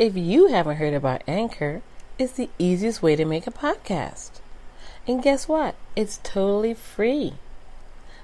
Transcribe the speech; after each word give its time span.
If 0.00 0.16
you 0.16 0.46
haven't 0.46 0.78
heard 0.78 0.94
about 0.94 1.22
Anchor, 1.28 1.82
it's 2.18 2.32
the 2.32 2.48
easiest 2.58 3.02
way 3.02 3.16
to 3.16 3.26
make 3.26 3.46
a 3.46 3.50
podcast. 3.50 4.40
And 5.06 5.22
guess 5.22 5.46
what? 5.46 5.74
It's 5.94 6.20
totally 6.22 6.72
free. 6.72 7.34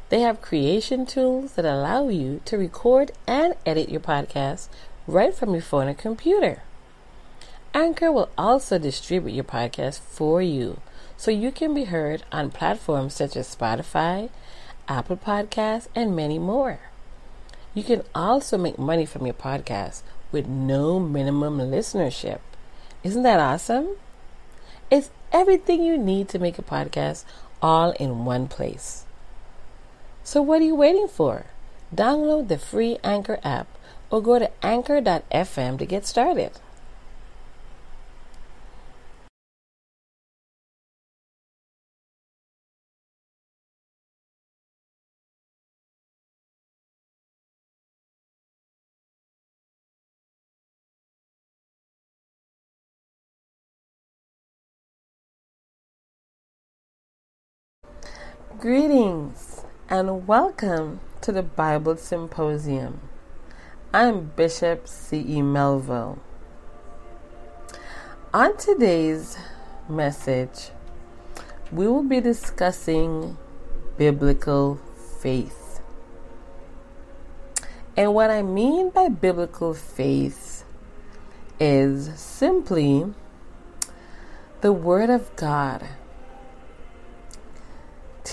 They 0.08 0.20
have 0.22 0.40
creation 0.40 1.04
tools 1.04 1.52
that 1.52 1.66
allow 1.66 2.08
you 2.08 2.40
to 2.46 2.56
record 2.56 3.12
and 3.26 3.56
edit 3.66 3.90
your 3.90 4.00
podcast 4.00 4.68
right 5.06 5.34
from 5.34 5.52
your 5.52 5.60
phone 5.60 5.88
or 5.88 5.92
computer. 5.92 6.62
Anchor 7.74 8.10
will 8.10 8.30
also 8.38 8.78
distribute 8.78 9.34
your 9.34 9.44
podcast 9.44 10.00
for 10.00 10.40
you 10.40 10.80
so 11.18 11.30
you 11.30 11.52
can 11.52 11.74
be 11.74 11.84
heard 11.84 12.22
on 12.32 12.50
platforms 12.50 13.12
such 13.12 13.36
as 13.36 13.54
Spotify, 13.54 14.30
Apple 14.88 15.18
Podcasts, 15.18 15.88
and 15.94 16.16
many 16.16 16.38
more. 16.38 16.80
You 17.74 17.82
can 17.82 18.02
also 18.14 18.56
make 18.56 18.78
money 18.78 19.04
from 19.04 19.26
your 19.26 19.34
podcast 19.34 20.00
with 20.32 20.46
no 20.46 20.98
minimum 20.98 21.58
listenership. 21.58 22.40
Isn't 23.02 23.22
that 23.22 23.40
awesome? 23.40 23.96
It's 24.90 25.10
everything 25.32 25.82
you 25.82 25.98
need 25.98 26.28
to 26.30 26.38
make 26.38 26.58
a 26.58 26.62
podcast 26.62 27.24
all 27.62 27.92
in 27.92 28.24
one 28.24 28.48
place. 28.48 29.04
So, 30.22 30.42
what 30.42 30.60
are 30.60 30.64
you 30.64 30.74
waiting 30.74 31.08
for? 31.08 31.46
Download 31.94 32.48
the 32.48 32.58
free 32.58 32.98
Anchor 33.04 33.38
app 33.44 33.68
or 34.10 34.20
go 34.20 34.38
to 34.38 34.50
anchor.fm 34.64 35.78
to 35.78 35.86
get 35.86 36.06
started. 36.06 36.52
Greetings 58.60 59.64
and 59.90 60.26
welcome 60.26 61.00
to 61.20 61.30
the 61.30 61.42
Bible 61.42 61.96
Symposium. 61.96 63.00
I'm 63.92 64.32
Bishop 64.34 64.88
C.E. 64.88 65.42
Melville. 65.42 66.18
On 68.32 68.56
today's 68.56 69.36
message, 69.90 70.70
we 71.70 71.86
will 71.86 72.02
be 72.02 72.20
discussing 72.20 73.36
biblical 73.98 74.80
faith. 75.20 75.82
And 77.94 78.14
what 78.14 78.30
I 78.30 78.40
mean 78.40 78.88
by 78.88 79.10
biblical 79.10 79.74
faith 79.74 80.64
is 81.60 82.18
simply 82.18 83.12
the 84.62 84.72
Word 84.72 85.10
of 85.10 85.34
God 85.36 85.86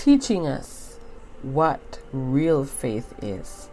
teaching 0.04 0.46
us 0.46 0.98
what 1.40 1.98
real 2.12 2.62
faith 2.62 3.14
is, 3.22 3.70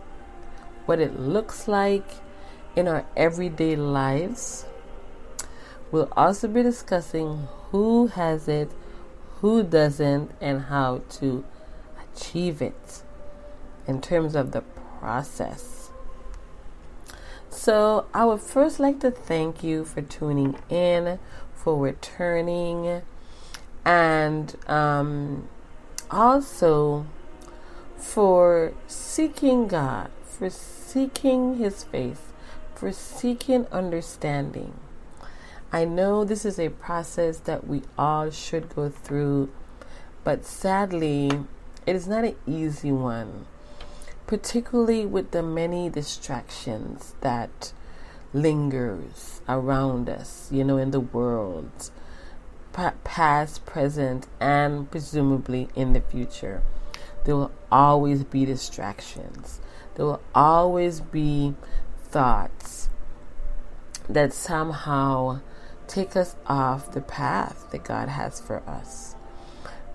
what 0.85 0.97
it 0.97 1.19
looks 1.19 1.67
like 1.67 2.05
in 2.73 2.87
our 2.87 3.05
everyday 3.17 3.75
lives. 3.75 4.65
We'll 5.91 6.07
also 6.15 6.47
be 6.47 6.63
discussing 6.63 7.49
who 7.71 8.07
has 8.07 8.47
it, 8.47 8.71
who 9.41 9.61
doesn't, 9.61 10.31
and 10.39 10.61
how 10.61 11.01
to 11.19 11.43
achieve 12.15 12.61
it 12.61 13.03
in 13.85 13.99
terms 13.99 14.33
of 14.33 14.53
the 14.53 14.61
process. 15.01 15.89
So, 17.49 18.05
I 18.13 18.23
would 18.23 18.39
first 18.39 18.79
like 18.79 19.01
to 19.01 19.11
thank 19.11 19.65
you 19.65 19.83
for 19.83 20.01
tuning 20.01 20.55
in, 20.69 21.19
for 21.53 21.77
returning, 21.77 23.01
and 23.83 24.55
um, 24.69 25.49
also 26.11 27.05
for 27.95 28.73
seeking 28.87 29.67
God, 29.67 30.11
for 30.25 30.49
seeking 30.49 31.57
His 31.57 31.83
face, 31.83 32.21
for 32.75 32.91
seeking 32.91 33.65
understanding. 33.71 34.73
I 35.71 35.85
know 35.85 36.25
this 36.25 36.43
is 36.43 36.59
a 36.59 36.69
process 36.69 37.37
that 37.39 37.65
we 37.65 37.83
all 37.97 38.29
should 38.29 38.75
go 38.75 38.89
through, 38.89 39.49
but 40.23 40.45
sadly, 40.45 41.31
it 41.85 41.95
is 41.95 42.07
not 42.07 42.25
an 42.25 42.35
easy 42.45 42.91
one, 42.91 43.45
particularly 44.27 45.05
with 45.05 45.31
the 45.31 45.41
many 45.41 45.89
distractions 45.89 47.15
that 47.21 47.71
lingers 48.33 49.41
around 49.47 50.09
us, 50.09 50.49
you 50.51 50.63
know, 50.63 50.77
in 50.77 50.91
the 50.91 50.99
world 50.99 51.91
past, 52.73 53.65
present, 53.65 54.27
and 54.39 54.89
presumably 54.89 55.69
in 55.75 55.93
the 55.93 56.01
future. 56.01 56.63
There 57.25 57.35
will 57.35 57.51
always 57.71 58.23
be 58.23 58.45
distractions. 58.45 59.59
There 59.95 60.05
will 60.05 60.21
always 60.33 61.01
be 61.01 61.55
thoughts 62.03 62.89
that 64.09 64.33
somehow 64.33 65.41
take 65.87 66.15
us 66.15 66.35
off 66.47 66.91
the 66.91 67.01
path 67.01 67.67
that 67.71 67.83
God 67.83 68.09
has 68.09 68.41
for 68.41 68.67
us. 68.67 69.15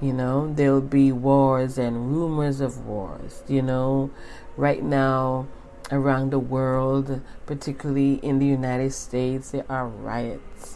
You 0.00 0.12
know, 0.12 0.52
there'll 0.52 0.82
be 0.82 1.10
wars 1.10 1.78
and 1.78 2.12
rumors 2.12 2.60
of 2.60 2.86
wars. 2.86 3.42
You 3.48 3.62
know, 3.62 4.10
right 4.56 4.82
now 4.82 5.48
around 5.90 6.30
the 6.30 6.38
world, 6.38 7.22
particularly 7.46 8.14
in 8.14 8.38
the 8.38 8.46
United 8.46 8.92
States, 8.92 9.50
there 9.50 9.64
are 9.70 9.86
riots 9.86 10.75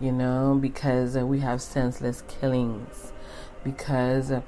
you 0.00 0.12
know, 0.12 0.58
because 0.60 1.16
uh, 1.16 1.26
we 1.26 1.40
have 1.40 1.60
senseless 1.60 2.22
killings, 2.28 3.12
because 3.64 4.30
uh, 4.30 4.42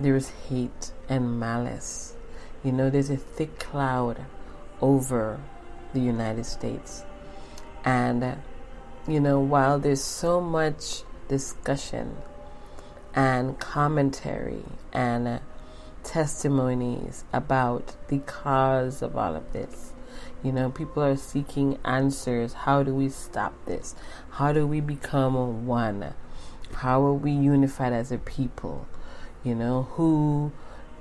there's 0.00 0.30
hate 0.48 0.92
and 1.08 1.38
malice. 1.38 2.16
You 2.62 2.72
know, 2.72 2.90
there's 2.90 3.10
a 3.10 3.16
thick 3.16 3.58
cloud 3.58 4.24
over 4.80 5.40
the 5.92 6.00
United 6.00 6.46
States. 6.46 7.04
And, 7.84 8.24
uh, 8.24 8.34
you 9.06 9.20
know, 9.20 9.38
while 9.38 9.78
there's 9.78 10.02
so 10.02 10.40
much 10.40 11.02
discussion 11.28 12.16
and 13.14 13.58
commentary 13.58 14.64
and 14.92 15.40
testimonies 16.02 17.24
about 17.32 17.96
the 18.08 18.18
cause 18.18 19.02
of 19.02 19.16
all 19.16 19.36
of 19.36 19.52
this, 19.52 19.93
you 20.44 20.52
know, 20.52 20.70
people 20.70 21.02
are 21.02 21.16
seeking 21.16 21.78
answers. 21.84 22.52
How 22.52 22.82
do 22.82 22.94
we 22.94 23.08
stop 23.08 23.54
this? 23.64 23.94
How 24.32 24.52
do 24.52 24.66
we 24.66 24.80
become 24.80 25.66
one? 25.66 26.12
How 26.74 27.02
are 27.02 27.14
we 27.14 27.30
unified 27.30 27.94
as 27.94 28.12
a 28.12 28.18
people? 28.18 28.86
You 29.42 29.54
know, 29.54 29.84
who 29.92 30.52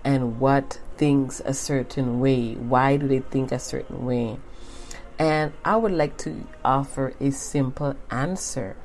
and 0.04 0.40
what 0.40 0.80
thinks 0.96 1.42
a 1.44 1.54
certain 1.54 2.22
way? 2.22 2.54
Why 2.54 2.96
do 2.96 3.08
they 3.08 3.20
think 3.20 3.52
a 3.52 3.60
certain 3.60 4.06
way? 4.06 4.38
And 5.20 5.52
I 5.66 5.76
would 5.76 5.92
like 5.92 6.18
to 6.20 6.48
offer 6.64 7.14
a 7.20 7.32
simple 7.32 7.96
answer. 8.10 8.78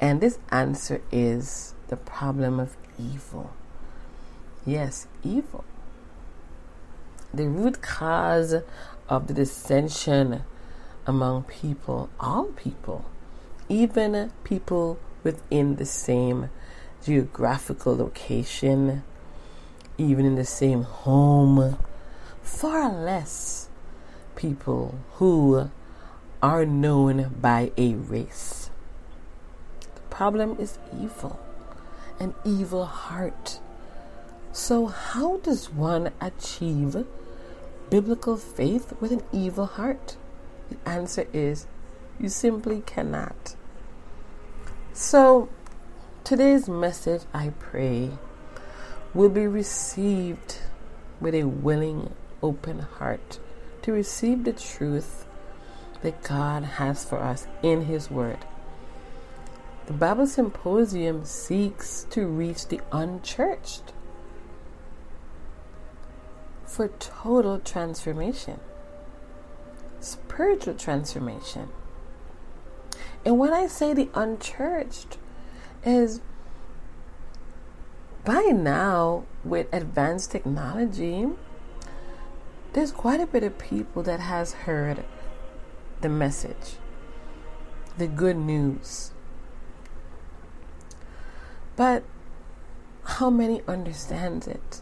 And 0.00 0.20
this 0.20 0.38
answer 0.50 1.00
is 1.10 1.74
the 1.88 1.96
problem 1.96 2.60
of 2.60 2.76
evil. 2.98 3.52
Yes, 4.64 5.08
evil. 5.24 5.64
The 7.34 7.48
root 7.48 7.80
cause 7.82 8.56
of 9.12 9.26
the 9.26 9.34
dissension 9.34 10.42
among 11.06 11.42
people, 11.42 12.08
all 12.18 12.46
people, 12.46 13.04
even 13.68 14.32
people 14.42 14.98
within 15.22 15.76
the 15.76 15.84
same 15.84 16.48
geographical 17.04 17.94
location, 17.94 19.02
even 19.98 20.24
in 20.24 20.36
the 20.36 20.46
same 20.46 20.84
home, 20.84 21.76
far 22.42 22.90
less 22.90 23.68
people 24.34 24.98
who 25.16 25.70
are 26.42 26.64
known 26.64 27.34
by 27.38 27.70
a 27.76 27.92
race. 27.92 28.70
The 29.94 30.00
problem 30.08 30.56
is 30.58 30.78
evil, 30.98 31.38
an 32.18 32.34
evil 32.46 32.86
heart. 32.86 33.60
So, 34.52 34.86
how 34.86 35.36
does 35.38 35.70
one 35.70 36.12
achieve 36.18 37.04
biblical 37.92 38.38
faith 38.38 38.94
with 39.02 39.12
an 39.12 39.22
evil 39.32 39.66
heart? 39.66 40.16
The 40.70 40.88
answer 40.88 41.26
is 41.34 41.66
you 42.18 42.30
simply 42.30 42.80
cannot. 42.86 43.54
So, 44.94 45.50
today's 46.24 46.70
message, 46.70 47.24
I 47.34 47.50
pray, 47.58 48.12
will 49.12 49.28
be 49.28 49.46
received 49.46 50.60
with 51.20 51.34
a 51.34 51.44
willing, 51.44 52.14
open 52.42 52.78
heart 52.78 53.38
to 53.82 53.92
receive 53.92 54.44
the 54.44 54.54
truth 54.54 55.26
that 56.00 56.22
God 56.22 56.64
has 56.64 57.04
for 57.04 57.18
us 57.18 57.46
in 57.62 57.84
His 57.84 58.10
Word. 58.10 58.38
The 59.84 59.92
Bible 59.92 60.26
Symposium 60.26 61.26
seeks 61.26 62.06
to 62.08 62.26
reach 62.26 62.68
the 62.68 62.80
unchurched 62.90 63.92
for 66.72 66.88
total 66.88 67.58
transformation, 67.58 68.58
spiritual 70.00 70.72
transformation. 70.72 71.68
And 73.26 73.38
when 73.38 73.52
I 73.52 73.66
say 73.66 73.92
the 73.92 74.08
unchurched, 74.14 75.18
is 75.84 76.22
by 78.24 78.40
now 78.54 79.24
with 79.44 79.66
advanced 79.70 80.30
technology, 80.30 81.28
there's 82.72 82.90
quite 82.90 83.20
a 83.20 83.26
bit 83.26 83.42
of 83.42 83.58
people 83.58 84.02
that 84.04 84.20
has 84.20 84.52
heard 84.52 85.04
the 86.00 86.08
message, 86.08 86.76
the 87.98 88.06
good 88.06 88.36
news. 88.36 89.10
But 91.76 92.02
how 93.04 93.28
many 93.28 93.60
understands 93.68 94.46
it? 94.46 94.80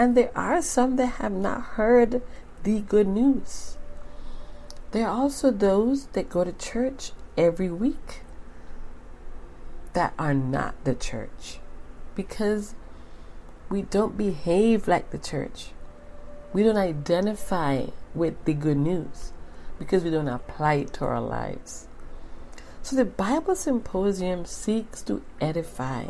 And 0.00 0.16
there 0.16 0.30
are 0.34 0.62
some 0.62 0.96
that 0.96 1.20
have 1.20 1.30
not 1.30 1.76
heard 1.76 2.22
the 2.62 2.80
good 2.80 3.06
news. 3.06 3.76
There 4.92 5.06
are 5.06 5.14
also 5.14 5.50
those 5.50 6.06
that 6.14 6.30
go 6.30 6.42
to 6.42 6.54
church 6.54 7.12
every 7.36 7.68
week 7.68 8.22
that 9.92 10.14
are 10.18 10.32
not 10.32 10.74
the 10.84 10.94
church 10.94 11.58
because 12.14 12.74
we 13.68 13.82
don't 13.82 14.16
behave 14.16 14.88
like 14.88 15.10
the 15.10 15.18
church. 15.18 15.72
We 16.54 16.62
don't 16.62 16.78
identify 16.78 17.88
with 18.14 18.42
the 18.46 18.54
good 18.54 18.78
news 18.78 19.34
because 19.78 20.02
we 20.02 20.08
don't 20.08 20.28
apply 20.28 20.76
it 20.76 20.94
to 20.94 21.04
our 21.04 21.20
lives. 21.20 21.88
So 22.82 22.96
the 22.96 23.04
Bible 23.04 23.54
Symposium 23.54 24.46
seeks 24.46 25.02
to 25.02 25.20
edify. 25.42 26.06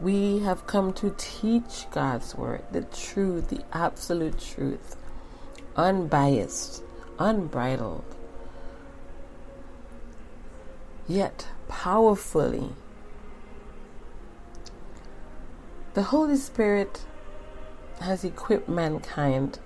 We 0.00 0.38
have 0.40 0.66
come 0.66 0.92
to 0.94 1.12
teach 1.18 1.86
God's 1.90 2.34
Word, 2.36 2.62
the 2.70 2.82
truth, 2.82 3.48
the 3.48 3.64
absolute 3.72 4.38
truth, 4.38 4.96
unbiased, 5.74 6.84
unbridled, 7.18 8.04
yet 11.08 11.48
powerfully. 11.66 12.70
The 15.94 16.04
Holy 16.04 16.36
Spirit 16.36 17.04
has 18.00 18.22
equipped 18.22 18.68
mankind 18.68 19.58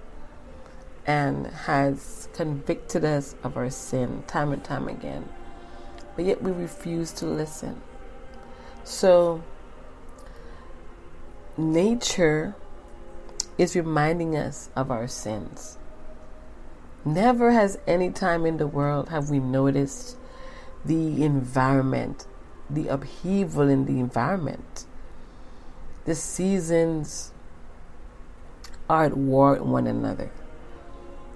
and 1.07 1.47
has 1.47 2.29
convicted 2.33 3.05
us 3.05 3.35
of 3.43 3.59
our 3.59 3.69
sin 3.69 4.23
time 4.27 4.53
and 4.53 4.65
time 4.65 4.89
again. 4.89 5.29
But 6.17 6.25
yet 6.25 6.43
we 6.43 6.53
refuse 6.53 7.13
to 7.13 7.27
listen. 7.27 7.83
So, 8.85 9.43
nature 11.57 12.55
is 13.59 13.77
reminding 13.77 14.37
us 14.37 14.71
of 14.75 14.91
our 14.91 15.07
sins. 15.07 15.79
Never 17.05 17.53
has 17.53 17.79
any 17.87 18.11
time 18.11 18.47
in 18.47 18.57
the 18.57 18.67
world 18.67 19.09
have 19.09 19.29
we 19.29 19.39
noticed 19.39 20.17
the 20.85 21.23
environment, 21.25 22.27
the 22.71 22.89
upheaval 22.89 23.69
in 23.69 23.87
the 23.87 23.99
environment. 24.01 24.87
The 26.05 26.15
seasons 26.15 27.33
are 28.89 29.05
at 29.05 29.17
war 29.17 29.53
with 29.53 29.63
one 29.63 29.87
another. 29.87 30.31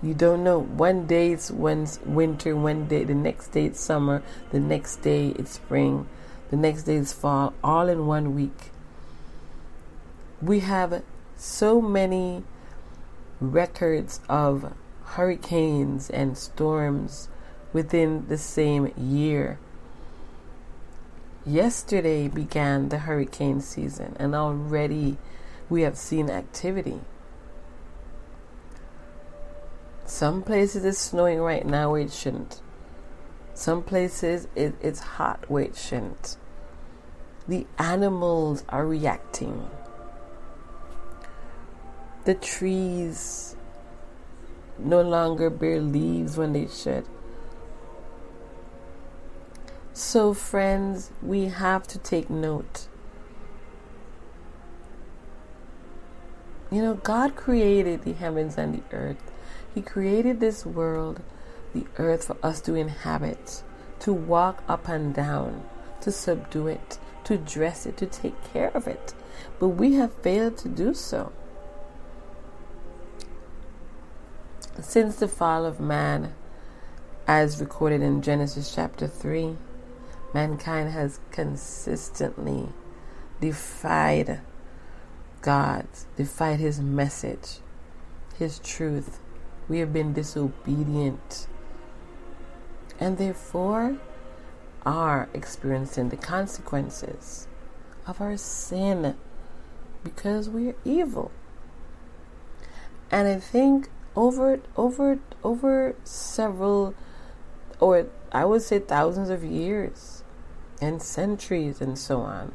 You 0.03 0.15
don't 0.15 0.45
know. 0.45 0.59
One 0.61 1.07
day 1.07 1.33
it's 1.33 1.51
winter, 1.51 2.57
one 2.57 2.87
day 2.87 3.05
the 3.05 3.15
next 3.15 3.49
day 3.49 3.67
it's 3.67 3.81
summer, 3.81 4.23
the 4.51 4.61
next 4.61 4.97
day 4.97 5.29
it's 5.31 5.53
spring, 5.53 6.09
the 6.51 6.57
next 6.57 6.85
day 6.85 6.97
it's 6.97 7.13
fall, 7.13 7.55
all 7.63 7.89
in 7.89 8.07
one 8.07 8.35
week. 8.35 8.71
We 10.43 10.61
have 10.61 11.03
so 11.37 11.81
many 11.81 12.45
records 13.41 14.21
of 14.29 14.75
hurricanes 15.05 16.11
and 16.11 16.37
storms 16.37 17.29
within 17.73 18.27
the 18.29 18.39
same 18.39 18.93
year. 18.97 19.59
Yesterday 21.45 22.29
began 22.29 22.89
the 22.89 22.99
hurricane 22.99 23.61
season, 23.61 24.17
and 24.19 24.35
already 24.35 25.17
we 25.71 25.83
have 25.83 25.97
seen 25.97 26.29
activity. 26.29 27.01
Some 30.05 30.43
places 30.43 30.85
it's 30.85 30.99
snowing 30.99 31.41
right 31.41 31.67
now 31.67 31.93
where 31.93 32.03
it 32.03 32.13
shouldn't. 32.13 32.61
Some 33.55 33.83
places 33.83 34.49
it, 34.55 34.75
it's 34.81 35.01
hot 35.01 35.49
where 35.49 35.65
it 35.65 35.77
shouldn't. 35.77 36.37
The 37.49 37.67
animals 37.79 38.65
are 38.69 38.87
reacting. 38.87 39.71
The 42.27 42.35
trees 42.35 43.55
no 44.81 45.01
longer 45.01 45.49
bear 45.49 45.81
leaves 45.81 46.37
when 46.37 46.55
they 46.55 46.67
should. 46.67 47.07
So, 49.93 50.35
friends, 50.35 51.13
we 51.23 51.45
have 51.45 51.87
to 51.87 51.99
take 51.99 52.29
note. 52.29 52.89
You 56.73 56.83
know, 56.83 56.95
God 56.95 57.37
created 57.37 58.03
the 58.03 58.15
heavens 58.15 58.59
and 58.59 58.75
the 58.75 58.83
earth. 58.97 59.31
He 59.73 59.81
created 59.81 60.41
this 60.41 60.67
world, 60.67 61.21
the 61.75 61.87
earth, 61.97 62.25
for 62.25 62.37
us 62.43 62.61
to 62.63 62.75
inhabit, 62.75 63.63
to 64.01 64.13
walk 64.13 64.65
up 64.67 64.89
and 64.89 65.15
down, 65.15 65.63
to 66.01 66.11
subdue 66.11 66.67
it, 66.67 66.99
to 67.23 67.37
dress 67.37 67.87
it, 67.87 67.97
to 67.99 68.07
take 68.07 68.43
care 68.53 68.73
of 68.75 68.89
it. 68.89 69.15
But 69.61 69.69
we 69.69 69.95
have 69.95 70.13
failed 70.13 70.59
to 70.59 70.69
do 70.69 70.93
so. 70.93 71.31
Since 74.81 75.17
the 75.17 75.29
fall 75.29 75.65
of 75.65 75.81
man, 75.81 76.35
as 77.27 77.61
recorded 77.61 78.03
in 78.03 78.21
Genesis 78.21 78.75
chapter 78.75 79.07
3, 79.09 79.57
mankind 80.35 80.91
has 80.91 81.19
consistently 81.31 82.69
defied 83.41 84.41
God, 85.41 85.87
defied 86.17 86.61
His 86.61 86.81
message, 86.81 87.59
His 88.39 88.59
truth, 88.59 89.19
we 89.69 89.79
have 89.79 89.93
been 89.93 90.13
disobedient 90.13 91.49
and 93.01 93.19
therefore 93.19 93.97
are 94.85 95.29
experiencing 95.35 96.11
the 96.11 96.17
consequences 96.17 97.49
of 98.07 98.21
our 98.21 98.37
sin 98.37 99.17
because 100.05 100.49
we 100.49 100.69
are 100.69 100.77
evil. 100.85 101.31
And 103.11 103.27
I 103.27 103.41
think 103.41 103.89
over 104.17 104.61
over 104.77 105.19
over 105.45 105.95
several 106.05 106.95
or 107.79 108.07
I 108.33 108.45
would 108.45 108.63
say 108.63 108.79
thousands 108.79 109.29
of 109.29 109.45
years 109.45 110.25
and 110.81 111.03
centuries 111.03 111.81
and 111.81 111.99
so 111.99 112.21
on, 112.21 112.53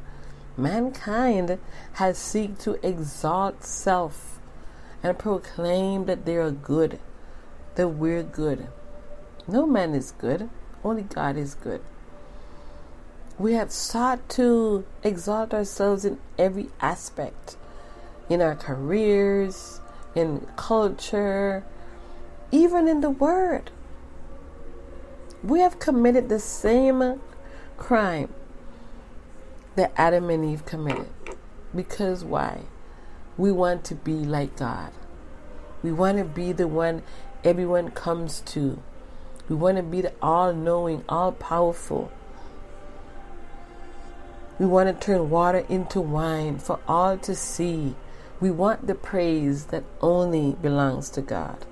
mankind 0.56 1.58
has 1.94 2.18
seek 2.18 2.58
to 2.58 2.84
exalt 2.86 3.64
self 3.64 4.40
and 5.02 5.18
proclaim 5.18 6.04
that 6.06 6.24
they 6.24 6.36
are 6.36 6.50
good, 6.50 6.98
that 7.74 7.88
we're 7.88 8.22
good. 8.22 8.68
No 9.48 9.66
man 9.66 9.94
is 9.94 10.12
good, 10.12 10.48
only 10.84 11.02
God 11.02 11.36
is 11.36 11.54
good. 11.54 11.80
We 13.38 13.54
have 13.54 13.72
sought 13.72 14.28
to 14.30 14.84
exalt 15.02 15.52
ourselves 15.54 16.04
in 16.04 16.18
every 16.38 16.68
aspect 16.80 17.56
in 18.28 18.40
our 18.40 18.54
careers, 18.54 19.80
in 20.14 20.46
culture, 20.56 21.64
even 22.50 22.88
in 22.88 23.00
the 23.00 23.10
Word. 23.10 23.70
We 25.42 25.60
have 25.60 25.78
committed 25.78 26.28
the 26.28 26.38
same 26.38 27.20
crime 27.76 28.32
that 29.74 29.92
Adam 29.96 30.30
and 30.30 30.44
Eve 30.44 30.64
committed. 30.64 31.08
Because 31.74 32.24
why? 32.24 32.62
We 33.36 33.50
want 33.50 33.84
to 33.86 33.94
be 33.94 34.12
like 34.12 34.56
God. 34.56 34.92
We 35.82 35.90
want 35.90 36.18
to 36.18 36.24
be 36.24 36.52
the 36.52 36.68
one 36.68 37.02
everyone 37.42 37.90
comes 37.90 38.40
to. 38.40 38.80
We 39.48 39.56
want 39.56 39.78
to 39.78 39.82
be 39.82 40.00
the 40.00 40.12
all 40.22 40.52
knowing, 40.52 41.04
all 41.08 41.32
powerful. 41.32 42.12
We 44.58 44.66
want 44.66 44.88
to 44.88 45.06
turn 45.06 45.30
water 45.30 45.64
into 45.68 46.00
wine 46.00 46.58
for 46.58 46.78
all 46.86 47.18
to 47.18 47.34
see. 47.34 47.96
We 48.42 48.50
want 48.50 48.88
the 48.88 48.96
praise 48.96 49.66
that 49.66 49.84
only 50.00 50.56
belongs 50.60 51.10
to 51.10 51.22
God. 51.22 51.64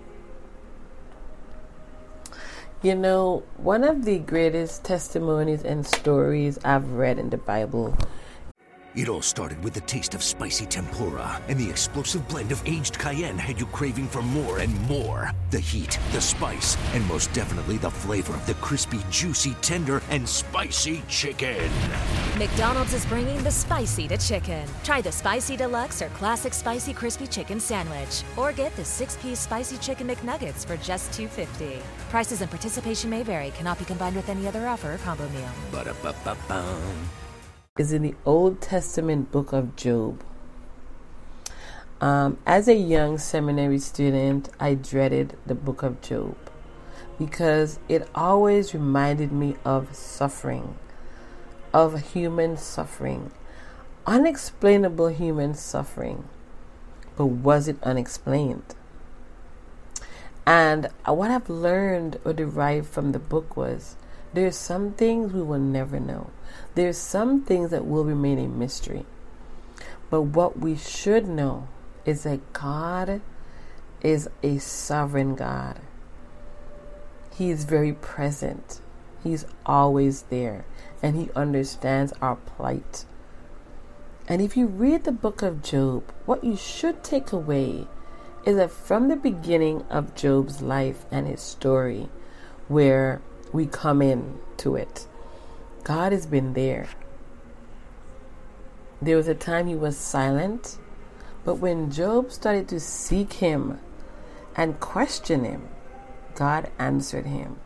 You 2.81 2.95
know, 2.95 3.43
one 3.57 3.83
of 3.83 4.05
the 4.05 4.21
greatest 4.21 4.85
testimonies 4.85 5.65
and 5.65 5.85
stories 5.85 6.61
I've 6.65 6.93
read 6.93 7.19
in 7.19 7.31
the 7.31 7.39
Bible 7.39 7.99
It 8.95 9.09
all 9.09 9.21
started 9.21 9.65
with 9.65 9.75
the 9.75 9.81
taste 9.81 10.15
of 10.15 10.23
spicy 10.23 10.65
tempura, 10.67 11.43
and 11.49 11.59
the 11.59 11.69
explosive 11.69 12.29
blend 12.29 12.53
of 12.53 12.63
aged 12.65 13.01
cayenne 13.01 13.37
had 13.37 13.59
you 13.59 13.67
craving 13.67 14.07
for 14.07 14.23
more 14.23 14.61
and 14.61 14.73
more. 14.89 15.33
The 15.51 15.59
heat, 15.59 15.99
the 16.13 16.21
spice, 16.21 16.77
and 16.95 17.05
most 17.09 17.33
definitely 17.33 17.77
the 17.77 17.91
flavor 17.91 18.35
of 18.35 18.47
the 18.47 18.55
crispy, 18.55 19.01
juicy, 19.11 19.55
tender, 19.63 20.01
and 20.09 20.29
spicy 20.29 21.03
chicken. 21.09 21.69
McDonald's 22.39 22.95
is 22.95 23.05
bringing 23.07 23.43
the 23.43 23.51
spicy 23.51 24.07
to 24.07 24.17
chicken. 24.17 24.65
Try 24.85 25.01
the 25.01 25.11
spicy 25.11 25.57
deluxe 25.57 26.03
or 26.03 26.09
classic 26.11 26.55
spicy 26.55 26.93
crispy 26.93 27.27
chicken 27.27 27.59
sandwich, 27.59 28.23
or 28.37 28.53
get 28.53 28.77
the 28.77 28.85
six-piece 28.85 29.41
spicy 29.41 29.79
chicken 29.79 30.07
McNuggets 30.07 30.65
for 30.65 30.77
just 30.77 31.11
$2.50. 31.19 31.81
Prices 32.11 32.43
and 32.43 32.51
participation 32.51 33.11
may 33.11 33.25
vary. 33.25 33.51
Cannot 33.51 33.81
be 33.81 33.85
combined 33.85 34.15
with 34.15 34.29
any 34.29 34.47
other 34.47 34.69
offer 34.69 34.95
or 34.95 34.99
combo 34.99 35.29
meal. 35.31 35.51
Ba-da-ba-ba-ba. 35.73 36.81
is 37.77 37.93
in 37.93 38.03
the 38.03 38.15
Old 38.25 38.61
Testament 38.61 39.33
book 39.33 39.53
of 39.53 39.75
Job. 39.75 40.23
Um, 42.01 42.39
as 42.47 42.67
a 42.67 42.75
young 42.75 43.19
seminary 43.19 43.79
student, 43.79 44.49
I 44.59 44.73
dreaded 44.73 45.37
the 45.45 45.55
book 45.55 45.83
of 45.83 46.01
Job 46.01 46.35
because 47.19 47.79
it 47.91 48.09
always 48.15 48.73
reminded 48.73 49.31
me 49.31 49.57
of 49.67 49.95
suffering, 49.95 50.77
of 51.75 52.13
human 52.13 52.57
suffering, 52.57 53.33
unexplainable 54.07 55.09
human 55.09 55.53
suffering. 55.53 56.25
But 57.19 57.27
was 57.27 57.69
it 57.69 57.77
unexplained? 57.83 58.75
And 60.47 60.89
what 61.05 61.31
I've 61.31 61.51
learned 61.51 62.19
or 62.25 62.33
derived 62.33 62.87
from 62.89 63.13
the 63.13 63.19
book 63.19 63.59
was 63.59 63.97
there's 64.33 64.57
some 64.57 64.93
things 64.93 65.35
we 65.35 65.43
will 65.43 65.59
never 65.59 66.01
know. 66.01 66.31
There's 66.77 66.97
some 66.97 67.43
things 67.43 67.71
that 67.73 67.85
will 67.85 68.05
remain 68.05 68.39
a 68.39 68.49
mystery. 68.49 69.05
But 70.09 70.23
what 70.23 70.59
we 70.59 70.77
should 70.77 71.29
know 71.29 71.69
is 72.11 72.25
that 72.25 72.53
God 72.53 73.21
is 74.03 74.29
a 74.43 74.59
sovereign 74.59 75.37
God. 75.37 75.79
He 77.33 77.51
is 77.51 77.65
very 77.65 77.93
present. 77.93 78.81
He's 79.23 79.47
always 79.65 80.23
there. 80.23 80.65
And 81.03 81.17
He 81.17 81.31
understands 81.37 82.13
our 82.21 82.37
plight. 82.37 83.05
And 84.29 84.43
if 84.43 84.57
you 84.57 84.67
read 84.67 85.05
the 85.05 85.13
book 85.13 85.41
of 85.43 85.63
Job, 85.63 86.03
what 86.27 86.45
you 86.45 86.57
should 86.57 87.03
take 87.03 87.33
away 87.33 87.87
is 88.45 88.57
that 88.57 88.71
from 88.71 89.09
the 89.09 89.17
beginning 89.17 89.85
of 89.89 90.15
Job's 90.15 90.63
life 90.63 91.05
and 91.11 91.27
his 91.27 91.41
story, 91.41 92.09
where 92.69 93.21
we 93.53 93.67
come 93.67 94.01
in 94.01 94.39
to 94.59 94.77
it, 94.77 95.07
God 95.85 96.13
has 96.13 96.27
been 96.27 96.55
there. 96.55 96.89
There 99.03 99.17
was 99.17 99.29
a 99.29 99.35
time 99.35 99.67
he 99.67 99.75
was 99.75 99.97
silent, 99.97 100.79
but 101.45 101.57
when 101.57 101.91
Job 101.91 102.33
started 102.33 102.69
to 102.69 102.81
seek 102.81 103.35
him 103.35 103.79
and 104.55 104.81
question 104.81 105.45
him, 105.45 105.69
God 106.35 106.71
answered 106.79 107.27
him. 107.27 107.59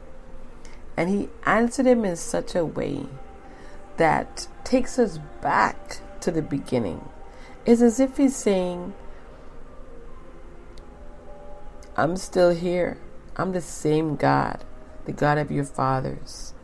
And 0.97 1.09
he 1.11 1.29
answered 1.45 1.87
him 1.87 2.05
in 2.05 2.17
such 2.17 2.55
a 2.55 2.65
way 2.65 3.07
that 3.97 4.47
takes 4.63 4.99
us 4.99 5.19
back 5.41 5.99
to 6.21 6.31
the 6.31 6.43
beginning. 6.43 7.09
It's 7.67 7.83
as 7.83 7.99
if 7.99 8.17
he's 8.17 8.37
saying, 8.37 8.95
I'm 11.97 12.17
still 12.17 12.51
here. 12.51 12.99
I'm 13.37 13.53
the 13.53 13.61
same 13.61 14.17
God, 14.17 14.65
the 15.07 15.13
God 15.13 15.39
of 15.39 15.51
your 15.51 15.65
fathers, 15.65 16.55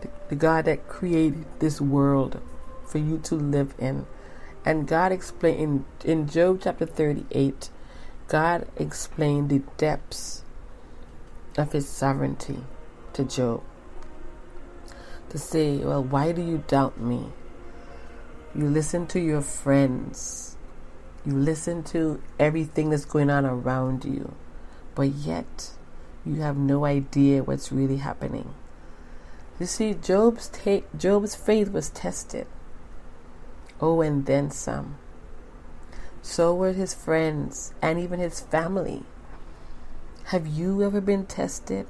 the, 0.00 0.08
the 0.28 0.36
God 0.36 0.64
that 0.64 0.88
created 0.88 1.44
this 1.58 1.80
world 1.80 2.40
for 2.86 2.98
you 2.98 3.18
to 3.24 3.34
live 3.34 3.74
in. 3.78 4.06
And 4.68 4.86
God 4.86 5.12
explained 5.12 5.86
in, 6.04 6.10
in 6.10 6.28
Job 6.28 6.60
chapter 6.62 6.84
38, 6.84 7.70
God 8.26 8.68
explained 8.76 9.48
the 9.48 9.62
depths 9.78 10.44
of 11.56 11.72
his 11.72 11.88
sovereignty 11.88 12.58
to 13.14 13.24
Job. 13.24 13.62
To 15.30 15.38
say, 15.38 15.78
well, 15.78 16.04
why 16.04 16.32
do 16.32 16.42
you 16.42 16.64
doubt 16.68 17.00
me? 17.00 17.32
You 18.54 18.66
listen 18.68 19.06
to 19.06 19.18
your 19.18 19.40
friends. 19.40 20.58
You 21.24 21.32
listen 21.32 21.82
to 21.84 22.20
everything 22.38 22.90
that's 22.90 23.06
going 23.06 23.30
on 23.30 23.46
around 23.46 24.04
you. 24.04 24.34
But 24.94 25.14
yet, 25.14 25.70
you 26.26 26.42
have 26.42 26.58
no 26.58 26.84
idea 26.84 27.42
what's 27.42 27.72
really 27.72 27.96
happening. 27.96 28.52
You 29.58 29.64
see, 29.64 29.94
Job's, 29.94 30.50
ta- 30.50 30.84
Job's 30.94 31.34
faith 31.34 31.70
was 31.72 31.88
tested. 31.88 32.46
Oh, 33.80 34.00
and 34.00 34.26
then 34.26 34.50
some. 34.50 34.98
So 36.22 36.54
were 36.54 36.72
his 36.72 36.94
friends 36.94 37.72
and 37.80 37.98
even 37.98 38.18
his 38.18 38.40
family. 38.40 39.04
Have 40.24 40.46
you 40.46 40.82
ever 40.82 41.00
been 41.00 41.26
tested? 41.26 41.86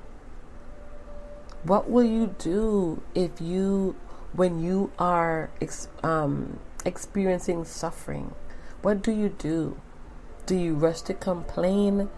What 1.65 1.91
will 1.91 2.05
you 2.05 2.35
do 2.39 3.03
if 3.15 3.41
you, 3.41 3.97
when 4.33 4.61
you 4.61 4.93
are 4.99 5.51
ex- 5.61 5.89
um, 6.03 6.61
experiencing 6.85 7.65
suffering, 7.65 8.35
what 8.83 9.03
do 9.03 9.11
you 9.11 9.29
do? 9.29 9.81
Do 10.47 10.57
you 10.57 10.75
rush 10.75 11.01
to 11.03 11.15
complain? 11.15 12.09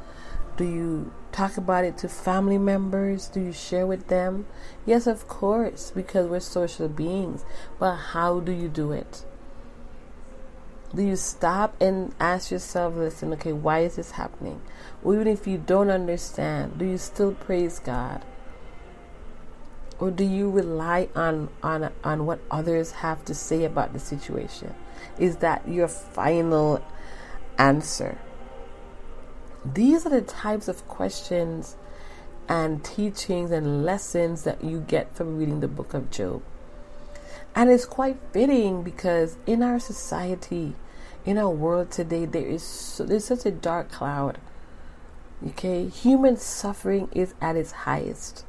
Do 0.56 0.64
you 0.64 1.12
talk 1.32 1.56
about 1.56 1.84
it 1.84 1.96
to 1.98 2.08
family 2.08 2.58
members? 2.58 3.28
Do 3.28 3.40
you 3.40 3.52
share 3.52 3.86
with 3.86 4.08
them? 4.08 4.46
Yes, 4.84 5.06
of 5.06 5.26
course, 5.26 5.90
because 5.90 6.28
we're 6.28 6.40
social 6.40 6.88
beings. 6.88 7.44
But 7.78 7.96
how 7.96 8.40
do 8.40 8.52
you 8.52 8.68
do 8.68 8.92
it? 8.92 9.24
Do 10.94 11.02
you 11.02 11.14
stop 11.14 11.80
and 11.80 12.12
ask 12.18 12.50
yourself, 12.50 12.96
listen, 12.96 13.32
okay, 13.34 13.52
why 13.52 13.80
is 13.80 13.94
this 13.96 14.12
happening? 14.12 14.60
Or 15.04 15.14
even 15.14 15.28
if 15.28 15.46
you 15.46 15.56
don't 15.56 15.88
understand, 15.88 16.78
do 16.78 16.84
you 16.84 16.98
still 16.98 17.32
praise 17.32 17.78
God? 17.78 18.24
Or 20.00 20.10
do 20.10 20.24
you 20.24 20.50
rely 20.50 21.08
on, 21.14 21.48
on, 21.62 21.92
on 22.02 22.26
what 22.26 22.40
others 22.50 22.90
have 22.92 23.24
to 23.26 23.34
say 23.34 23.64
about 23.64 23.92
the 23.92 24.00
situation? 24.00 24.74
Is 25.18 25.36
that 25.36 25.68
your 25.68 25.86
final 25.88 26.84
answer? 27.56 28.18
These 29.64 30.06
are 30.06 30.10
the 30.10 30.22
types 30.22 30.66
of 30.66 30.88
questions 30.88 31.76
and 32.48 32.82
teachings 32.82 33.52
and 33.52 33.84
lessons 33.84 34.42
that 34.42 34.64
you 34.64 34.80
get 34.80 35.14
from 35.14 35.38
reading 35.38 35.60
the 35.60 35.68
book 35.68 35.94
of 35.94 36.10
Job. 36.10 36.42
And 37.54 37.70
it's 37.70 37.84
quite 37.84 38.18
fitting 38.32 38.82
because 38.82 39.36
in 39.46 39.62
our 39.62 39.78
society, 39.78 40.74
in 41.24 41.36
our 41.36 41.50
world 41.50 41.90
today, 41.90 42.24
there 42.24 42.46
is 42.46 42.62
so, 42.62 43.04
there's 43.04 43.24
such 43.24 43.44
a 43.44 43.50
dark 43.50 43.90
cloud. 43.90 44.38
Okay, 45.46 45.88
human 45.88 46.36
suffering 46.36 47.08
is 47.12 47.34
at 47.40 47.56
its 47.56 47.72
highest. 47.72 48.44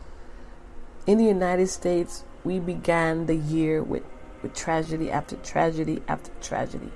In 1.08 1.18
the 1.18 1.26
United 1.26 1.68
States, 1.68 2.24
we 2.44 2.60
began 2.60 3.26
the 3.26 3.36
year 3.36 3.82
with, 3.82 4.04
with 4.42 4.54
tragedy 4.54 5.10
after 5.10 5.36
tragedy 5.38 6.02
after 6.08 6.32
tragedy. 6.42 6.92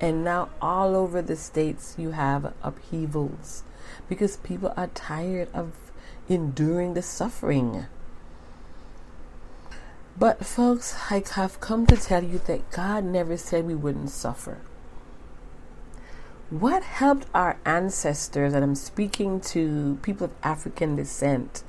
And 0.00 0.24
now, 0.24 0.50
all 0.60 0.96
over 0.96 1.22
the 1.22 1.36
states, 1.36 1.94
you 1.98 2.12
have 2.12 2.52
upheavals 2.62 3.64
because 4.08 4.36
people 4.38 4.72
are 4.76 4.88
tired 4.88 5.48
of 5.54 5.72
enduring 6.28 6.94
the 6.94 7.02
suffering. 7.02 7.86
But, 10.16 10.46
folks, 10.46 10.96
I 11.10 11.24
have 11.32 11.60
come 11.60 11.86
to 11.86 11.96
tell 11.96 12.22
you 12.22 12.38
that 12.46 12.70
God 12.70 13.04
never 13.04 13.36
said 13.36 13.66
we 13.66 13.74
wouldn't 13.74 14.10
suffer. 14.10 14.58
What 16.50 16.84
helped 16.84 17.26
our 17.34 17.58
ancestors, 17.64 18.54
and 18.54 18.62
I'm 18.62 18.76
speaking 18.76 19.40
to 19.40 19.98
people 20.02 20.26
of 20.26 20.32
African 20.44 20.94
descent, 20.94 21.64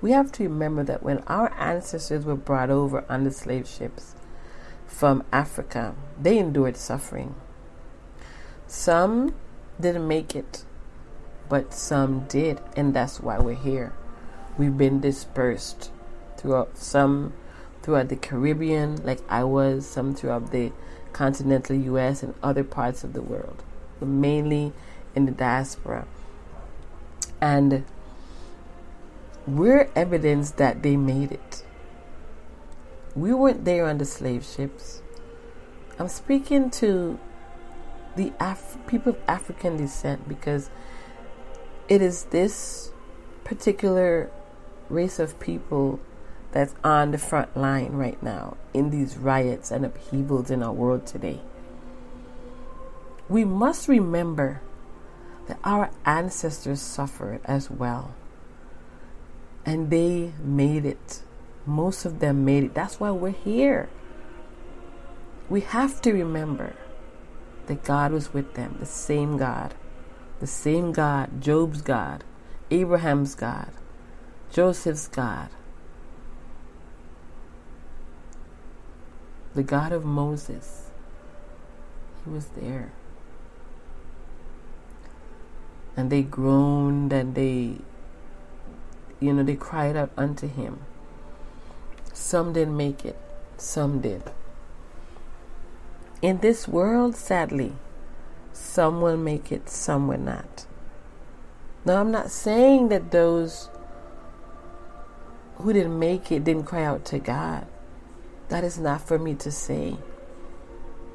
we 0.00 0.12
have 0.12 0.32
to 0.32 0.44
remember 0.44 0.82
that 0.84 1.02
when 1.02 1.18
our 1.26 1.52
ancestors 1.58 2.24
were 2.24 2.36
brought 2.36 2.70
over 2.70 3.04
on 3.06 3.24
the 3.24 3.30
slave 3.30 3.68
ships 3.68 4.14
from 4.86 5.22
Africa, 5.30 5.94
they 6.18 6.38
endured 6.38 6.78
suffering. 6.78 7.34
Some 8.66 9.34
didn't 9.78 10.08
make 10.08 10.34
it, 10.34 10.64
but 11.50 11.74
some 11.74 12.26
did, 12.28 12.62
and 12.74 12.94
that's 12.94 13.20
why 13.20 13.38
we're 13.38 13.54
here. 13.54 13.92
We've 14.56 14.78
been 14.78 15.00
dispersed 15.00 15.90
throughout 16.38 16.78
some 16.78 17.34
throughout 17.82 18.08
the 18.08 18.16
Caribbean, 18.16 19.04
like 19.04 19.20
I 19.28 19.44
was, 19.44 19.86
some 19.86 20.14
throughout 20.14 20.50
the 20.50 20.72
continental 21.12 21.76
US 21.76 22.22
and 22.22 22.34
other 22.42 22.64
parts 22.64 23.04
of 23.04 23.12
the 23.12 23.22
world, 23.22 23.62
but 23.98 24.08
mainly 24.08 24.72
in 25.14 25.26
the 25.26 25.32
diaspora. 25.32 26.06
And 27.40 27.84
we're 29.46 29.90
evidence 29.96 30.52
that 30.52 30.82
they 30.82 30.96
made 30.96 31.32
it. 31.32 31.64
We 33.14 33.32
weren't 33.32 33.64
there 33.64 33.86
on 33.86 33.98
the 33.98 34.04
slave 34.04 34.44
ships. 34.44 35.02
I'm 35.98 36.08
speaking 36.08 36.70
to 36.72 37.18
the 38.16 38.32
Af- 38.38 38.78
people 38.86 39.12
of 39.12 39.18
African 39.26 39.76
descent 39.76 40.28
because 40.28 40.70
it 41.88 42.00
is 42.00 42.24
this 42.24 42.92
particular 43.44 44.30
race 44.88 45.18
of 45.18 45.38
people 45.40 45.98
that's 46.52 46.74
on 46.82 47.12
the 47.12 47.18
front 47.18 47.56
line 47.56 47.92
right 47.92 48.20
now 48.22 48.56
in 48.74 48.90
these 48.90 49.16
riots 49.16 49.70
and 49.70 49.84
upheavals 49.84 50.50
in 50.50 50.62
our 50.62 50.72
world 50.72 51.06
today. 51.06 51.40
We 53.28 53.44
must 53.44 53.86
remember 53.86 54.60
that 55.46 55.58
our 55.64 55.90
ancestors 56.04 56.80
suffered 56.80 57.40
as 57.44 57.70
well. 57.70 58.14
And 59.64 59.90
they 59.90 60.32
made 60.42 60.84
it. 60.84 61.22
Most 61.66 62.04
of 62.04 62.18
them 62.20 62.44
made 62.44 62.64
it. 62.64 62.74
That's 62.74 62.98
why 62.98 63.10
we're 63.10 63.30
here. 63.30 63.88
We 65.48 65.60
have 65.60 66.00
to 66.02 66.12
remember 66.12 66.74
that 67.66 67.84
God 67.84 68.12
was 68.12 68.32
with 68.32 68.54
them, 68.54 68.76
the 68.80 68.86
same 68.86 69.36
God, 69.36 69.74
the 70.40 70.46
same 70.46 70.92
God, 70.92 71.40
Job's 71.40 71.82
God, 71.82 72.24
Abraham's 72.70 73.34
God, 73.34 73.70
Joseph's 74.52 75.06
God, 75.06 75.50
the 79.54 79.62
God 79.62 79.92
of 79.92 80.04
Moses. 80.04 80.90
He 82.24 82.30
was 82.30 82.46
there. 82.48 82.92
And 85.96 86.10
they 86.10 86.22
groaned 86.22 87.12
and 87.12 87.34
they, 87.34 87.76
you 89.18 89.32
know, 89.32 89.42
they 89.42 89.56
cried 89.56 89.96
out 89.96 90.10
unto 90.16 90.46
him. 90.48 90.80
Some 92.12 92.52
didn't 92.52 92.76
make 92.76 93.04
it, 93.04 93.18
some 93.56 94.00
did. 94.00 94.22
In 96.22 96.38
this 96.38 96.68
world, 96.68 97.16
sadly, 97.16 97.72
some 98.52 99.00
will 99.00 99.16
make 99.16 99.50
it, 99.50 99.68
some 99.68 100.06
will 100.06 100.18
not. 100.18 100.66
Now, 101.84 102.00
I'm 102.00 102.10
not 102.10 102.30
saying 102.30 102.90
that 102.90 103.10
those 103.10 103.70
who 105.56 105.72
didn't 105.72 105.98
make 105.98 106.30
it 106.30 106.44
didn't 106.44 106.64
cry 106.64 106.84
out 106.84 107.04
to 107.06 107.18
God. 107.18 107.66
That 108.50 108.64
is 108.64 108.78
not 108.78 109.00
for 109.00 109.18
me 109.18 109.34
to 109.36 109.50
say. 109.50 109.96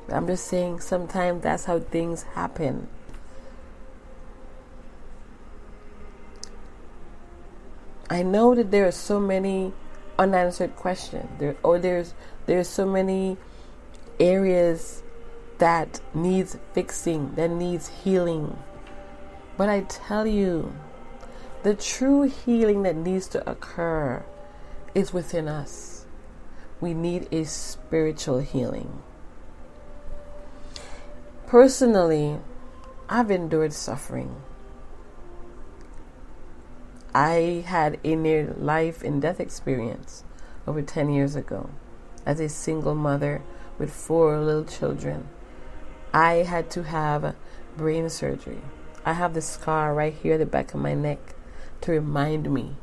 I'm 0.10 0.26
just 0.26 0.48
saying 0.48 0.80
sometimes 0.80 1.44
that's 1.44 1.66
how 1.66 1.80
things 1.80 2.24
happen. 2.24 2.88
I 8.10 8.24
know 8.24 8.56
that 8.56 8.72
there 8.72 8.88
are 8.88 8.92
so 8.92 9.20
many 9.20 9.74
unanswered 10.18 10.76
questions. 10.78 11.28
There 11.40 11.58
or 11.62 11.78
there's 11.78 12.14
there's 12.46 12.70
so 12.70 12.86
many 12.86 13.38
areas 14.20 15.04
that 15.58 16.00
needs 16.14 16.58
fixing, 16.74 17.36
that 17.36 17.50
needs 17.50 17.90
healing. 17.90 18.58
But 19.58 19.70
I 19.70 19.82
tell 19.82 20.28
you, 20.28 20.74
the 21.64 21.76
true 21.76 22.24
healing 22.24 22.84
that 22.84 22.96
needs 22.96 23.28
to 23.30 23.50
occur 23.50 24.24
is 24.94 25.12
within 25.14 25.48
us. 25.48 26.05
We 26.86 26.94
need 26.94 27.34
a 27.34 27.46
spiritual 27.46 28.42
healing. 28.42 29.02
Personally, 31.48 32.38
I've 33.10 33.32
endured 33.32 33.74
suffering. 33.74 34.36
I 37.12 37.64
had 37.66 38.00
a 38.04 38.16
near 38.16 38.54
life 38.56 39.02
and 39.02 39.20
death 39.20 39.40
experience 39.40 40.26
over 40.68 40.84
10 40.84 41.10
years 41.10 41.36
ago 41.36 41.72
as 42.24 42.40
a 42.40 42.48
single 42.48 42.94
mother 42.94 43.42
with 43.80 43.90
four 43.92 44.38
little 44.40 44.64
children. 44.64 45.28
I 46.14 46.44
had 46.44 46.70
to 46.70 46.84
have 46.84 47.36
brain 47.76 48.12
surgery. 48.12 48.62
I 49.04 49.14
have 49.14 49.34
the 49.34 49.42
scar 49.42 49.96
right 49.96 50.14
here 50.14 50.36
at 50.36 50.38
the 50.38 50.46
back 50.46 50.76
of 50.76 50.82
my 50.82 50.94
neck 50.94 51.34
to 51.82 51.94
remind 51.94 52.54
me 52.54 52.76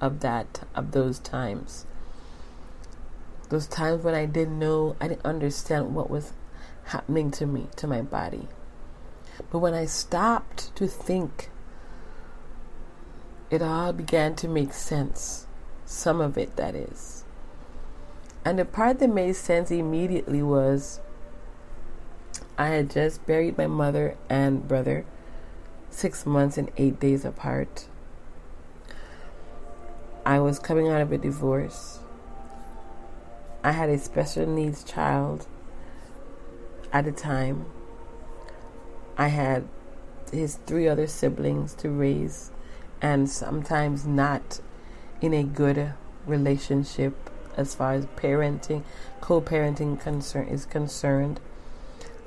of 0.00 0.20
that, 0.20 0.62
of 0.76 0.92
those 0.92 1.18
times. 1.18 1.86
Those 3.48 3.66
times 3.66 4.04
when 4.04 4.14
I 4.14 4.26
didn't 4.26 4.58
know, 4.58 4.96
I 5.00 5.08
didn't 5.08 5.24
understand 5.24 5.94
what 5.94 6.10
was 6.10 6.32
happening 6.84 7.30
to 7.32 7.46
me, 7.46 7.68
to 7.76 7.86
my 7.86 8.02
body. 8.02 8.48
But 9.50 9.60
when 9.60 9.74
I 9.74 9.86
stopped 9.86 10.74
to 10.76 10.86
think, 10.86 11.50
it 13.50 13.62
all 13.62 13.92
began 13.92 14.34
to 14.36 14.48
make 14.48 14.72
sense. 14.72 15.46
Some 15.86 16.20
of 16.20 16.36
it, 16.36 16.56
that 16.56 16.74
is. 16.74 17.24
And 18.44 18.58
the 18.58 18.64
part 18.64 18.98
that 18.98 19.08
made 19.08 19.36
sense 19.36 19.70
immediately 19.70 20.42
was 20.42 21.00
I 22.56 22.68
had 22.68 22.90
just 22.90 23.24
buried 23.26 23.56
my 23.56 23.66
mother 23.66 24.16
and 24.28 24.66
brother 24.66 25.04
six 25.90 26.26
months 26.26 26.58
and 26.58 26.70
eight 26.76 27.00
days 27.00 27.24
apart. 27.24 27.86
I 30.26 30.40
was 30.40 30.58
coming 30.58 30.88
out 30.88 31.00
of 31.00 31.12
a 31.12 31.18
divorce. 31.18 31.97
I 33.68 33.72
had 33.72 33.90
a 33.90 33.98
special 33.98 34.46
needs 34.46 34.82
child 34.82 35.46
at 36.90 37.04
the 37.04 37.12
time. 37.12 37.66
I 39.18 39.28
had 39.28 39.68
his 40.32 40.56
three 40.64 40.88
other 40.88 41.06
siblings 41.06 41.74
to 41.74 41.90
raise, 41.90 42.50
and 43.02 43.28
sometimes 43.28 44.06
not 44.06 44.60
in 45.20 45.34
a 45.34 45.42
good 45.42 45.92
relationship 46.24 47.14
as 47.58 47.74
far 47.74 47.92
as 47.92 48.06
parenting, 48.06 48.84
co 49.20 49.42
parenting 49.42 50.00
concern 50.00 50.48
is 50.48 50.64
concerned. 50.64 51.38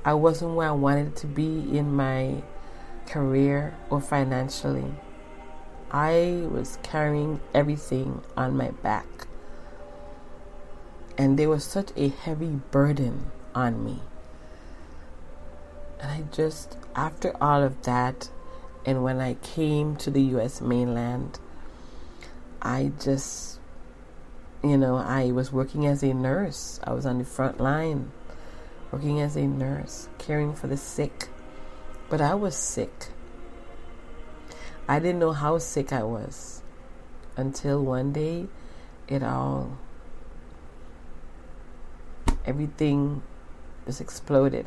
I 0.06 0.13
wasn't 0.13 0.54
where 0.54 0.67
I 0.67 0.73
wanted 0.73 1.15
to 1.15 1.25
be 1.25 1.75
in 1.75 1.91
my 1.91 2.43
career 3.08 3.75
or 3.89 3.99
financially. 3.99 4.93
I 5.89 6.47
was 6.51 6.77
carrying 6.84 7.39
everything 7.51 8.21
on 8.38 8.56
my 8.56 8.69
back. 8.84 9.25
And 11.17 11.38
there 11.38 11.50
was 11.50 11.63
such 11.63 11.91
a 11.95 12.10
heavy 12.10 12.62
burden 12.71 13.32
on 13.54 13.84
me. 13.84 14.02
And 16.00 16.12
I 16.12 16.24
just, 16.32 16.78
after 16.95 17.36
all 17.41 17.62
of 17.63 17.84
that, 17.84 18.30
and 18.86 19.04
when 19.04 19.19
I 19.19 19.36
came 19.36 19.95
to 19.97 20.10
the 20.10 20.21
US 20.36 20.62
mainland, 20.62 21.39
I 22.62 22.91
just, 23.00 23.60
you 24.63 24.78
know, 24.78 24.97
I 24.97 25.32
was 25.32 25.52
working 25.52 25.86
as 25.86 26.04
a 26.04 26.13
nurse. 26.13 26.80
I 26.84 26.93
was 26.93 27.06
on 27.06 27.19
the 27.19 27.26
front 27.26 27.60
line, 27.60 28.12
working 28.91 29.21
as 29.21 29.36
a 29.36 29.45
nurse, 29.45 30.10
caring 30.17 30.54
for 30.54 30.67
the 30.67 30.78
sick. 30.78 31.28
But 32.10 32.21
I 32.21 32.36
was 32.36 32.56
sick. 32.56 33.08
I 34.88 35.00
didn't 35.00 35.19
know 35.19 35.32
how 35.32 35.58
sick 35.58 35.93
I 35.93 36.04
was 36.04 36.62
until 37.38 37.84
one 37.84 38.12
day 38.12 38.47
it 39.08 39.24
all, 39.24 39.78
everything 42.45 43.21
just 43.86 44.01
exploded. 44.01 44.65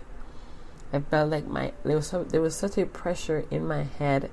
I 0.93 1.01
felt 1.01 1.31
like 1.31 1.47
my 1.47 1.73
there 1.85 1.97
was 1.97 2.09
so, 2.09 2.25
there 2.25 2.41
was 2.41 2.55
such 2.55 2.79
a 2.79 2.87
pressure 2.87 3.45
in 3.51 3.67
my 3.67 3.83
head, 3.83 4.31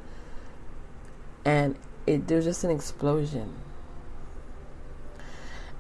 and 1.43 1.75
it 2.05 2.27
there 2.27 2.37
was 2.37 2.45
just 2.45 2.63
an 2.63 2.71
explosion, 2.71 3.55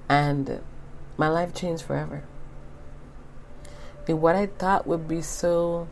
and 0.09 0.61
my 1.17 1.29
life 1.29 1.53
changed 1.53 1.83
forever. 1.83 2.23
And 4.07 4.21
what 4.21 4.35
I 4.35 4.47
thought 4.47 4.87
would 4.87 5.07
be 5.07 5.21
so 5.21 5.87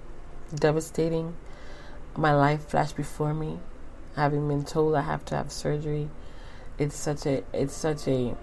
devastating, 0.53 1.36
my 2.17 2.34
life 2.36 2.67
flashed 2.67 2.95
before 2.95 3.34
me, 3.34 3.60
having 4.15 4.47
been 4.47 4.65
told 4.65 4.95
I 4.95 5.01
have 5.01 5.23
to 5.25 5.36
have 5.36 5.51
surgery. 5.51 6.10
It's 6.77 6.95
such 6.95 7.25
a 7.25 7.43
it's 7.53 7.73
such 7.73 8.08
a 8.08 8.36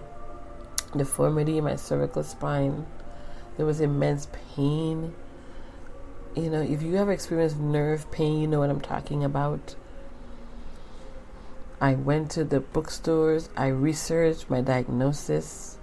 deformity 0.95 1.57
in 1.57 1.65
my 1.65 1.75
cervical 1.75 2.23
spine. 2.23 2.85
There 3.57 3.65
was 3.65 3.81
immense 3.81 4.27
pain 4.55 5.13
you 6.37 6.51
know, 6.51 6.61
if 6.61 6.83
you 6.83 6.95
ever 6.97 7.11
experienced 7.11 7.57
nerve 7.57 8.11
pain, 8.11 8.39
you 8.39 8.47
know 8.47 8.59
what 8.59 8.69
I'm 8.69 8.79
talking 8.79 9.23
about. 9.23 9.75
I 11.81 11.95
went 11.95 12.29
to 12.31 12.43
the 12.43 12.59
bookstores, 12.59 13.49
I 13.57 13.67
researched 13.67 14.47
my 14.47 14.61
diagnosis, 14.61 15.79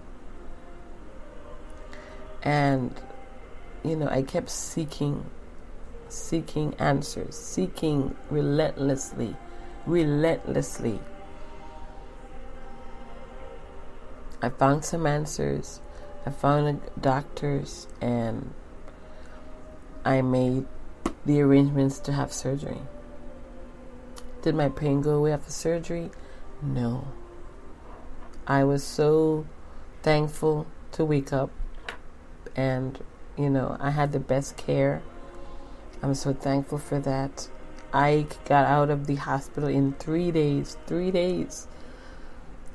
and, 2.41 2.95
you 3.83 3.97
know, 3.97 4.07
I 4.07 4.23
kept 4.23 4.49
seeking, 4.49 5.29
seeking 6.09 6.75
answers, 6.79 7.37
seeking 7.37 8.15
relentlessly, 8.31 9.35
relentlessly. 9.87 11.01
I 14.41 14.51
found 14.51 14.85
some 14.85 15.05
answers. 15.05 15.81
I 16.27 16.31
found 16.31 16.81
doctors 17.01 17.87
and 18.01 18.55
I 20.05 20.23
made 20.23 20.67
the 21.27 21.41
arrangements 21.41 21.99
to 22.01 22.13
have 22.13 22.33
surgery. 22.33 22.81
Did 24.43 24.55
my 24.55 24.69
pain 24.69 25.01
go 25.03 25.13
away 25.13 25.33
after 25.33 25.51
surgery? 25.51 26.11
No. 26.63 27.09
I 28.47 28.65
was 28.65 28.85
so 28.85 29.47
thankful 30.03 30.67
to 30.93 31.05
wake 31.05 31.33
up 31.33 31.51
and, 32.57 33.03
you 33.37 33.51
know, 33.51 33.77
I 33.81 33.91
had 33.91 34.13
the 34.13 34.21
best 34.21 34.57
care. 34.57 35.03
I'm 36.03 36.15
so 36.15 36.33
thankful 36.33 36.79
for 36.79 36.99
that. 37.01 37.49
I 37.93 38.27
got 38.45 38.67
out 38.67 38.91
of 38.91 39.07
the 39.07 39.15
hospital 39.17 39.69
in 39.69 39.93
three 39.95 40.31
days. 40.31 40.77
Three 40.87 41.11
days. 41.11 41.67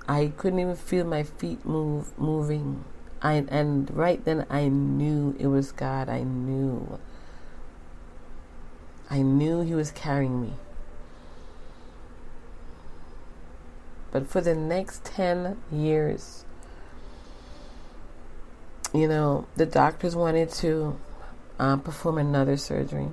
I 0.07 0.33
couldn't 0.38 0.59
even 0.59 0.75
feel 0.75 1.05
my 1.05 1.23
feet 1.23 1.65
move 1.65 2.17
moving. 2.17 2.83
I 3.21 3.45
and 3.49 3.89
right 3.95 4.23
then 4.23 4.45
I 4.49 4.67
knew 4.67 5.36
it 5.39 5.47
was 5.47 5.71
God. 5.71 6.10
I 6.10 6.23
knew. 6.23 6.99
I 9.10 9.21
knew 9.21 9.62
he 9.62 9.73
was 9.73 9.91
carrying 9.91 10.41
me. 10.41 10.53
But 14.12 14.27
for 14.27 14.41
the 14.41 14.55
next 14.55 15.05
10 15.05 15.58
years, 15.71 16.45
you 18.93 19.08
know, 19.08 19.47
the 19.55 19.65
doctors 19.65 20.15
wanted 20.15 20.49
to 20.51 20.99
um, 21.60 21.82
perform 21.82 22.17
another 22.17 22.58
surgery 22.58 23.10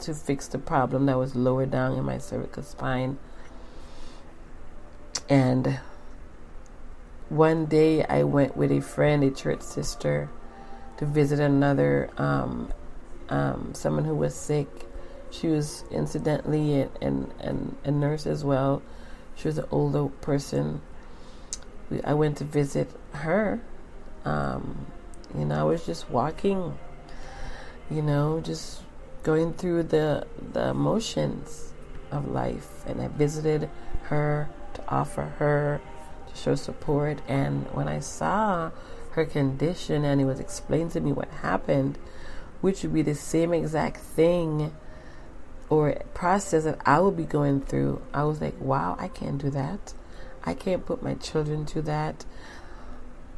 to 0.00 0.14
fix 0.14 0.46
the 0.46 0.58
problem 0.58 1.06
that 1.06 1.18
was 1.18 1.34
lower 1.34 1.66
down 1.66 1.96
in 1.96 2.04
my 2.04 2.18
cervical 2.18 2.62
spine. 2.62 3.18
And 5.28 5.80
one 7.30 7.66
day 7.66 8.04
I 8.04 8.24
went 8.24 8.56
with 8.56 8.72
a 8.72 8.80
friend, 8.80 9.22
a 9.22 9.30
church 9.30 9.62
sister, 9.62 10.28
to 10.98 11.06
visit 11.06 11.38
another 11.38 12.10
um, 12.18 12.72
um, 13.28 13.72
someone 13.72 14.04
who 14.04 14.14
was 14.14 14.34
sick. 14.34 14.68
She 15.30 15.46
was 15.46 15.84
incidentally 15.92 16.88
an, 17.00 17.32
an, 17.38 17.76
a 17.84 17.90
nurse 17.90 18.26
as 18.26 18.44
well. 18.44 18.82
She 19.36 19.46
was 19.46 19.58
an 19.58 19.66
older 19.70 20.06
person. 20.20 20.82
I 22.04 22.14
went 22.14 22.36
to 22.38 22.44
visit 22.44 22.90
her. 23.12 23.60
Um, 24.24 24.86
you 25.38 25.44
know, 25.44 25.60
I 25.60 25.62
was 25.62 25.86
just 25.86 26.10
walking, 26.10 26.76
you 27.88 28.02
know, 28.02 28.40
just 28.40 28.82
going 29.22 29.54
through 29.54 29.84
the 29.84 30.26
the 30.52 30.68
emotions 30.68 31.72
of 32.10 32.26
life, 32.28 32.84
and 32.86 33.00
I 33.00 33.06
visited 33.06 33.70
her 34.02 34.50
to 34.74 34.88
offer 34.88 35.22
her 35.38 35.80
to 36.30 36.36
show 36.36 36.54
support. 36.54 37.20
And 37.28 37.66
when 37.72 37.88
I 37.88 38.00
saw 38.00 38.70
her 39.12 39.24
condition, 39.24 40.04
and 40.04 40.20
it 40.20 40.24
was 40.24 40.40
explained 40.40 40.92
to 40.92 41.00
me 41.00 41.12
what 41.12 41.28
happened, 41.28 41.98
which 42.60 42.82
would 42.82 42.94
be 42.94 43.02
the 43.02 43.14
same 43.14 43.52
exact 43.52 43.98
thing 43.98 44.72
or 45.68 45.94
process 46.14 46.64
that 46.64 46.80
I 46.84 47.00
would 47.00 47.16
be 47.16 47.24
going 47.24 47.60
through, 47.60 48.02
I 48.12 48.24
was 48.24 48.40
like, 48.40 48.60
wow, 48.60 48.96
I 48.98 49.08
can't 49.08 49.38
do 49.38 49.50
that. 49.50 49.94
I 50.44 50.54
can't 50.54 50.86
put 50.86 51.02
my 51.02 51.14
children 51.14 51.66
to 51.66 51.82
that. 51.82 52.24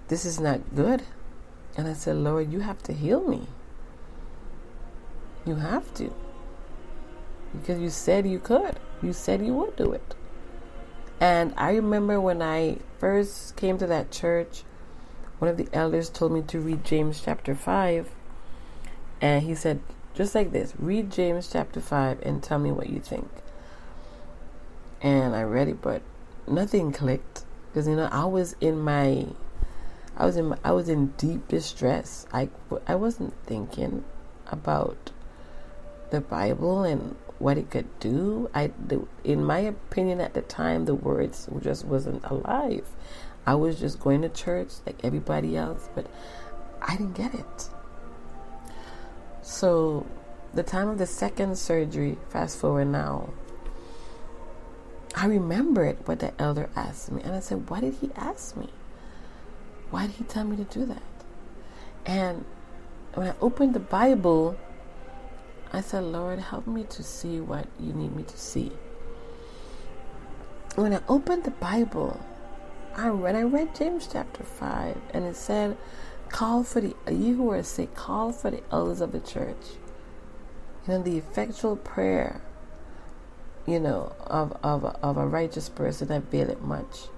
This 0.08 0.24
is 0.24 0.40
not 0.40 0.74
good. 0.74 1.02
And 1.76 1.88
I 1.88 1.94
said, 1.94 2.16
Lord, 2.16 2.52
you 2.52 2.60
have 2.60 2.82
to 2.84 2.92
heal 2.92 3.26
me. 3.26 3.46
You 5.44 5.56
have 5.56 5.92
to. 5.94 6.12
Because 7.52 7.80
you 7.80 7.90
said 7.90 8.26
you 8.26 8.38
could. 8.38 8.78
You 9.02 9.12
said 9.12 9.44
you 9.44 9.54
would 9.54 9.76
do 9.76 9.92
it. 9.92 10.14
And 11.22 11.54
I 11.56 11.74
remember 11.74 12.20
when 12.20 12.42
I 12.42 12.78
first 12.98 13.54
came 13.54 13.78
to 13.78 13.86
that 13.86 14.10
church, 14.10 14.64
one 15.38 15.48
of 15.48 15.56
the 15.56 15.68
elders 15.72 16.10
told 16.10 16.32
me 16.32 16.42
to 16.42 16.58
read 16.58 16.84
James 16.84 17.22
chapter 17.24 17.54
5. 17.54 18.10
And 19.20 19.44
he 19.44 19.54
said, 19.54 19.78
just 20.14 20.34
like 20.34 20.50
this. 20.50 20.74
Read 20.76 21.12
James 21.12 21.48
chapter 21.48 21.80
5 21.80 22.22
and 22.22 22.42
tell 22.42 22.58
me 22.58 22.72
what 22.72 22.90
you 22.90 22.98
think. 22.98 23.30
And 25.00 25.36
I 25.36 25.44
read 25.44 25.68
it, 25.68 25.80
but 25.80 26.02
nothing 26.48 26.90
clicked 26.90 27.44
because 27.68 27.86
you 27.86 27.94
know 27.94 28.08
I 28.10 28.24
was 28.24 28.56
in 28.60 28.80
my 28.80 29.28
I 30.16 30.26
was 30.26 30.36
in 30.36 30.46
my, 30.46 30.58
I 30.64 30.72
was 30.72 30.88
in 30.88 31.08
deep 31.18 31.46
distress. 31.46 32.26
I 32.32 32.48
I 32.88 32.96
wasn't 32.96 33.34
thinking 33.46 34.02
about 34.48 35.12
the 36.10 36.20
Bible 36.20 36.82
and 36.82 37.14
what 37.42 37.58
it 37.58 37.70
could 37.70 37.98
do. 37.98 38.48
I 38.54 38.70
the, 38.86 39.04
in 39.24 39.44
my 39.44 39.58
opinion 39.58 40.20
at 40.20 40.34
the 40.34 40.42
time 40.42 40.84
the 40.84 40.94
words 40.94 41.48
just 41.60 41.84
wasn't 41.84 42.24
alive. 42.24 42.86
I 43.44 43.56
was 43.56 43.80
just 43.80 43.98
going 43.98 44.22
to 44.22 44.28
church 44.28 44.68
like 44.86 45.04
everybody 45.04 45.56
else, 45.56 45.88
but 45.96 46.06
I 46.80 46.96
didn't 46.96 47.14
get 47.14 47.34
it. 47.34 47.68
So, 49.42 50.06
the 50.54 50.62
time 50.62 50.88
of 50.88 50.98
the 50.98 51.06
second 51.06 51.58
surgery, 51.58 52.16
fast 52.28 52.58
forward 52.58 52.86
now, 52.86 53.30
I 55.16 55.26
remembered 55.26 56.06
what 56.06 56.20
the 56.20 56.40
elder 56.40 56.70
asked 56.76 57.10
me. 57.10 57.22
And 57.22 57.32
I 57.34 57.40
said, 57.40 57.68
Why 57.68 57.80
did 57.80 57.94
he 57.94 58.10
ask 58.14 58.56
me? 58.56 58.70
Why 59.90 60.06
did 60.06 60.16
he 60.16 60.24
tell 60.24 60.44
me 60.44 60.56
to 60.56 60.64
do 60.64 60.86
that? 60.86 61.02
And 62.06 62.44
when 63.14 63.26
I 63.26 63.34
opened 63.40 63.74
the 63.74 63.80
Bible, 63.80 64.56
I 65.72 65.80
said, 65.80 66.04
Lord, 66.04 66.38
help 66.38 66.66
me 66.66 66.84
to 66.84 67.02
see 67.02 67.40
what 67.40 67.66
you 67.80 67.94
need 67.94 68.14
me 68.14 68.24
to 68.24 68.36
see. 68.36 68.72
When 70.74 70.92
I 70.92 71.00
opened 71.08 71.44
the 71.44 71.50
Bible, 71.50 72.20
I, 72.94 73.10
when 73.10 73.36
I 73.36 73.42
read 73.42 73.74
James 73.74 74.06
chapter 74.10 74.42
5, 74.42 74.98
and 75.14 75.24
it 75.24 75.36
said, 75.36 75.78
Call 76.28 76.62
for 76.62 76.80
the, 76.80 76.94
you 77.10 77.36
who 77.36 77.50
are 77.50 77.62
sick, 77.62 77.94
call 77.94 78.32
for 78.32 78.50
the 78.50 78.62
elders 78.70 79.00
of 79.00 79.12
the 79.12 79.20
church. 79.20 79.76
You 80.86 80.94
know, 80.94 81.02
the 81.02 81.16
effectual 81.18 81.76
prayer, 81.76 82.42
you 83.66 83.78
know, 83.78 84.14
of, 84.26 84.56
of, 84.62 84.84
of 84.84 85.16
a 85.16 85.26
righteous 85.26 85.68
person 85.68 86.08
that 86.08 86.22
availeth 86.22 86.60
much. 86.60 87.08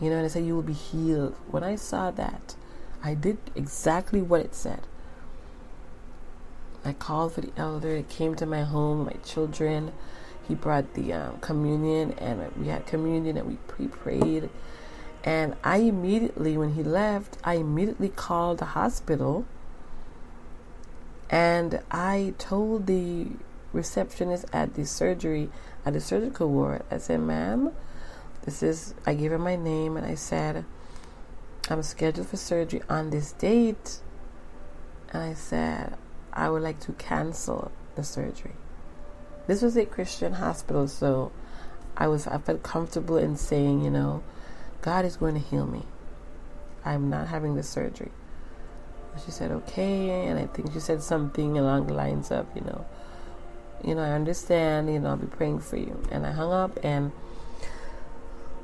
You 0.00 0.08
know, 0.10 0.16
and 0.16 0.26
it 0.26 0.30
said 0.30 0.44
you 0.44 0.54
will 0.54 0.62
be 0.62 0.72
healed. 0.72 1.34
When 1.50 1.64
I 1.64 1.76
saw 1.76 2.10
that, 2.12 2.54
I 3.02 3.14
did 3.14 3.38
exactly 3.54 4.22
what 4.22 4.40
it 4.40 4.54
said. 4.54 4.80
I 6.84 6.92
called 6.92 7.34
for 7.34 7.42
the 7.42 7.52
elder. 7.56 7.96
He 7.96 8.02
came 8.04 8.34
to 8.36 8.46
my 8.46 8.62
home, 8.62 9.04
my 9.06 9.16
children. 9.24 9.92
He 10.46 10.54
brought 10.54 10.94
the 10.94 11.12
um, 11.12 11.38
communion, 11.40 12.12
and 12.18 12.50
we 12.56 12.68
had 12.68 12.86
communion, 12.86 13.36
and 13.36 13.46
we 13.46 13.56
pre 13.66 13.88
prayed 13.88 14.50
and 15.22 15.54
I 15.62 15.78
immediately, 15.78 16.56
when 16.56 16.74
he 16.74 16.82
left, 16.82 17.36
I 17.44 17.54
immediately 17.54 18.08
called 18.08 18.58
the 18.58 18.66
hospital 18.66 19.44
and 21.28 21.80
I 21.90 22.34
told 22.38 22.86
the 22.86 23.28
receptionist 23.72 24.46
at 24.52 24.74
the 24.74 24.86
surgery, 24.86 25.50
at 25.84 25.92
the 25.92 26.00
surgical 26.00 26.48
ward, 26.48 26.82
I 26.90 26.98
said, 26.98 27.20
ma'am, 27.20 27.72
this 28.44 28.62
is, 28.62 28.94
I 29.06 29.14
gave 29.14 29.30
her 29.30 29.38
my 29.38 29.56
name 29.56 29.96
and 29.96 30.06
I 30.06 30.14
said, 30.14 30.64
I'm 31.68 31.82
scheduled 31.82 32.28
for 32.28 32.36
surgery 32.36 32.82
on 32.88 33.10
this 33.10 33.32
date. 33.32 34.00
And 35.12 35.22
I 35.22 35.34
said, 35.34 35.96
I 36.40 36.48
would 36.48 36.62
like 36.62 36.80
to 36.80 36.92
cancel 36.92 37.70
the 37.96 38.02
surgery. 38.02 38.54
This 39.46 39.60
was 39.60 39.76
a 39.76 39.84
Christian 39.84 40.32
hospital, 40.32 40.88
so 40.88 41.32
I 41.98 42.08
was 42.08 42.26
I 42.26 42.38
felt 42.38 42.62
comfortable 42.62 43.18
in 43.18 43.36
saying, 43.36 43.84
you 43.84 43.90
know, 43.90 44.22
God 44.80 45.04
is 45.04 45.16
going 45.16 45.34
to 45.34 45.40
heal 45.40 45.66
me. 45.66 45.82
I'm 46.82 47.10
not 47.10 47.28
having 47.28 47.56
the 47.56 47.62
surgery. 47.62 48.10
She 49.22 49.30
said, 49.30 49.50
okay. 49.50 50.28
And 50.28 50.38
I 50.38 50.46
think 50.46 50.72
she 50.72 50.80
said 50.80 51.02
something 51.02 51.58
along 51.58 51.88
the 51.88 51.92
lines 51.92 52.30
of, 52.30 52.46
you 52.54 52.62
know, 52.62 52.86
you 53.84 53.94
know, 53.94 54.02
I 54.02 54.12
understand, 54.12 54.90
you 54.90 54.98
know, 54.98 55.10
I'll 55.10 55.16
be 55.18 55.26
praying 55.26 55.60
for 55.60 55.76
you. 55.76 56.02
And 56.10 56.24
I 56.24 56.32
hung 56.32 56.52
up 56.52 56.78
and 56.82 57.12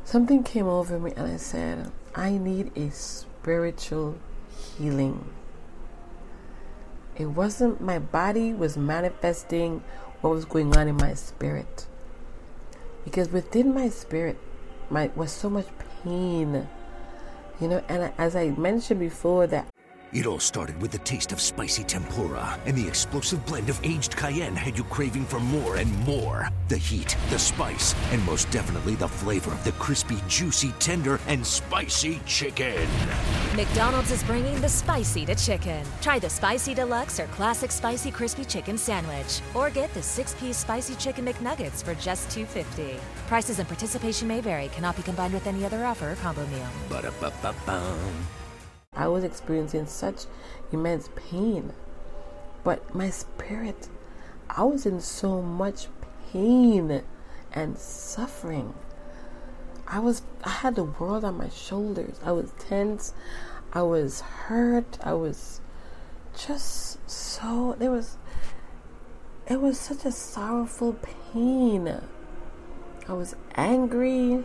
something 0.05 0.43
came 0.43 0.67
over 0.67 0.99
me 0.99 1.13
and 1.15 1.31
I 1.31 1.37
said, 1.37 1.93
I 2.15 2.39
need 2.39 2.75
a 2.75 2.91
spiritual 2.91 4.17
healing. 4.79 5.29
It 7.19 7.27
wasn't 7.27 7.81
my 7.81 7.99
body 7.99 8.53
was 8.53 8.77
manifesting 8.77 9.83
what 10.21 10.31
was 10.31 10.45
going 10.45 10.77
on 10.77 10.87
in 10.87 10.97
my 10.97 11.15
spirit. 11.15 11.87
Because 13.05 13.31
within 13.33 13.75
my 13.75 13.89
spirit 13.89 14.37
my 14.91 15.11
was 15.17 15.33
so 15.33 15.49
much 15.49 15.67
pain. 16.05 16.69
You 17.61 17.69
know, 17.69 17.83
and 17.89 18.13
as 18.19 18.37
I 18.37 18.51
mentioned 18.51 19.01
before, 19.01 19.47
that 19.47 19.67
It 20.13 20.27
all 20.27 20.39
started 20.39 20.81
with 20.81 20.93
the 20.93 20.99
taste 20.99 21.33
of 21.33 21.41
spicy 21.41 21.85
tempura, 21.85 22.61
and 22.65 22.77
the 22.77 22.87
explosive 22.87 23.45
blend 23.45 23.69
of 23.69 23.81
aged 23.83 24.17
cayenne 24.17 24.55
had 24.55 24.79
you 24.79 24.85
craving 24.85 25.25
for 25.25 25.41
more 25.41 25.77
and 25.77 25.91
more. 26.07 26.49
The 26.69 26.77
heat, 26.77 27.17
the 27.29 27.39
spice, 27.39 27.95
and 28.13 28.23
most 28.25 28.51
definitely 28.51 28.95
the 28.95 29.09
flavor 29.09 29.53
of 29.53 29.65
the 29.65 29.73
crispy, 29.73 30.19
juicy, 30.29 30.73
tender, 30.79 31.19
and 31.27 31.45
spicy 31.45 32.21
chicken. 32.25 32.87
McDonald's 33.57 34.11
is 34.11 34.23
bringing 34.25 34.61
the 34.61 34.69
spicy 34.69 35.25
to 35.25 35.35
chicken. 35.35 35.83
Try 36.03 36.19
the 36.19 36.29
spicy 36.29 36.75
deluxe 36.75 37.19
or 37.19 37.25
classic 37.29 37.71
spicy 37.71 38.11
crispy 38.11 38.45
chicken 38.45 38.77
sandwich, 38.77 39.41
or 39.55 39.71
get 39.71 39.95
the 39.95 40.03
six-piece 40.03 40.59
spicy 40.59 40.95
chicken 40.97 41.25
McNuggets 41.25 41.83
for 41.83 41.95
just 41.95 42.29
$2.50. 42.37 42.99
Prices 43.27 43.59
and 43.59 43.67
participation 43.67 44.29
may 44.29 44.43
vary. 44.43 44.69
Cannot 44.69 44.95
be 44.95 45.03
combined 45.03 45.33
with 45.33 45.47
any 45.47 45.65
other 45.65 45.87
offer 45.87 46.13
or 46.13 46.17
combo 46.17 46.47
meal. 46.49 46.69
Ba-da-ba-ba-ba. 46.91 47.97
I 48.93 49.09
was 49.09 49.25
experiencing 49.25 49.87
such 49.87 50.27
immense 50.71 51.09
pain. 51.17 51.73
But 52.63 52.95
my 52.95 53.09
spirit, 53.09 53.89
I 54.51 54.65
was 54.65 54.85
in 54.85 55.01
so 55.01 55.41
much 55.41 55.87
pain 56.31 57.03
and 57.55 57.79
suffering. 57.79 58.75
I 59.89 60.01
was 60.01 60.23
I 60.43 60.51
had 60.51 60.75
the 60.75 60.85
world 60.85 61.25
on 61.25 61.39
my 61.39 61.49
shoulders. 61.49 62.19
I 62.25 62.33
was 62.33 62.53
tense. 62.59 63.15
I 63.77 63.83
was 63.83 64.23
hurt. 64.23 64.97
I 65.03 65.13
was 65.13 65.61
just 66.35 66.99
so 67.11 67.77
there 67.79 67.91
was 67.91 68.17
it 69.47 69.61
was 69.61 69.79
such 69.79 70.07
a 70.07 70.13
sorrowful 70.13 70.95
pain. 70.95 72.01
I 73.07 73.13
was 73.13 73.37
angry. 73.55 74.45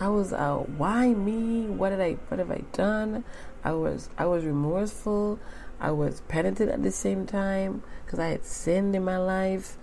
I 0.00 0.08
was 0.08 0.32
uh, 0.32 0.56
why 0.56 1.08
me? 1.12 1.66
What 1.66 1.90
did 1.90 2.00
I 2.00 2.12
what 2.28 2.38
have 2.38 2.50
I 2.50 2.62
done? 2.72 3.24
I 3.62 3.72
was 3.72 4.08
I 4.16 4.24
was 4.24 4.42
remorseful. 4.42 5.38
I 5.78 5.90
was 5.90 6.22
penitent 6.28 6.70
at 6.70 6.82
the 6.82 6.90
same 6.90 7.26
time 7.26 7.82
because 8.06 8.18
I 8.18 8.28
had 8.28 8.46
sinned 8.46 8.96
in 8.96 9.04
my 9.04 9.18
life. 9.18 9.76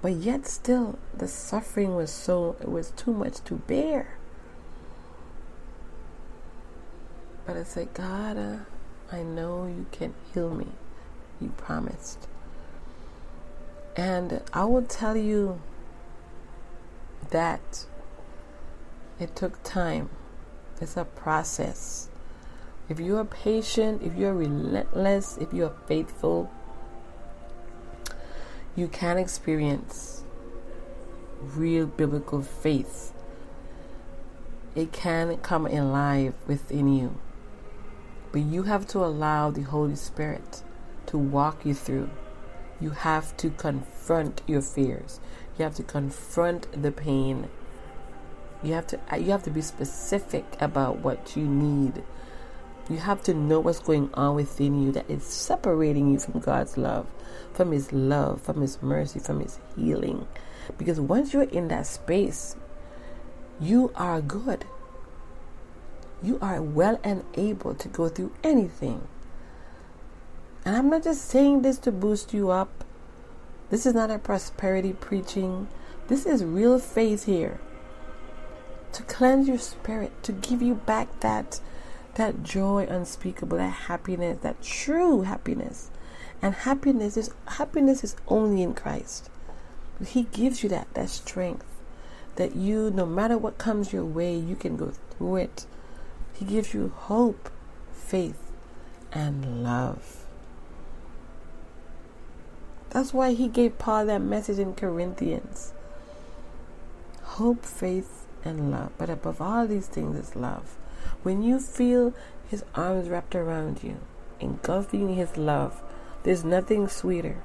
But 0.00 0.14
yet 0.14 0.48
still 0.48 0.98
the 1.14 1.28
suffering 1.28 1.94
was 1.94 2.10
so 2.10 2.56
it 2.60 2.68
was 2.68 2.90
too 2.90 3.12
much 3.12 3.44
to 3.44 3.54
bear. 3.54 4.18
But 7.46 7.56
I 7.56 7.64
said, 7.64 7.92
God, 7.94 8.36
uh, 8.36 8.56
I 9.10 9.22
know 9.22 9.66
you 9.66 9.86
can 9.90 10.14
heal 10.32 10.54
me. 10.54 10.68
You 11.40 11.48
promised. 11.56 12.28
And 13.96 14.42
I 14.52 14.64
will 14.64 14.82
tell 14.82 15.16
you 15.16 15.60
that 17.30 17.86
it 19.18 19.34
took 19.36 19.62
time. 19.62 20.08
It's 20.80 20.96
a 20.96 21.04
process. 21.04 22.08
If 22.88 22.98
you 22.98 23.16
are 23.18 23.24
patient, 23.24 24.02
if 24.02 24.14
you're 24.16 24.34
relentless, 24.34 25.36
if 25.38 25.52
you 25.52 25.64
are 25.66 25.74
faithful, 25.86 26.50
you 28.74 28.88
can 28.88 29.18
experience 29.18 30.24
real 31.40 31.86
biblical 31.86 32.42
faith. 32.42 33.12
It 34.74 34.92
can 34.92 35.36
come 35.38 35.66
alive 35.66 36.34
within 36.46 36.92
you. 36.92 37.18
But 38.32 38.40
you 38.40 38.62
have 38.62 38.86
to 38.88 38.98
allow 38.98 39.50
the 39.50 39.62
Holy 39.62 39.94
Spirit 39.94 40.62
to 41.06 41.18
walk 41.18 41.66
you 41.66 41.74
through. 41.74 42.08
You 42.80 42.90
have 42.90 43.36
to 43.36 43.50
confront 43.50 44.40
your 44.46 44.62
fears. 44.62 45.20
You 45.58 45.64
have 45.64 45.74
to 45.76 45.82
confront 45.82 46.82
the 46.82 46.90
pain. 46.90 47.48
You 48.62 48.72
have 48.72 48.86
to 48.88 49.00
you 49.18 49.30
have 49.32 49.42
to 49.42 49.50
be 49.50 49.60
specific 49.60 50.44
about 50.60 51.00
what 51.00 51.36
you 51.36 51.44
need. 51.44 52.02
You 52.88 52.96
have 52.96 53.22
to 53.24 53.34
know 53.34 53.60
what's 53.60 53.78
going 53.78 54.10
on 54.14 54.34
within 54.34 54.82
you 54.82 54.92
that 54.92 55.08
is 55.08 55.24
separating 55.24 56.10
you 56.10 56.18
from 56.18 56.40
God's 56.40 56.76
love, 56.76 57.06
from 57.52 57.70
his 57.70 57.92
love, 57.92 58.40
from 58.40 58.60
his 58.60 58.82
mercy, 58.82 59.20
from 59.20 59.40
his 59.40 59.60
healing. 59.76 60.26
Because 60.78 60.98
once 60.98 61.32
you're 61.32 61.42
in 61.44 61.68
that 61.68 61.86
space, 61.86 62.56
you 63.60 63.92
are 63.94 64.20
good 64.20 64.64
you 66.22 66.38
are 66.40 66.62
well 66.62 67.00
and 67.02 67.24
able 67.34 67.74
to 67.74 67.88
go 67.88 68.08
through 68.08 68.32
anything. 68.44 69.06
And 70.64 70.76
I'm 70.76 70.90
not 70.90 71.02
just 71.04 71.24
saying 71.24 71.62
this 71.62 71.78
to 71.78 71.92
boost 71.92 72.32
you 72.32 72.50
up. 72.50 72.84
This 73.70 73.86
is 73.86 73.94
not 73.94 74.10
a 74.10 74.18
prosperity 74.18 74.92
preaching. 74.92 75.68
This 76.08 76.26
is 76.26 76.44
real 76.44 76.78
faith 76.78 77.24
here. 77.24 77.60
To 78.92 79.02
cleanse 79.04 79.48
your 79.48 79.58
spirit, 79.58 80.12
to 80.22 80.32
give 80.32 80.62
you 80.62 80.74
back 80.74 81.20
that 81.20 81.60
that 82.14 82.42
joy 82.42 82.86
unspeakable, 82.90 83.56
that 83.56 83.70
happiness, 83.70 84.38
that 84.42 84.62
true 84.62 85.22
happiness. 85.22 85.90
And 86.42 86.54
happiness 86.54 87.16
is 87.16 87.30
happiness 87.46 88.04
is 88.04 88.16
only 88.28 88.62
in 88.62 88.74
Christ. 88.74 89.30
He 90.06 90.24
gives 90.24 90.62
you 90.62 90.68
that 90.68 90.92
that 90.94 91.08
strength 91.08 91.66
that 92.36 92.56
you 92.56 92.90
no 92.90 93.06
matter 93.06 93.36
what 93.36 93.58
comes 93.58 93.92
your 93.92 94.04
way, 94.04 94.36
you 94.36 94.56
can 94.56 94.76
go 94.76 94.92
through 95.10 95.36
it 95.36 95.66
he 96.34 96.44
gives 96.44 96.74
you 96.74 96.92
hope, 96.94 97.50
faith, 97.92 98.52
and 99.12 99.62
love. 99.62 100.24
That's 102.90 103.14
why 103.14 103.32
he 103.32 103.48
gave 103.48 103.78
Paul 103.78 104.06
that 104.06 104.20
message 104.20 104.58
in 104.58 104.74
Corinthians. 104.74 105.72
Hope, 107.22 107.64
faith, 107.64 108.26
and 108.44 108.70
love. 108.70 108.92
But 108.98 109.08
above 109.08 109.40
all 109.40 109.66
these 109.66 109.86
things 109.86 110.18
is 110.18 110.36
love. 110.36 110.76
When 111.22 111.42
you 111.42 111.58
feel 111.58 112.12
his 112.48 112.64
arms 112.74 113.08
wrapped 113.08 113.34
around 113.34 113.82
you, 113.82 113.96
engulfing 114.40 115.14
his 115.14 115.36
love, 115.36 115.80
there's 116.22 116.44
nothing 116.44 116.88
sweeter. 116.88 117.36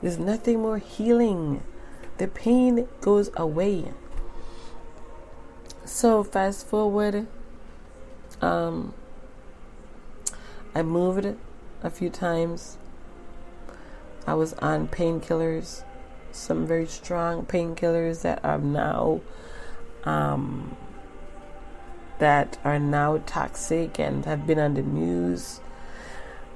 There's 0.00 0.18
nothing 0.18 0.60
more 0.60 0.78
healing. 0.78 1.62
The 2.18 2.28
pain 2.28 2.86
goes 3.00 3.30
away. 3.36 3.92
So, 5.84 6.22
fast 6.22 6.66
forward 6.66 7.26
um, 8.40 8.94
I 10.74 10.82
moved 10.82 11.36
a 11.82 11.90
few 11.90 12.10
times. 12.10 12.78
I 14.26 14.34
was 14.34 14.54
on 14.54 14.88
painkillers, 14.88 15.84
some 16.32 16.66
very 16.66 16.86
strong 16.86 17.44
painkillers 17.44 18.22
that 18.22 18.44
are 18.44 18.58
now 18.58 19.20
um, 20.04 20.76
that 22.18 22.58
are 22.64 22.78
now 22.78 23.22
toxic 23.26 23.98
and 23.98 24.24
have 24.24 24.46
been 24.46 24.58
on 24.58 24.74
the 24.74 24.82
news. 24.82 25.60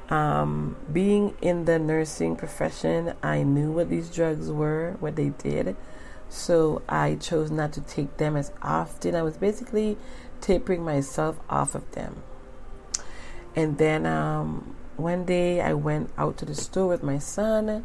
Um, 0.08 0.76
being 0.90 1.34
in 1.42 1.66
the 1.66 1.78
nursing 1.78 2.36
profession, 2.36 3.12
I 3.22 3.42
knew 3.42 3.70
what 3.70 3.90
these 3.90 4.08
drugs 4.08 4.50
were, 4.50 4.96
what 5.00 5.16
they 5.16 5.30
did. 5.30 5.76
So 6.30 6.82
I 6.88 7.16
chose 7.16 7.50
not 7.50 7.72
to 7.74 7.80
take 7.80 8.16
them 8.16 8.36
as 8.36 8.52
often. 8.62 9.14
I 9.14 9.22
was 9.22 9.36
basically 9.36 9.98
tapering 10.40 10.84
myself 10.84 11.38
off 11.48 11.74
of 11.74 11.90
them. 11.92 12.22
And 13.56 13.78
then 13.78 14.06
um, 14.06 14.76
one 14.96 15.24
day 15.24 15.60
I 15.60 15.74
went 15.74 16.10
out 16.16 16.36
to 16.38 16.44
the 16.44 16.54
store 16.54 16.88
with 16.88 17.02
my 17.02 17.18
son 17.18 17.84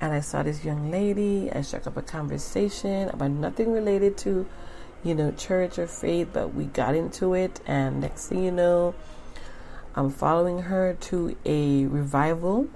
and 0.00 0.12
I 0.12 0.20
saw 0.20 0.42
this 0.42 0.64
young 0.64 0.90
lady. 0.90 1.50
I 1.52 1.62
struck 1.62 1.86
up 1.86 1.96
a 1.96 2.02
conversation 2.02 3.08
about 3.08 3.30
nothing 3.30 3.72
related 3.72 4.16
to, 4.18 4.46
you 5.02 5.14
know, 5.14 5.32
church 5.32 5.78
or 5.78 5.86
faith, 5.86 6.28
but 6.32 6.54
we 6.54 6.64
got 6.64 6.94
into 6.94 7.34
it. 7.34 7.60
And 7.66 8.00
next 8.00 8.28
thing 8.28 8.44
you 8.44 8.50
know, 8.50 8.94
I'm 9.94 10.10
following 10.10 10.62
her 10.62 10.94
to 11.00 11.36
a 11.44 11.86
revival 11.86 12.68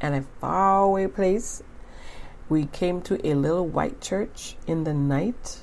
and 0.00 0.14
a 0.14 0.22
faraway 0.40 1.06
place. 1.06 1.62
We 2.48 2.66
came 2.66 3.00
to 3.02 3.24
a 3.26 3.34
little 3.34 3.66
white 3.66 4.00
church 4.00 4.56
in 4.66 4.84
the 4.84 4.92
night 4.92 5.61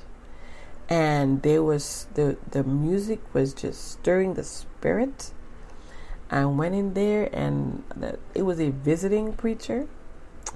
and 0.90 1.42
there 1.42 1.62
was 1.62 2.08
the 2.14 2.36
the 2.50 2.64
music 2.64 3.20
was 3.32 3.54
just 3.54 3.92
stirring 3.92 4.34
the 4.34 4.42
spirit. 4.42 5.32
I 6.28 6.44
went 6.44 6.74
in 6.74 6.94
there, 6.94 7.28
and 7.32 7.84
it 8.34 8.42
was 8.42 8.60
a 8.60 8.70
visiting 8.70 9.32
preacher. 9.32 9.86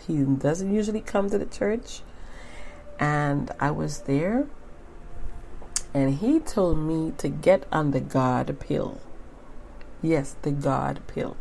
He 0.06 0.18
doesn't 0.22 0.72
usually 0.72 1.00
come 1.00 1.30
to 1.30 1.38
the 1.38 1.46
church, 1.46 2.02
and 2.98 3.50
I 3.60 3.70
was 3.70 4.00
there, 4.00 4.46
and 5.92 6.18
he 6.18 6.40
told 6.40 6.78
me 6.78 7.12
to 7.18 7.28
get 7.28 7.66
on 7.72 7.92
the 7.92 8.00
God 8.00 8.56
pill. 8.60 9.00
Yes, 10.02 10.36
the 10.42 10.50
God 10.50 11.00
pill. 11.06 11.36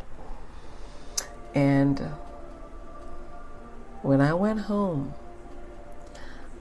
And 1.53 1.99
when 4.01 4.19
I 4.21 4.33
went 4.33 4.61
home, 4.61 5.13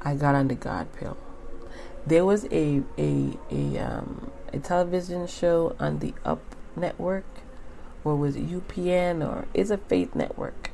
I 0.02 0.14
got 0.14 0.34
on 0.34 0.48
the 0.48 0.54
God 0.54 0.92
pill 0.92 1.16
there 2.06 2.24
was 2.24 2.46
a 2.50 2.82
a 2.98 3.38
a 3.50 3.78
um 3.78 4.30
a 4.52 4.58
television 4.58 5.26
show 5.26 5.76
on 5.78 6.00
the 6.00 6.14
Up 6.24 6.42
network, 6.76 7.24
or 8.04 8.16
was 8.16 8.36
it 8.36 8.48
UPN 8.48 9.26
or 9.26 9.46
is 9.54 9.70
a 9.70 9.78
Faith 9.78 10.14
network, 10.14 10.70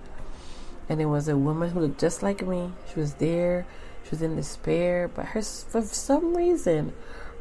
and 0.88 1.00
it 1.00 1.06
was 1.06 1.28
a 1.28 1.36
woman 1.36 1.70
who 1.70 1.80
looked 1.80 2.00
just 2.00 2.22
like 2.22 2.46
me. 2.46 2.72
She 2.92 3.00
was 3.00 3.14
there. 3.14 3.66
She 4.04 4.10
was 4.10 4.22
in 4.22 4.36
despair, 4.36 5.08
but 5.08 5.26
her 5.26 5.42
for 5.42 5.82
some 5.82 6.34
reason, 6.34 6.94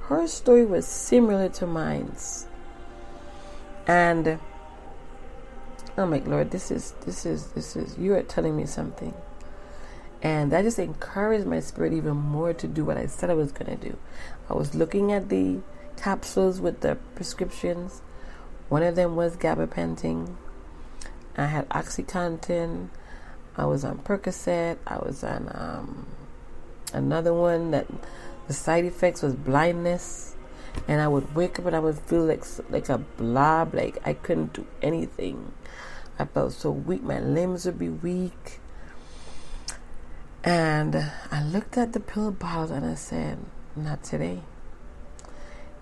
her 0.07 0.27
story 0.27 0.65
was 0.65 0.85
similar 0.85 1.47
to 1.49 1.65
mine's. 1.65 2.47
And 3.87 4.37
I'm 5.95 6.11
like, 6.11 6.27
Lord, 6.27 6.51
this 6.51 6.71
is 6.71 6.93
this 7.05 7.25
is 7.25 7.47
this 7.51 7.77
is 7.77 7.97
you 7.97 8.13
are 8.15 8.23
telling 8.23 8.57
me 8.57 8.65
something. 8.65 9.13
And 10.21 10.51
that 10.51 10.63
just 10.63 10.79
encouraged 10.79 11.45
my 11.45 11.59
spirit 11.59 11.93
even 11.93 12.17
more 12.17 12.53
to 12.53 12.67
do 12.67 12.83
what 12.83 12.97
I 12.97 13.05
said 13.05 13.29
I 13.29 13.35
was 13.35 13.51
going 13.51 13.77
to 13.77 13.89
do. 13.89 13.97
I 14.49 14.53
was 14.53 14.73
looking 14.73 15.11
at 15.11 15.29
the 15.29 15.59
capsules 15.95 16.59
with 16.59 16.81
the 16.81 16.97
prescriptions. 17.15 18.01
One 18.69 18.83
of 18.83 18.95
them 18.95 19.15
was 19.15 19.37
gabapentin. 19.37 20.35
I 21.37 21.45
had 21.45 21.69
OxyContin. 21.69 22.89
I 23.55 23.65
was 23.65 23.83
on 23.83 23.99
Percocet. 23.99 24.77
I 24.87 24.97
was 24.97 25.23
on 25.23 25.51
um, 25.53 26.07
another 26.93 27.33
one 27.33 27.71
that 27.71 27.87
the 28.47 28.53
side 28.53 28.85
effects 28.85 29.21
was 29.21 29.35
blindness. 29.35 30.35
And 30.87 31.01
I 31.01 31.07
would 31.07 31.35
wake 31.35 31.59
up 31.59 31.65
and 31.65 31.75
I 31.75 31.79
would 31.79 31.97
feel 31.99 32.25
like 32.25 32.43
like 32.69 32.89
a 32.89 32.99
blob, 32.99 33.73
like 33.73 33.97
I 34.05 34.13
couldn't 34.13 34.53
do 34.53 34.67
anything. 34.81 35.53
I 36.19 36.25
felt 36.25 36.53
so 36.53 36.71
weak. 36.71 37.03
My 37.03 37.19
limbs 37.19 37.65
would 37.65 37.79
be 37.79 37.89
weak. 37.89 38.59
And 40.43 40.95
I 41.31 41.43
looked 41.43 41.77
at 41.77 41.93
the 41.93 41.99
pill 41.99 42.31
bottles 42.31 42.71
and 42.71 42.85
I 42.85 42.95
said, 42.95 43.39
not 43.75 44.03
today. 44.03 44.39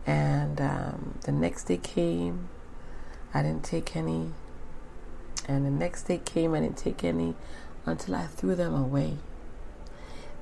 And 0.07 0.59
um, 0.61 1.19
the 1.23 1.31
next 1.31 1.65
day 1.65 1.77
came, 1.77 2.49
I 3.33 3.41
didn't 3.41 3.63
take 3.63 3.95
any. 3.95 4.31
And 5.47 5.65
the 5.65 5.71
next 5.71 6.03
day 6.03 6.19
came, 6.23 6.53
I 6.53 6.61
didn't 6.61 6.77
take 6.77 7.03
any 7.03 7.35
until 7.85 8.15
I 8.15 8.27
threw 8.27 8.55
them 8.55 8.73
away. 8.73 9.17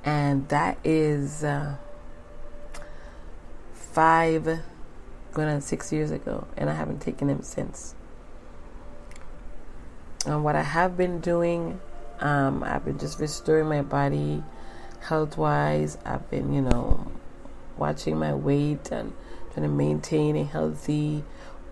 And 0.06 0.48
that 0.50 0.78
is 0.84 1.44
uh, 1.44 1.76
five, 3.74 4.60
going 5.34 5.48
on 5.48 5.62
six 5.62 5.92
years 5.92 6.12
ago, 6.12 6.48
and 6.58 6.70
I 6.70 6.74
haven't 6.74 7.00
taken 7.00 7.28
them 7.28 7.42
since. 7.42 7.96
And 10.26 10.44
what 10.44 10.56
I 10.56 10.64
have 10.64 10.98
been 10.98 11.20
doing, 11.20 11.80
um, 12.20 12.64
I've 12.64 12.86
been 12.86 12.98
just 12.98 13.20
restoring 13.20 13.68
my 13.68 13.82
body 13.82 14.44
health 15.02 15.38
wise. 15.38 15.98
I've 16.06 16.30
been, 16.30 16.54
you 16.54 16.62
know, 16.62 17.12
watching 17.78 18.18
my 18.18 18.34
weight 18.34 18.92
and 18.92 19.14
trying 19.54 19.68
to 19.68 19.74
maintain 19.74 20.36
a 20.36 20.44
healthy 20.44 21.24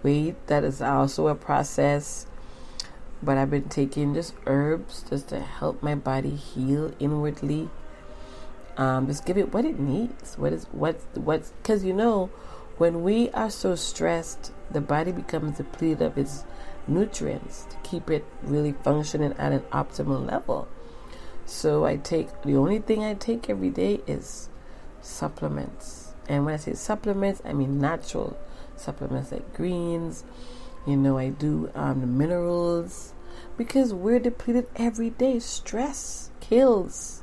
weight. 0.04 0.48
That 0.48 0.64
is 0.64 0.82
also 0.82 1.28
a 1.28 1.36
process. 1.36 2.26
But 3.24 3.38
I've 3.38 3.52
been 3.52 3.70
taking 3.70 4.14
just 4.14 4.34
herbs 4.48 5.06
just 5.08 5.30
to 5.30 5.40
help 5.40 5.84
my 5.84 5.96
body 5.96 6.36
heal 6.36 6.94
inwardly. 7.00 7.70
Um, 8.78 9.08
just 9.08 9.26
give 9.26 9.38
it 9.38 9.54
what 9.54 9.64
it 9.66 9.80
needs. 9.80 10.38
What 10.38 10.54
is 10.54 10.66
what 10.72 11.00
what? 11.16 11.52
Because 11.62 11.84
you 11.84 11.94
know, 11.94 12.32
when 12.78 13.04
we 13.04 13.30
are 13.32 13.52
so 13.52 13.76
stressed, 13.76 14.52
the 14.72 14.82
body 14.82 15.12
becomes 15.12 15.58
depleted 15.58 16.02
of 16.02 16.18
its 16.18 16.46
nutrients 16.88 17.66
to 17.70 17.76
keep 17.84 18.10
it 18.10 18.26
really 18.44 18.74
functioning 18.74 19.34
at 19.38 19.52
an 19.52 19.62
optimal 19.72 20.26
level. 20.26 20.68
So 21.46 21.86
I 21.86 21.98
take 21.98 22.42
the 22.44 22.56
only 22.56 22.80
thing 22.80 23.04
I 23.04 23.14
take 23.14 23.50
every 23.50 23.70
day 23.70 24.02
is 24.08 24.50
supplements. 25.02 26.14
And 26.28 26.46
when 26.46 26.54
I 26.54 26.58
say 26.58 26.74
supplements, 26.74 27.42
I 27.44 27.54
mean 27.54 27.80
natural 27.80 28.38
supplements 28.76 29.32
like 29.32 29.54
greens. 29.54 30.24
You 30.88 30.98
know, 30.98 31.18
I 31.18 31.30
do 31.30 31.70
um, 31.76 32.02
the 32.02 32.08
minerals 32.08 33.14
because 33.58 33.94
we're 33.94 34.20
depleted 34.20 34.68
every 34.76 35.10
day. 35.10 35.40
Stress 35.40 36.32
kills. 36.40 37.22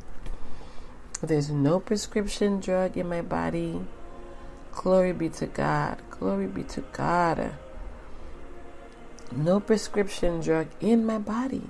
There's 1.21 1.51
no 1.51 1.81
prescription 1.81 2.61
drug 2.61 2.97
in 2.97 3.09
my 3.09 3.23
body. 3.23 3.81
Glory 4.73 5.13
be 5.13 5.29
to 5.31 5.47
God. 5.47 6.01
Glory 6.11 6.47
be 6.47 6.63
to 6.65 6.83
God. 6.93 7.55
No 9.31 9.61
prescription 9.61 10.41
drug 10.41 10.69
in 10.81 11.05
my 11.05 11.19
body. 11.19 11.65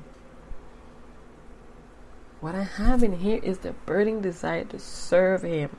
What 2.41 2.55
I 2.55 2.63
have 2.63 3.03
in 3.03 3.19
here 3.19 3.41
is 3.43 3.59
the 3.59 3.73
burning 3.85 4.21
desire 4.21 4.65
to 4.67 4.79
serve 4.79 5.43
Him 5.43 5.71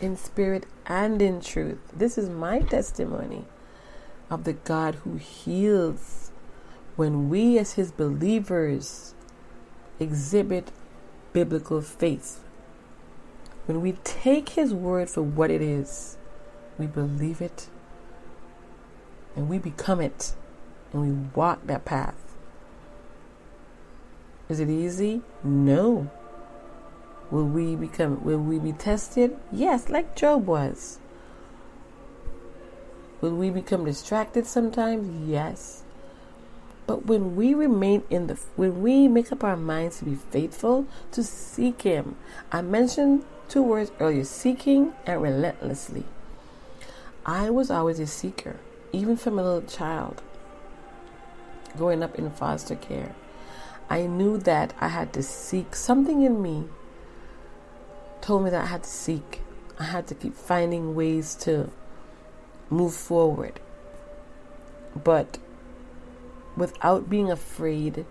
in 0.00 0.16
spirit 0.16 0.66
and 0.84 1.22
in 1.22 1.40
truth. 1.40 1.78
This 1.94 2.18
is 2.18 2.28
my 2.28 2.58
testimony 2.60 3.44
of 4.28 4.44
the 4.44 4.54
God 4.54 4.96
who 4.96 5.14
heals 5.14 6.32
when 6.96 7.28
we, 7.28 7.56
as 7.56 7.74
His 7.74 7.92
believers, 7.92 9.14
exhibit 10.00 10.72
biblical 11.32 11.80
faith. 11.82 12.42
When 13.66 13.80
we 13.80 13.92
take 14.02 14.50
His 14.50 14.74
word 14.74 15.08
for 15.08 15.22
what 15.22 15.52
it 15.52 15.62
is, 15.62 16.16
we 16.78 16.86
believe 16.86 17.40
it 17.40 17.68
and 19.36 19.48
we 19.48 19.58
become 19.58 20.00
it 20.00 20.34
and 20.96 21.02
we 21.02 21.28
walk 21.34 21.66
that 21.66 21.84
path. 21.84 22.14
Is 24.48 24.60
it 24.60 24.70
easy? 24.70 25.22
No. 25.42 26.10
Will 27.30 27.44
we 27.44 27.74
become 27.74 28.24
will 28.24 28.38
we 28.38 28.58
be 28.58 28.72
tested? 28.72 29.36
Yes, 29.52 29.88
like 29.88 30.16
Job 30.16 30.46
was. 30.46 30.98
Will 33.20 33.34
we 33.34 33.50
become 33.50 33.84
distracted 33.84 34.46
sometimes? 34.46 35.28
Yes. 35.28 35.82
But 36.86 37.06
when 37.06 37.34
we 37.34 37.52
remain 37.52 38.04
in 38.08 38.28
the 38.28 38.38
when 38.54 38.80
we 38.80 39.08
make 39.08 39.32
up 39.32 39.42
our 39.42 39.56
minds 39.56 39.98
to 39.98 40.04
be 40.04 40.14
faithful, 40.14 40.86
to 41.12 41.24
seek 41.24 41.82
him. 41.82 42.16
I 42.52 42.62
mentioned 42.62 43.24
two 43.48 43.62
words 43.62 43.90
earlier, 43.98 44.24
seeking 44.24 44.94
and 45.04 45.20
relentlessly. 45.20 46.04
I 47.24 47.50
was 47.50 47.72
always 47.72 47.98
a 47.98 48.06
seeker, 48.06 48.56
even 48.92 49.16
from 49.16 49.36
a 49.36 49.42
little 49.42 49.68
child, 49.68 50.22
growing 51.76 52.02
up 52.02 52.16
in 52.16 52.30
foster 52.30 52.76
care. 52.76 53.14
I 53.88 54.06
knew 54.06 54.38
that 54.38 54.74
I 54.80 54.88
had 54.88 55.12
to 55.12 55.22
seek 55.22 55.76
something 55.76 56.22
in 56.22 56.42
me 56.42 56.64
told 58.20 58.42
me 58.42 58.50
that 58.50 58.64
I 58.64 58.66
had 58.66 58.82
to 58.82 58.90
seek. 58.90 59.42
I 59.78 59.84
had 59.84 60.08
to 60.08 60.14
keep 60.14 60.34
finding 60.34 60.96
ways 60.96 61.34
to 61.36 61.70
move 62.70 62.94
forward. 62.94 63.60
But 64.96 65.38
without 66.56 67.08
being 67.08 67.30
afraid 67.30 68.04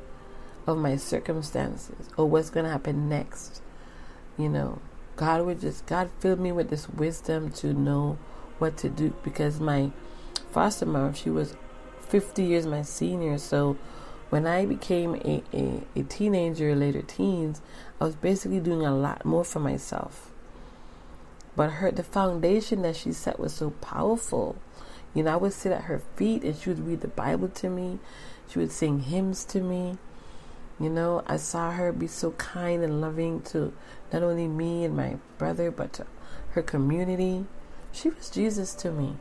of 0.67 0.77
my 0.77 0.95
circumstances 0.95 2.09
or 2.17 2.29
what's 2.29 2.49
going 2.49 2.65
to 2.65 2.71
happen 2.71 3.09
next. 3.09 3.61
You 4.37 4.49
know, 4.49 4.79
God 5.15 5.45
would 5.45 5.61
just, 5.61 5.85
God 5.85 6.09
filled 6.19 6.39
me 6.39 6.51
with 6.51 6.69
this 6.69 6.89
wisdom 6.89 7.51
to 7.53 7.73
know 7.73 8.17
what 8.57 8.77
to 8.77 8.89
do 8.89 9.13
because 9.23 9.59
my 9.59 9.91
foster 10.51 10.85
mom, 10.85 11.13
she 11.13 11.29
was 11.29 11.55
50 12.15 12.43
years 12.43 12.65
my 12.65 12.81
senior. 12.81 13.37
So 13.37 13.75
when 14.29 14.47
I 14.47 14.65
became 14.65 15.15
a, 15.15 15.43
a, 15.53 15.83
a 15.97 16.03
teenager, 16.03 16.73
later 16.73 17.01
teens, 17.01 17.61
I 17.99 18.05
was 18.05 18.15
basically 18.15 18.61
doing 18.61 18.85
a 18.85 18.95
lot 18.95 19.25
more 19.25 19.43
for 19.43 19.59
myself. 19.59 20.31
But 21.57 21.71
her 21.71 21.91
the 21.91 22.03
foundation 22.03 22.83
that 22.83 22.95
she 22.95 23.11
set 23.11 23.37
was 23.37 23.53
so 23.53 23.71
powerful. 23.81 24.55
You 25.13 25.23
know, 25.23 25.33
I 25.33 25.35
would 25.35 25.51
sit 25.51 25.73
at 25.73 25.83
her 25.83 25.99
feet 26.15 26.43
and 26.43 26.55
she 26.55 26.69
would 26.69 26.87
read 26.87 27.01
the 27.01 27.09
Bible 27.09 27.49
to 27.49 27.69
me. 27.69 27.99
She 28.47 28.59
would 28.59 28.71
sing 28.71 29.01
hymns 29.01 29.43
to 29.45 29.59
me. 29.59 29.97
You 30.79 30.89
know, 30.89 31.21
I 31.27 31.35
saw 31.35 31.71
her 31.71 31.91
be 31.91 32.07
so 32.07 32.31
kind 32.31 32.81
and 32.81 33.01
loving 33.01 33.41
to 33.51 33.73
not 34.13 34.23
only 34.23 34.47
me 34.47 34.85
and 34.85 34.95
my 34.95 35.17
brother, 35.37 35.69
but 35.69 35.91
to 35.93 36.05
her 36.51 36.61
community. 36.61 37.45
She 37.91 38.07
was 38.07 38.29
Jesus 38.29 38.73
to 38.75 38.91
me. 38.91 39.17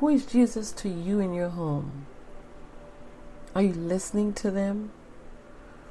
Who 0.00 0.08
is 0.08 0.26
Jesus 0.26 0.72
to 0.72 0.90
you 0.90 1.20
in 1.20 1.32
your 1.32 1.48
home? 1.48 2.06
Are 3.54 3.62
you 3.62 3.72
listening 3.72 4.34
to 4.34 4.50
them? 4.50 4.90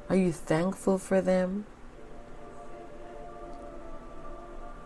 Are 0.08 0.14
you 0.14 0.30
thankful 0.30 0.98
for 0.98 1.20
them? 1.20 1.66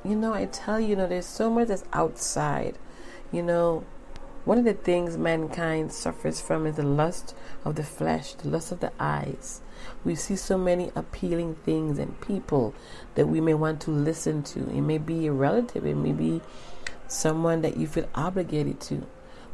You 0.03 0.17
know, 0.17 0.33
I 0.33 0.47
tell 0.47 0.81
you, 0.81 0.89
you 0.89 0.97
know, 0.97 1.07
there's 1.07 1.27
so 1.27 1.51
much 1.51 1.69
that's 1.69 1.85
outside. 1.93 2.79
You 3.31 3.43
know, 3.43 3.85
one 4.47 4.57
of 4.57 4.65
the 4.65 4.73
things 4.73 5.19
mankind 5.19 5.93
suffers 5.93 6.41
from 6.41 6.67
is 6.67 6.77
the 6.77 6.83
lust 6.83 7.35
of 7.63 7.75
the 7.75 7.85
flesh, 7.85 8.33
the 8.33 8.49
lust 8.49 8.73
of 8.73 8.81
the 8.81 8.93
eyes. 8.99 9.61
We 10.03 10.15
see 10.15 10.37
so 10.37 10.57
many 10.57 10.93
appealing 10.95 11.57
things 11.57 11.99
and 11.99 12.19
people 12.23 12.75
that 13.17 13.29
we 13.29 13.43
may 13.43 13.53
want 13.53 13.83
to 13.83 13.91
listen 13.91 14.43
to. 14.45 14.61
It 14.71 14.81
may 14.81 14.97
be 14.97 15.27
a 15.27 15.33
relative, 15.33 15.85
it 15.85 15.97
may 15.97 16.13
be 16.13 16.41
someone 17.11 17.63
that 17.63 17.77
you 17.77 17.87
feel 17.87 18.09
obligated 18.15 18.81
to. 18.81 19.07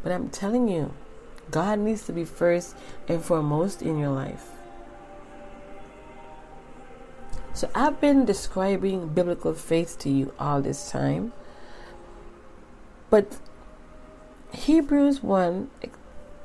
But 0.03 0.13
I'm 0.13 0.29
telling 0.29 0.69
you, 0.69 0.93
God 1.51 1.79
needs 1.79 2.05
to 2.07 2.13
be 2.13 2.25
first 2.25 2.77
and 3.09 3.23
foremost 3.23 3.83
in 3.83 3.99
your 3.99 4.11
life. 4.11 4.51
So 7.55 7.71
I've 7.75 8.01
been 8.01 8.25
describing 8.25 9.09
biblical 9.09 9.55
faith 9.55 9.99
to 10.01 10.11
you 10.11 10.35
all 10.39 10.61
this 10.61 10.91
time. 10.91 11.33
But 13.09 13.39
Hebrews 14.53 15.23
1 15.23 15.71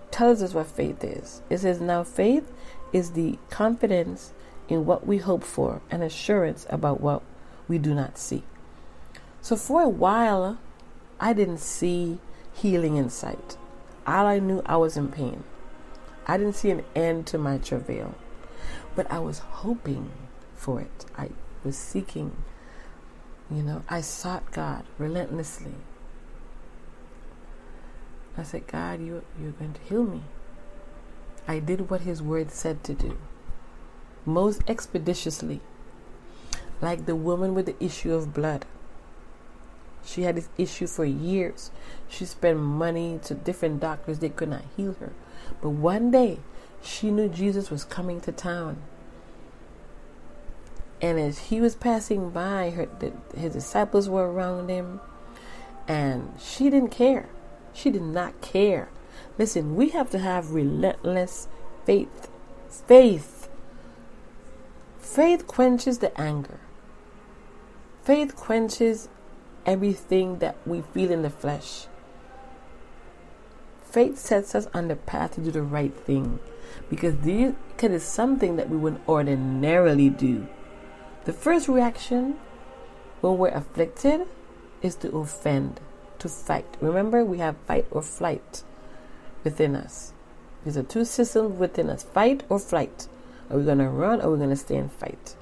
tells 0.09 0.41
us 0.41 0.53
what 0.53 0.67
faith 0.67 1.03
is. 1.03 1.41
It 1.49 1.59
says, 1.59 1.81
Now 1.81 2.03
faith 2.03 2.51
is 2.93 3.11
the 3.11 3.37
confidence 3.49 4.33
in 4.69 4.85
what 4.85 5.05
we 5.05 5.17
hope 5.17 5.43
for 5.43 5.81
and 5.91 6.01
assurance 6.01 6.65
about 6.69 7.01
what 7.01 7.23
we 7.67 7.77
do 7.77 7.93
not 7.93 8.17
see. 8.17 8.43
So 9.41 9.55
for 9.55 9.81
a 9.81 9.89
while, 9.89 10.59
I 11.21 11.33
didn't 11.33 11.59
see 11.59 12.17
healing 12.51 12.97
in 12.97 13.11
sight. 13.11 13.55
All 14.07 14.25
I 14.25 14.39
knew, 14.39 14.63
I 14.65 14.77
was 14.77 14.97
in 14.97 15.09
pain. 15.09 15.43
I 16.25 16.37
didn't 16.37 16.55
see 16.55 16.71
an 16.71 16.83
end 16.95 17.27
to 17.27 17.37
my 17.37 17.59
travail, 17.59 18.15
but 18.95 19.09
I 19.11 19.19
was 19.19 19.39
hoping 19.39 20.11
for 20.55 20.81
it. 20.81 21.05
I 21.15 21.29
was 21.63 21.77
seeking, 21.77 22.35
you 23.51 23.61
know, 23.61 23.83
I 23.87 24.01
sought 24.01 24.51
God 24.51 24.83
relentlessly. 24.97 25.75
I 28.35 28.41
said, 28.41 28.65
God, 28.65 28.99
you, 29.01 29.23
you're 29.39 29.51
going 29.51 29.73
to 29.73 29.81
heal 29.81 30.03
me. 30.03 30.23
I 31.47 31.59
did 31.59 31.89
what 31.91 32.01
His 32.01 32.21
word 32.23 32.49
said 32.49 32.83
to 32.85 32.95
do, 32.95 33.17
most 34.25 34.63
expeditiously, 34.67 35.61
like 36.81 37.05
the 37.05 37.15
woman 37.15 37.53
with 37.53 37.67
the 37.67 37.83
issue 37.83 38.13
of 38.13 38.33
blood. 38.33 38.65
She 40.03 40.23
had 40.23 40.35
this 40.35 40.49
issue 40.57 40.87
for 40.87 41.05
years. 41.05 41.71
She 42.07 42.25
spent 42.25 42.59
money 42.59 43.19
to 43.23 43.33
different 43.33 43.79
doctors, 43.79 44.19
they 44.19 44.29
could 44.29 44.49
not 44.49 44.63
heal 44.75 44.93
her. 44.99 45.13
But 45.61 45.69
one 45.69 46.11
day, 46.11 46.39
she 46.81 47.11
knew 47.11 47.29
Jesus 47.29 47.69
was 47.69 47.83
coming 47.83 48.21
to 48.21 48.31
town. 48.31 48.77
And 51.01 51.19
as 51.19 51.49
he 51.49 51.59
was 51.61 51.75
passing 51.75 52.29
by, 52.29 52.71
her, 52.71 52.87
his 53.35 53.53
disciples 53.53 54.07
were 54.07 54.31
around 54.31 54.69
him, 54.69 55.01
and 55.87 56.33
she 56.39 56.69
didn't 56.69 56.91
care. 56.91 57.29
She 57.73 57.89
did 57.89 58.03
not 58.03 58.41
care. 58.41 58.89
Listen, 59.37 59.75
we 59.75 59.89
have 59.89 60.09
to 60.11 60.19
have 60.19 60.51
relentless 60.51 61.47
faith. 61.85 62.29
Faith. 62.69 63.49
Faith 64.99 65.47
quenches 65.47 65.99
the 65.99 66.19
anger. 66.19 66.59
Faith 68.03 68.35
quenches 68.35 69.09
everything 69.65 70.39
that 70.39 70.55
we 70.65 70.81
feel 70.81 71.11
in 71.11 71.21
the 71.21 71.29
flesh. 71.29 71.87
Faith 73.83 74.17
sets 74.17 74.55
us 74.55 74.67
on 74.73 74.87
the 74.87 74.95
path 74.95 75.35
to 75.35 75.41
do 75.41 75.51
the 75.51 75.61
right 75.61 75.93
thing 75.93 76.39
because 76.89 77.15
this 77.17 77.53
it's 77.79 78.05
something 78.05 78.55
that 78.55 78.69
we 78.69 78.77
wouldn't 78.77 79.07
ordinarily 79.07 80.09
do. 80.09 80.47
The 81.25 81.33
first 81.33 81.67
reaction 81.67 82.37
when 83.21 83.37
we're 83.37 83.49
afflicted 83.49 84.27
is 84.81 84.95
to 84.97 85.15
offend, 85.17 85.79
to 86.19 86.29
fight. 86.29 86.77
Remember, 86.79 87.23
we 87.25 87.39
have 87.39 87.55
fight 87.67 87.85
or 87.91 88.01
flight 88.01 88.63
within 89.43 89.75
us. 89.75 90.13
These 90.63 90.77
are 90.77 90.83
two 90.83 91.05
systems 91.05 91.57
within 91.57 91.89
us 91.89 92.03
fight 92.03 92.43
or 92.49 92.59
flight. 92.59 93.07
Are 93.49 93.57
we 93.57 93.65
going 93.65 93.79
to 93.79 93.89
run 93.89 94.21
or 94.21 94.25
are 94.27 94.31
we 94.31 94.37
going 94.37 94.49
to 94.51 94.55
stay 94.55 94.77
and 94.77 94.91
fight? 94.91 95.35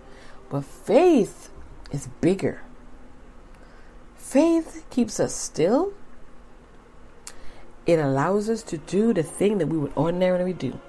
But 0.49 0.65
faith 0.65 1.49
is 1.91 2.07
bigger. 2.22 2.61
Faith 4.30 4.86
keeps 4.92 5.20
us 5.20 5.34
still. 5.34 5.92
It 7.88 7.98
allows 7.98 8.48
us 8.48 8.62
to 8.62 8.78
do 8.78 9.12
the 9.12 9.24
thing 9.24 9.58
that 9.58 9.66
we 9.66 9.78
would 9.80 9.92
ordinarily 9.98 10.54
do. 10.54 10.80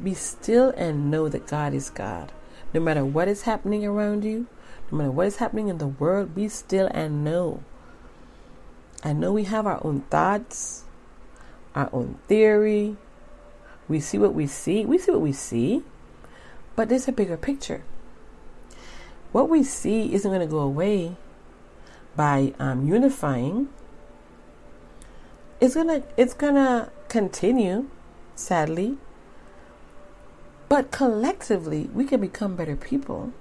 Be 0.00 0.14
still 0.14 0.70
and 0.76 1.10
know 1.10 1.28
that 1.28 1.48
God 1.48 1.74
is 1.74 1.90
God. 1.90 2.30
No 2.72 2.78
matter 2.78 3.04
what 3.04 3.26
is 3.26 3.42
happening 3.42 3.84
around 3.84 4.22
you, 4.22 4.46
no 4.92 4.98
matter 4.98 5.10
what 5.10 5.26
is 5.26 5.38
happening 5.38 5.66
in 5.66 5.78
the 5.78 5.88
world, 5.88 6.32
be 6.32 6.48
still 6.48 6.88
and 6.92 7.24
know. 7.24 7.60
I 9.02 9.12
know 9.12 9.32
we 9.32 9.44
have 9.50 9.66
our 9.66 9.84
own 9.84 10.02
thoughts, 10.02 10.84
our 11.74 11.90
own 11.92 12.20
theory. 12.28 12.98
We 13.88 13.98
see 13.98 14.16
what 14.16 14.32
we 14.32 14.46
see. 14.46 14.86
We 14.86 14.96
see 14.96 15.10
what 15.10 15.22
we 15.22 15.32
see. 15.32 15.82
But 16.76 16.88
there's 16.88 17.08
a 17.08 17.12
bigger 17.12 17.36
picture. 17.36 17.82
What 19.36 19.50
we 19.50 19.64
see 19.64 20.14
isn't 20.14 20.30
going 20.30 20.40
to 20.40 20.46
go 20.46 20.60
away 20.60 21.14
by 22.16 22.54
um, 22.58 22.88
unifying. 22.88 23.68
It's 25.60 25.74
gonna 25.74 26.04
it's 26.16 26.32
gonna 26.32 26.90
continue, 27.08 27.90
sadly. 28.34 28.96
But 30.70 30.90
collectively, 30.90 31.90
we 31.92 32.06
can 32.06 32.18
become 32.18 32.56
better 32.56 32.76
people. 32.76 33.34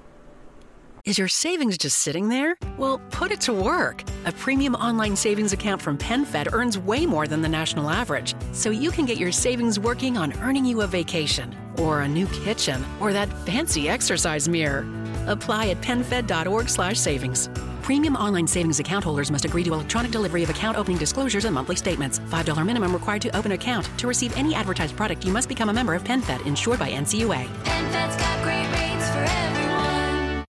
Is 1.06 1.18
your 1.18 1.30
savings 1.30 1.78
just 1.78 2.00
sitting 2.00 2.28
there? 2.28 2.58
Well, 2.78 3.00
put 3.12 3.32
it 3.32 3.40
to 3.42 3.54
work. 3.54 4.04
A 4.26 4.34
premium 4.34 4.76
online 4.76 5.16
savings 5.16 5.54
account 5.54 5.82
from 5.82 5.98
PenFed 5.98 6.52
earns 6.52 6.78
way 6.78 7.06
more 7.06 7.26
than 7.26 7.42
the 7.42 7.48
national 7.48 7.90
average, 7.90 8.36
so 8.52 8.70
you 8.70 8.92
can 8.92 9.06
get 9.06 9.18
your 9.18 9.32
savings 9.32 9.80
working 9.80 10.18
on 10.18 10.34
earning 10.42 10.66
you 10.66 10.82
a 10.82 10.88
vacation, 10.88 11.56
or 11.78 12.02
a 12.02 12.08
new 12.08 12.28
kitchen, 12.44 12.84
or 13.00 13.14
that 13.14 13.30
fancy 13.46 13.88
exercise 13.88 14.50
mirror. 14.50 14.86
Apply 15.28 15.70
at 15.70 15.82
PenFed.org/savings. 15.82 17.50
Premium 17.86 18.16
online 18.16 18.48
savings 18.48 18.80
account 18.80 19.04
holders 19.04 19.30
must 19.30 19.46
agree 19.46 19.64
to 19.64 19.72
electronic 19.72 20.10
delivery 20.10 20.42
of 20.42 20.50
account 20.50 20.76
opening 20.76 20.98
disclosures 20.98 21.46
and 21.46 21.54
monthly 21.54 21.76
statements. 21.76 22.18
$5 22.18 22.66
minimum 22.66 22.92
required 22.92 23.22
to 23.22 23.38
open 23.38 23.52
account. 23.52 23.88
To 24.00 24.08
receive 24.08 24.36
any 24.36 24.56
advertised 24.56 24.96
product, 24.96 25.24
you 25.24 25.32
must 25.32 25.48
become 25.48 25.70
a 25.70 25.74
member 25.74 25.94
of 25.94 26.04
PenFed, 26.04 26.44
insured 26.48 26.80
by 26.80 26.90
NCUA. 26.90 27.46
PenFed's 27.64 28.16
got 28.18 28.44
great 28.44 28.68
rates 28.74 29.08
for 29.12 29.24
everyone. 29.28 30.46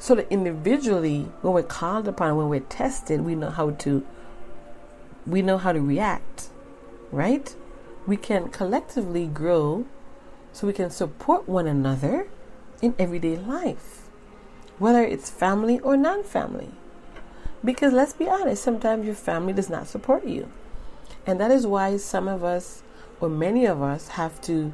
So 0.00 0.16
that 0.16 0.26
individually, 0.28 1.28
when 1.42 1.52
we're 1.54 1.62
called 1.62 2.08
upon, 2.08 2.36
when 2.36 2.48
we're 2.48 2.60
tested, 2.60 3.20
we 3.20 3.36
know 3.36 3.50
how 3.50 3.70
to 3.70 4.04
we 5.24 5.40
know 5.40 5.56
how 5.58 5.70
to 5.70 5.80
react, 5.80 6.48
right? 7.12 7.54
We 8.08 8.16
can 8.16 8.48
collectively 8.48 9.28
grow 9.28 9.86
so 10.52 10.66
we 10.66 10.72
can 10.72 10.90
support 10.90 11.48
one 11.48 11.68
another 11.68 12.26
in 12.82 12.94
everyday 12.98 13.36
life 13.36 14.02
whether 14.82 15.04
it's 15.04 15.30
family 15.30 15.78
or 15.78 15.96
non 15.96 16.24
family. 16.24 16.68
Because 17.64 17.92
let's 17.92 18.12
be 18.12 18.28
honest, 18.28 18.64
sometimes 18.64 19.06
your 19.06 19.14
family 19.14 19.52
does 19.52 19.70
not 19.70 19.86
support 19.86 20.26
you. 20.26 20.50
And 21.24 21.40
that 21.40 21.52
is 21.52 21.66
why 21.66 21.96
some 21.98 22.26
of 22.26 22.42
us, 22.42 22.82
or 23.20 23.28
many 23.28 23.64
of 23.64 23.80
us, 23.80 24.08
have 24.08 24.40
to 24.42 24.72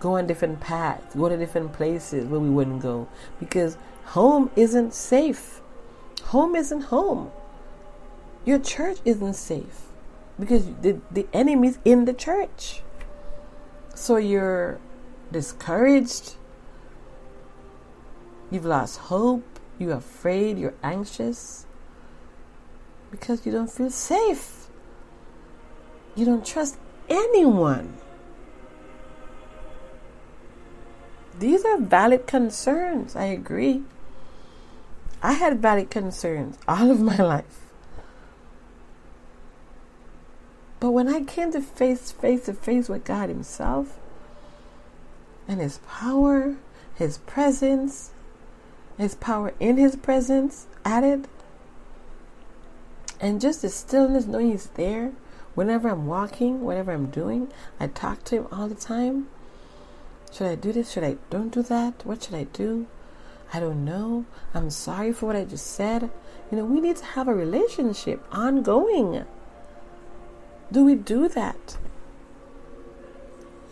go 0.00 0.18
on 0.18 0.26
different 0.26 0.60
paths, 0.60 1.14
go 1.14 1.30
to 1.30 1.36
different 1.38 1.72
places 1.72 2.26
where 2.26 2.40
we 2.40 2.50
wouldn't 2.50 2.82
go. 2.82 3.08
Because 3.40 3.78
home 4.04 4.50
isn't 4.54 4.92
safe. 4.92 5.62
Home 6.24 6.54
isn't 6.54 6.82
home. 6.82 7.30
Your 8.44 8.58
church 8.58 8.98
isn't 9.06 9.34
safe. 9.34 9.86
Because 10.38 10.66
the, 10.82 11.00
the 11.10 11.26
enemy's 11.32 11.78
in 11.86 12.04
the 12.04 12.12
church. 12.12 12.82
So 13.94 14.18
you're 14.18 14.78
discouraged, 15.32 16.34
You've 18.50 18.64
lost 18.64 18.98
hope. 18.98 19.44
You're 19.78 19.96
afraid. 19.96 20.58
You're 20.58 20.74
anxious. 20.82 21.66
Because 23.10 23.44
you 23.46 23.52
don't 23.52 23.70
feel 23.70 23.90
safe. 23.90 24.68
You 26.14 26.24
don't 26.24 26.44
trust 26.44 26.78
anyone. 27.08 27.94
These 31.38 31.64
are 31.64 31.78
valid 31.78 32.26
concerns. 32.26 33.14
I 33.14 33.24
agree. 33.24 33.82
I 35.22 35.32
had 35.32 35.60
valid 35.60 35.90
concerns 35.90 36.58
all 36.66 36.90
of 36.90 37.00
my 37.00 37.16
life. 37.16 37.68
But 40.80 40.90
when 40.90 41.08
I 41.08 41.22
came 41.22 41.52
to 41.52 41.60
face 41.60 42.12
face 42.12 42.44
to 42.46 42.54
face 42.54 42.88
with 42.88 43.04
God 43.04 43.28
Himself 43.28 43.98
and 45.46 45.60
His 45.60 45.78
power, 45.88 46.56
His 46.94 47.18
presence, 47.18 48.12
his 48.98 49.14
power 49.14 49.54
in 49.60 49.76
His 49.76 49.94
presence 49.94 50.66
added, 50.84 51.28
and 53.20 53.40
just 53.40 53.62
the 53.62 53.68
stillness, 53.68 54.26
knowing 54.26 54.50
He's 54.50 54.66
there. 54.66 55.12
Whenever 55.54 55.88
I'm 55.88 56.06
walking, 56.06 56.60
whatever 56.62 56.92
I'm 56.92 57.06
doing, 57.06 57.50
I 57.80 57.86
talk 57.86 58.24
to 58.24 58.36
Him 58.36 58.46
all 58.52 58.68
the 58.68 58.74
time. 58.74 59.28
Should 60.32 60.48
I 60.48 60.56
do 60.56 60.72
this? 60.72 60.90
Should 60.90 61.04
I 61.04 61.16
don't 61.30 61.52
do 61.52 61.62
that? 61.62 62.04
What 62.04 62.24
should 62.24 62.34
I 62.34 62.44
do? 62.44 62.86
I 63.52 63.60
don't 63.60 63.84
know. 63.84 64.24
I'm 64.52 64.70
sorry 64.70 65.12
for 65.12 65.26
what 65.26 65.36
I 65.36 65.44
just 65.44 65.66
said. 65.66 66.10
You 66.50 66.58
know, 66.58 66.64
we 66.64 66.80
need 66.80 66.96
to 66.96 67.04
have 67.04 67.28
a 67.28 67.34
relationship 67.34 68.22
ongoing. 68.30 69.24
Do 70.70 70.84
we 70.84 70.96
do 70.96 71.28
that? 71.28 71.78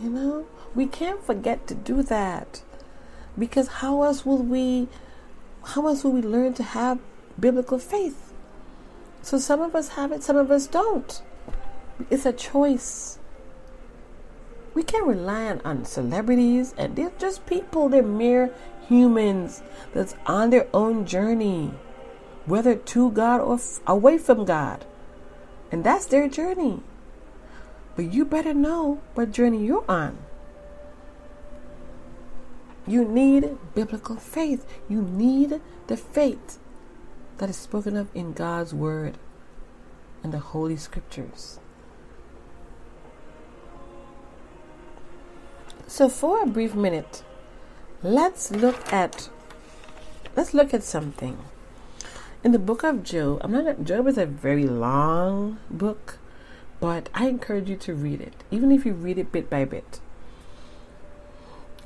You 0.01 0.11
know, 0.11 0.47
we 0.74 0.87
can't 0.87 1.22
forget 1.22 1.66
to 1.66 1.74
do 1.74 2.03
that. 2.05 2.62
Because 3.39 3.68
how 3.68 4.03
else 4.03 4.24
will 4.24 4.43
we 4.43 4.89
how 5.67 5.87
else 5.89 6.05
will 6.05 6.12
we 6.12 6.23
learn 6.23 6.55
to 6.55 6.62
have 6.62 7.01
biblical 7.39 7.79
faith? 7.79 8.33
So 9.23 9.39
some 9.39 9.61
of 9.61 9.75
us 9.75 9.89
have 9.91 10.12
it, 10.12 10.23
some 10.23 10.37
of 10.37 10.51
us 10.51 10.69
don't. 10.69 11.21
It's 12.09 12.25
a 12.25 12.33
choice. 12.33 13.19
We 14.75 14.85
can't 14.85 15.07
rely 15.07 15.59
on, 15.64 15.85
celebrities 15.85 16.73
and 16.79 16.95
they're 16.95 17.12
just 17.19 17.47
people, 17.47 17.89
they're 17.89 18.03
mere 18.03 18.53
humans 18.89 19.62
that's 19.93 20.14
on 20.27 20.51
their 20.51 20.69
own 20.73 21.05
journey, 21.05 21.73
whether 22.45 22.77
to 22.77 23.11
God 23.11 23.41
or 23.41 23.55
f- 23.55 23.81
away 23.87 24.19
from 24.19 24.45
God. 24.45 24.85
And 25.73 25.83
that's 25.83 26.07
their 26.07 26.29
journey. 26.29 26.81
But 27.97 28.12
you 28.12 28.25
better 28.25 28.55
know 28.55 29.01
what 29.14 29.33
journey 29.33 29.64
you're 29.67 29.85
on. 29.91 30.19
You 32.87 33.05
need 33.05 33.59
biblical 33.74 34.16
faith. 34.16 34.64
You 34.89 35.03
need 35.03 35.61
the 35.89 35.97
faith 35.97 36.59
that 37.39 37.51
is 37.51 37.57
spoken 37.57 37.97
of 37.97 38.09
in 38.14 38.32
God's 38.32 38.72
Word 38.72 39.18
and 40.22 40.32
the 40.32 40.39
Holy 40.39 40.76
Scriptures. 40.76 41.59
So 45.89 46.09
for 46.09 46.43
a 46.43 46.47
brief 46.47 46.74
minute, 46.74 47.22
let's 48.03 48.51
look 48.51 48.93
at 48.93 49.30
let's 50.37 50.55
look 50.55 50.72
at 50.72 50.82
something. 50.82 51.39
In 52.45 52.53
the 52.53 52.59
book 52.59 52.84
of 52.84 53.03
Job, 53.03 53.41
I'm 53.43 53.53
not 53.53 53.82
Job 53.84 54.07
is 54.07 54.18
a 54.18 54.26
very 54.26 54.66
long 54.66 55.59
book, 55.70 56.18
but 56.80 57.09
I 57.14 57.28
encourage 57.28 57.68
you 57.68 57.76
to 57.76 57.95
read 57.95 58.20
it, 58.20 58.45
even 58.51 58.70
if 58.70 58.87
you 58.87 58.93
read 58.93 59.18
it 59.18 59.32
bit 59.32 59.51
by 59.51 59.64
bit 59.64 60.01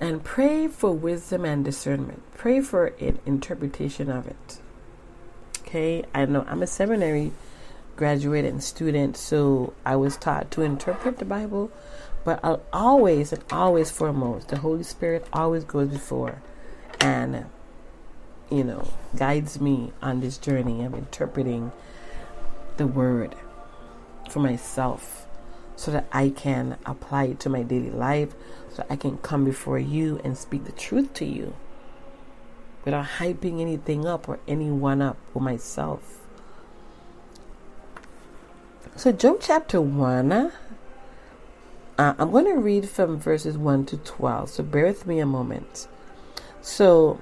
and 0.00 0.24
pray 0.24 0.66
for 0.66 0.92
wisdom 0.92 1.44
and 1.44 1.64
discernment. 1.64 2.22
Pray 2.34 2.60
for 2.60 2.86
an 2.98 3.18
interpretation 3.26 4.10
of 4.10 4.26
it. 4.26 4.58
Okay, 5.60 6.04
I 6.14 6.24
know 6.24 6.44
I'm 6.48 6.62
a 6.62 6.66
seminary 6.66 7.32
graduate 7.96 8.44
and 8.44 8.62
student, 8.62 9.16
so 9.16 9.74
I 9.84 9.96
was 9.96 10.16
taught 10.16 10.50
to 10.52 10.62
interpret 10.62 11.18
the 11.18 11.24
Bible, 11.24 11.70
but 12.24 12.40
I'll 12.42 12.62
always 12.72 13.32
and 13.32 13.44
always 13.52 13.90
foremost, 13.90 14.48
the 14.48 14.58
Holy 14.58 14.82
Spirit 14.82 15.26
always 15.32 15.64
goes 15.64 15.88
before 15.88 16.42
and 17.00 17.46
you 18.50 18.64
know 18.64 18.86
guides 19.16 19.60
me 19.60 19.92
on 20.02 20.20
this 20.20 20.36
journey 20.36 20.84
of 20.84 20.92
interpreting 20.92 21.72
the 22.76 22.86
word 22.86 23.34
for 24.28 24.40
myself 24.40 25.26
so 25.76 25.90
that 25.90 26.06
I 26.12 26.28
can 26.28 26.76
apply 26.84 27.24
it 27.24 27.40
to 27.40 27.48
my 27.48 27.62
daily 27.62 27.90
life, 27.90 28.34
so 28.72 28.84
I 28.88 28.96
can 28.96 29.18
come 29.18 29.44
before 29.44 29.78
you 29.78 30.20
and 30.24 30.36
speak 30.36 30.64
the 30.64 30.72
truth 30.72 31.12
to 31.14 31.24
you. 31.24 31.54
without 32.84 33.04
hyping 33.18 33.60
anything 33.60 34.06
up 34.06 34.26
or 34.28 34.38
anyone 34.48 35.02
up 35.02 35.18
or 35.34 35.42
myself. 35.42 36.20
So, 38.96 39.12
Job 39.12 39.38
chapter 39.40 39.80
1, 39.80 40.32
uh, 40.32 40.50
I'm 41.98 42.30
going 42.30 42.46
to 42.46 42.56
read 42.56 42.88
from 42.88 43.18
verses 43.18 43.58
1 43.58 43.86
to 43.86 43.96
12. 43.98 44.50
So, 44.50 44.62
bear 44.62 44.86
with 44.86 45.06
me 45.06 45.20
a 45.20 45.26
moment. 45.26 45.88
So, 46.62 47.20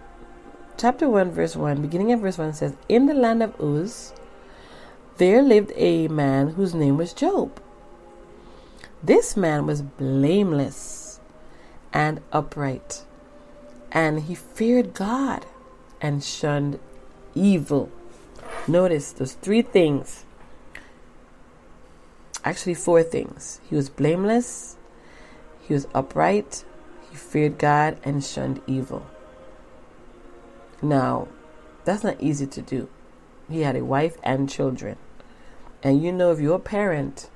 chapter 0.77 1.09
1, 1.09 1.33
verse 1.33 1.57
1, 1.57 1.83
beginning 1.83 2.13
of 2.13 2.21
verse 2.21 2.39
1 2.39 2.55
says, 2.55 2.77
In 2.89 3.07
the 3.07 3.15
land 3.15 3.43
of 3.43 3.61
Uz, 3.61 4.13
there 5.17 5.43
lived 5.43 5.73
a 5.75 6.07
man 6.07 6.51
whose 6.51 6.75
name 6.75 6.97
was 6.97 7.13
Job. 7.13 7.61
This 9.03 9.37
man 9.37 9.67
was 9.67 9.83
blameless 9.83 11.08
and 11.93 12.21
upright, 12.33 13.05
and 13.91 14.23
he 14.23 14.35
feared 14.35 14.95
God 14.95 15.47
and 16.01 16.23
shunned 16.23 16.79
evil. 17.35 17.91
Notice 18.67 19.13
those 19.13 19.35
three 19.35 19.63
things. 19.63 20.25
Actually, 22.45 22.75
four 22.75 23.03
things. 23.03 23.61
He 23.69 23.75
was 23.75 23.89
blameless, 23.89 24.77
he 25.67 25.75
was 25.75 25.87
upright, 25.95 26.65
he 27.11 27.17
feared 27.17 27.59
God, 27.59 27.99
and 28.05 28.25
shunned 28.25 28.61
evil. 28.67 29.07
Now, 30.81 31.29
that's 31.85 32.05
not 32.05 32.21
easy 32.21 32.47
to 32.47 32.63
do. 32.63 32.89
He 33.51 33.63
had 33.63 33.77
a 33.77 33.85
wife 33.85 34.17
and 34.23 34.49
children. 34.49 34.97
And 35.83 36.03
you 36.03 36.13
know, 36.13 36.33
if 36.33 36.41
you're 36.41 36.57
a 36.57 36.61
parent, 36.61 37.31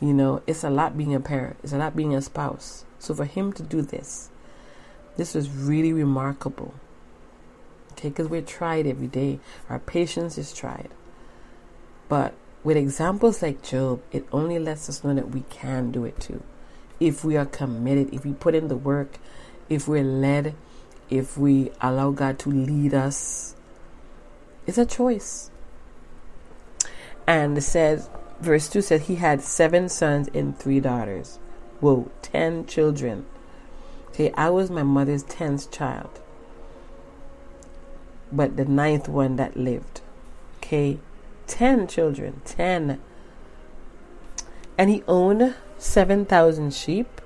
you 0.00 0.12
know, 0.12 0.42
it's 0.46 0.64
a 0.64 0.70
lot 0.70 0.96
being 0.96 1.14
a 1.14 1.20
parent, 1.20 1.56
it's 1.62 1.72
a 1.72 1.78
lot 1.78 1.96
being 1.96 2.14
a 2.14 2.22
spouse. 2.22 2.84
So 3.02 3.16
for 3.16 3.24
him 3.24 3.52
to 3.54 3.64
do 3.64 3.82
this, 3.82 4.30
this 5.16 5.34
was 5.34 5.50
really 5.50 5.92
remarkable. 5.92 6.72
Okay, 7.94 8.10
because 8.10 8.28
we're 8.28 8.42
tried 8.42 8.86
every 8.86 9.08
day, 9.08 9.40
our 9.68 9.80
patience 9.80 10.38
is 10.38 10.52
tried. 10.52 10.88
But 12.08 12.32
with 12.62 12.76
examples 12.76 13.42
like 13.42 13.60
Job, 13.60 14.02
it 14.12 14.24
only 14.30 14.60
lets 14.60 14.88
us 14.88 15.02
know 15.02 15.14
that 15.14 15.30
we 15.30 15.40
can 15.50 15.90
do 15.90 16.04
it 16.04 16.20
too. 16.20 16.44
If 17.00 17.24
we 17.24 17.36
are 17.36 17.44
committed, 17.44 18.14
if 18.14 18.24
we 18.24 18.34
put 18.34 18.54
in 18.54 18.68
the 18.68 18.76
work, 18.76 19.18
if 19.68 19.88
we're 19.88 20.04
led, 20.04 20.54
if 21.10 21.36
we 21.36 21.72
allow 21.80 22.12
God 22.12 22.38
to 22.38 22.50
lead 22.50 22.94
us, 22.94 23.56
it's 24.64 24.78
a 24.78 24.86
choice. 24.86 25.50
And 27.26 27.58
it 27.58 27.62
says, 27.62 28.08
verse 28.40 28.68
2 28.68 28.80
says, 28.80 29.08
he 29.08 29.16
had 29.16 29.42
seven 29.42 29.88
sons 29.88 30.28
and 30.32 30.56
three 30.56 30.78
daughters. 30.78 31.40
Whoa, 31.82 32.12
ten 32.22 32.64
children. 32.64 33.26
Okay, 34.10 34.32
I 34.36 34.50
was 34.50 34.70
my 34.70 34.84
mother's 34.84 35.24
tenth 35.24 35.68
child, 35.72 36.20
but 38.30 38.56
the 38.56 38.64
ninth 38.64 39.08
one 39.08 39.34
that 39.34 39.56
lived. 39.56 40.00
Okay, 40.58 41.00
ten 41.48 41.88
children, 41.88 42.40
ten. 42.44 43.00
And 44.78 44.90
he 44.90 45.02
owned 45.08 45.56
7,000 45.76 46.72
sheep, 46.72 47.20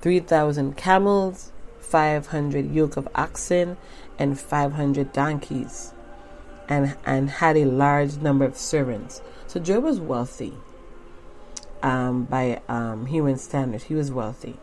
3,000 0.00 0.78
camels, 0.78 1.52
500 1.80 2.74
yoke 2.74 2.96
of 2.96 3.06
oxen, 3.14 3.76
and 4.18 4.40
500 4.40 5.12
donkeys, 5.12 5.92
and, 6.70 6.96
and 7.04 7.28
had 7.28 7.58
a 7.58 7.66
large 7.66 8.16
number 8.16 8.46
of 8.46 8.56
servants. 8.56 9.20
So 9.46 9.60
Job 9.60 9.84
was 9.84 10.00
wealthy 10.00 10.54
um, 11.84 12.24
by 12.24 12.60
um, 12.66 13.06
human 13.06 13.36
standards. 13.36 13.84
He 13.84 13.94
was 13.94 14.10
wealthy. 14.10 14.56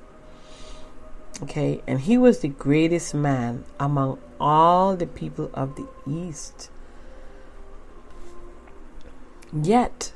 Okay, 1.44 1.82
and 1.88 2.02
he 2.02 2.18
was 2.18 2.40
the 2.40 2.50
greatest 2.50 3.14
man 3.14 3.64
among 3.80 4.20
all 4.40 4.96
the 4.96 5.08
people 5.08 5.50
of 5.54 5.76
the 5.76 5.88
East. 6.06 6.70
Yet, 9.54 10.12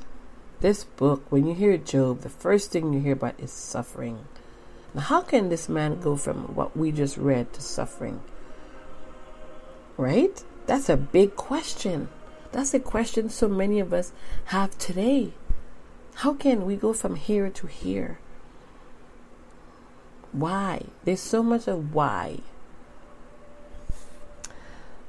this 0.60 0.84
book, 0.84 1.24
when 1.30 1.46
you 1.46 1.54
hear 1.54 1.76
Job, 1.76 2.20
the 2.20 2.28
first 2.28 2.72
thing 2.72 2.92
you 2.92 3.00
hear 3.00 3.12
about 3.12 3.38
is 3.38 3.52
suffering. 3.52 4.26
Now, 4.94 5.02
how 5.02 5.20
can 5.22 5.48
this 5.48 5.68
man 5.68 6.00
go 6.00 6.16
from 6.16 6.54
what 6.54 6.76
we 6.76 6.90
just 6.90 7.16
read 7.16 7.52
to 7.54 7.60
suffering? 7.60 8.20
Right? 9.96 10.42
That's 10.66 10.88
a 10.88 10.96
big 10.96 11.36
question. 11.36 12.08
That's 12.52 12.74
a 12.74 12.80
question 12.80 13.30
so 13.30 13.48
many 13.48 13.78
of 13.80 13.92
us 13.92 14.12
have 14.46 14.76
today. 14.78 15.32
How 16.20 16.32
can 16.32 16.64
we 16.64 16.76
go 16.76 16.94
from 16.94 17.16
here 17.16 17.50
to 17.50 17.66
here? 17.66 18.18
Why? 20.32 20.86
There's 21.04 21.20
so 21.20 21.42
much 21.42 21.68
of 21.68 21.94
why. 21.94 22.38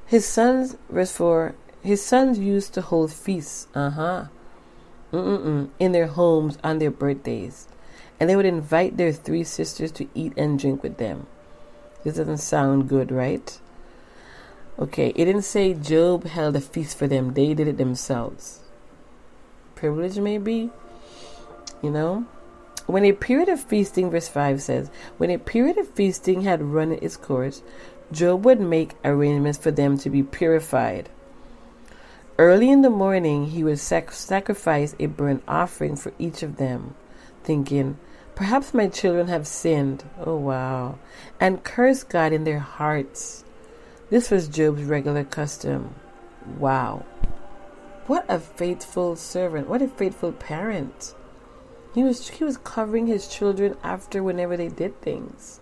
His 0.04 0.26
sons, 0.26 0.76
verse 0.90 1.12
4, 1.12 1.54
his 1.82 2.04
sons 2.04 2.38
used 2.38 2.74
to 2.74 2.82
hold 2.82 3.10
feasts, 3.10 3.68
uh 3.74 3.88
huh, 3.88 4.24
in 5.12 5.92
their 5.92 6.08
homes 6.08 6.58
on 6.62 6.78
their 6.78 6.90
birthdays. 6.90 7.68
And 8.20 8.28
they 8.28 8.36
would 8.36 8.44
invite 8.44 8.98
their 8.98 9.12
three 9.12 9.44
sisters 9.44 9.90
to 9.92 10.08
eat 10.14 10.34
and 10.36 10.58
drink 10.58 10.82
with 10.82 10.98
them. 10.98 11.26
This 12.04 12.16
doesn't 12.16 12.38
sound 12.38 12.86
good, 12.86 13.10
right? 13.10 13.58
Okay, 14.78 15.08
it 15.16 15.24
didn't 15.24 15.42
say 15.42 15.72
Job 15.72 16.24
held 16.26 16.54
a 16.54 16.60
feast 16.60 16.98
for 16.98 17.06
them, 17.06 17.32
they 17.32 17.54
did 17.54 17.66
it 17.66 17.78
themselves. 17.78 18.60
Privilege, 19.74 20.18
maybe? 20.18 20.70
You 21.82 21.90
know? 21.90 22.26
When 22.86 23.04
a 23.04 23.12
period 23.12 23.48
of 23.48 23.60
feasting, 23.60 24.10
verse 24.10 24.28
5 24.28 24.62
says, 24.62 24.90
when 25.18 25.30
a 25.30 25.38
period 25.38 25.76
of 25.76 25.90
feasting 25.90 26.42
had 26.42 26.62
run 26.62 26.92
its 26.92 27.16
course, 27.16 27.62
Job 28.10 28.44
would 28.46 28.60
make 28.60 28.94
arrangements 29.04 29.58
for 29.58 29.70
them 29.70 29.98
to 29.98 30.08
be 30.08 30.22
purified. 30.22 31.10
Early 32.38 32.70
in 32.70 32.82
the 32.82 32.88
morning, 32.88 33.46
he 33.46 33.62
would 33.62 33.78
sac- 33.78 34.12
sacrifice 34.12 34.94
a 34.98 35.06
burnt 35.06 35.42
offering 35.46 35.96
for 35.96 36.12
each 36.18 36.42
of 36.42 36.56
them, 36.56 36.94
thinking, 37.44 37.98
Perhaps 38.34 38.72
my 38.72 38.86
children 38.86 39.26
have 39.26 39.48
sinned. 39.48 40.04
Oh, 40.24 40.36
wow. 40.36 41.00
And 41.40 41.64
curse 41.64 42.04
God 42.04 42.32
in 42.32 42.44
their 42.44 42.60
hearts. 42.60 43.44
This 44.10 44.30
was 44.30 44.46
Job's 44.46 44.84
regular 44.84 45.24
custom. 45.24 45.96
Wow. 46.56 47.04
What 48.06 48.24
a 48.28 48.38
faithful 48.38 49.16
servant. 49.16 49.68
What 49.68 49.82
a 49.82 49.88
faithful 49.88 50.30
parent. 50.30 51.14
He 51.94 52.02
was 52.02 52.28
he 52.28 52.44
was 52.44 52.56
covering 52.58 53.06
his 53.06 53.28
children 53.28 53.76
after 53.82 54.22
whenever 54.22 54.56
they 54.56 54.68
did 54.68 55.00
things. 55.00 55.60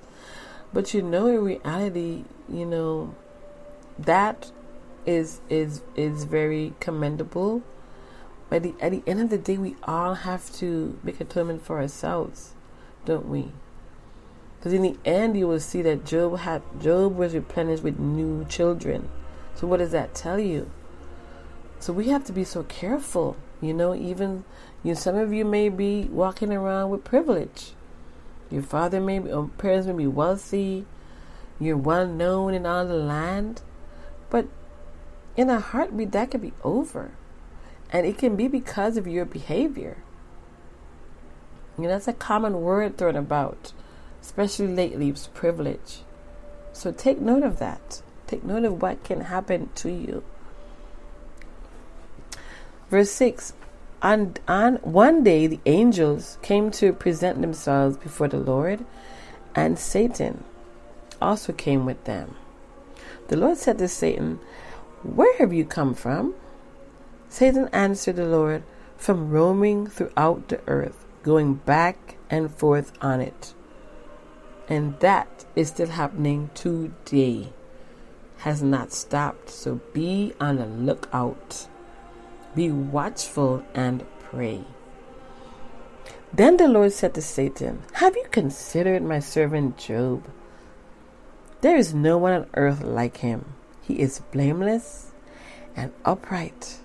But 0.72 0.92
you 0.92 1.02
know 1.02 1.26
in 1.28 1.42
reality, 1.44 2.24
you 2.48 2.66
know, 2.66 3.14
that 3.98 4.50
is 5.06 5.40
is 5.48 5.82
is 5.94 6.24
very 6.24 6.74
commendable. 6.80 7.62
But 8.48 8.62
the, 8.62 8.74
at 8.80 8.92
the 8.92 9.02
end 9.06 9.20
of 9.20 9.30
the 9.30 9.38
day, 9.38 9.56
we 9.56 9.74
all 9.82 10.14
have 10.14 10.52
to 10.56 10.98
make 11.02 11.20
atonement 11.20 11.64
for 11.64 11.80
ourselves, 11.80 12.54
don't 13.04 13.28
we? 13.28 13.50
Because 14.58 14.72
in 14.72 14.82
the 14.82 14.96
end, 15.04 15.36
you 15.36 15.48
will 15.48 15.60
see 15.60 15.82
that 15.82 16.04
Job 16.04 16.38
had 16.38 16.62
Job 16.80 17.16
was 17.16 17.34
replenished 17.34 17.82
with 17.82 17.98
new 17.98 18.44
children. 18.44 19.08
So 19.54 19.66
what 19.66 19.78
does 19.78 19.92
that 19.92 20.14
tell 20.14 20.38
you? 20.38 20.70
So 21.80 21.92
we 21.92 22.08
have 22.08 22.24
to 22.24 22.32
be 22.32 22.44
so 22.44 22.62
careful. 22.64 23.36
You 23.60 23.72
know, 23.72 23.94
even 23.94 24.44
you. 24.82 24.94
Some 24.94 25.16
of 25.16 25.32
you 25.32 25.44
may 25.44 25.68
be 25.68 26.04
walking 26.04 26.52
around 26.52 26.90
with 26.90 27.04
privilege. 27.04 27.72
Your 28.50 28.62
father 28.62 29.00
may 29.00 29.18
be, 29.18 29.32
or 29.32 29.48
parents 29.58 29.86
may 29.86 29.92
be 29.92 30.06
wealthy. 30.06 30.86
You're 31.58 31.76
well 31.76 32.06
known 32.06 32.54
in 32.54 32.66
all 32.66 32.86
the 32.86 32.94
land, 32.94 33.62
but 34.30 34.46
in 35.36 35.50
a 35.50 35.60
heartbeat, 35.60 36.12
that 36.12 36.30
could 36.30 36.42
be 36.42 36.52
over, 36.62 37.12
and 37.90 38.06
it 38.06 38.18
can 38.18 38.36
be 38.36 38.48
because 38.48 38.96
of 38.96 39.06
your 39.06 39.24
behavior. 39.24 39.98
You 41.76 41.84
know, 41.84 41.90
that's 41.90 42.08
a 42.08 42.12
common 42.12 42.62
word 42.62 42.96
thrown 42.96 43.16
about, 43.16 43.72
especially 44.22 44.68
lately. 44.68 45.08
It's 45.08 45.26
privilege. 45.28 46.02
So 46.72 46.92
take 46.92 47.20
note 47.20 47.42
of 47.42 47.58
that. 47.58 48.02
Take 48.26 48.44
note 48.44 48.64
of 48.64 48.80
what 48.82 49.04
can 49.04 49.22
happen 49.22 49.70
to 49.76 49.90
you. 49.90 50.22
Verse 52.90 53.10
6 53.10 53.52
on, 54.02 54.34
on 54.46 54.76
one 54.76 55.24
day 55.24 55.46
the 55.46 55.60
angels 55.66 56.38
came 56.42 56.70
to 56.72 56.92
present 56.92 57.40
themselves 57.40 57.96
before 57.96 58.28
the 58.28 58.38
Lord, 58.38 58.84
and 59.54 59.78
Satan 59.78 60.44
also 61.20 61.52
came 61.52 61.86
with 61.86 62.04
them. 62.04 62.36
The 63.28 63.36
Lord 63.36 63.56
said 63.56 63.78
to 63.78 63.88
Satan, 63.88 64.38
Where 65.02 65.36
have 65.38 65.52
you 65.52 65.64
come 65.64 65.94
from? 65.94 66.34
Satan 67.28 67.68
answered 67.72 68.16
the 68.16 68.26
Lord, 68.26 68.62
From 68.96 69.30
roaming 69.30 69.86
throughout 69.86 70.48
the 70.48 70.60
earth, 70.66 71.04
going 71.22 71.54
back 71.54 72.16
and 72.30 72.50
forth 72.50 72.92
on 73.00 73.20
it. 73.20 73.54
And 74.68 74.98
that 75.00 75.44
is 75.54 75.68
still 75.68 75.88
happening 75.88 76.50
today. 76.54 77.52
Has 78.38 78.62
not 78.62 78.92
stopped. 78.92 79.50
So 79.50 79.80
be 79.92 80.34
on 80.40 80.56
the 80.56 80.66
lookout. 80.66 81.68
Be 82.56 82.70
watchful 82.70 83.62
and 83.74 84.06
pray. 84.18 84.64
Then 86.32 86.56
the 86.56 86.68
Lord 86.68 86.92
said 86.94 87.12
to 87.14 87.20
Satan, 87.20 87.82
Have 87.92 88.16
you 88.16 88.24
considered 88.30 89.02
my 89.02 89.20
servant 89.20 89.76
Job? 89.76 90.24
There 91.60 91.76
is 91.76 91.92
no 91.92 92.16
one 92.16 92.32
on 92.32 92.46
earth 92.54 92.82
like 92.82 93.18
him. 93.18 93.52
He 93.82 94.00
is 94.00 94.22
blameless 94.32 95.12
and 95.76 95.92
upright, 96.02 96.78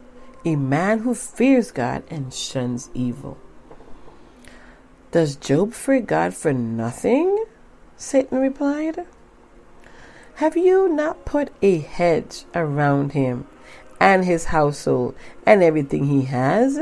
a 0.43 0.57
man 0.57 0.99
who 0.99 1.15
fears 1.15 1.72
God 1.72 2.03
and 2.09 2.34
shuns 2.34 2.89
evil. 2.93 3.38
Does 5.11 5.38
Job 5.38 5.72
fear 5.72 6.01
God 6.01 6.34
for 6.34 6.51
nothing? 6.51 7.45
Satan 7.95 8.39
replied. 8.39 9.05
Have 10.36 10.57
you 10.57 10.89
not 10.89 11.24
put 11.24 11.49
a 11.61 11.80
hedge 11.80 12.43
around 12.53 13.13
him 13.13 13.47
and 14.02 14.26
his 14.26 14.45
household 14.45 15.14
and 15.45 15.62
everything 15.62 16.08
he 16.08 16.24
has? 16.24 16.80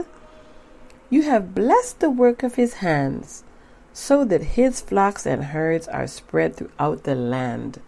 You 1.10 1.24
have 1.24 1.54
blessed 1.54 2.00
the 2.00 2.10
work 2.10 2.44
of 2.44 2.56
his 2.56 2.76
hands, 2.76 3.44
so 3.92 4.24
that 4.24 4.56
his 4.56 4.80
flocks 4.80 5.26
and 5.26 5.44
herds 5.44 5.90
are 5.90 6.08
spread 6.08 6.56
throughout 6.56 7.04
the 7.04 7.16
land. 7.16 7.82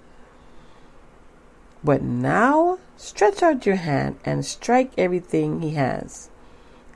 But 1.82 2.02
now 2.02 2.80
stretch 2.98 3.42
out 3.42 3.66
your 3.66 3.78
hand 3.78 4.20
and 4.26 4.46
strike 4.46 4.92
everything 4.98 5.62
he 5.62 5.76
has, 5.76 6.30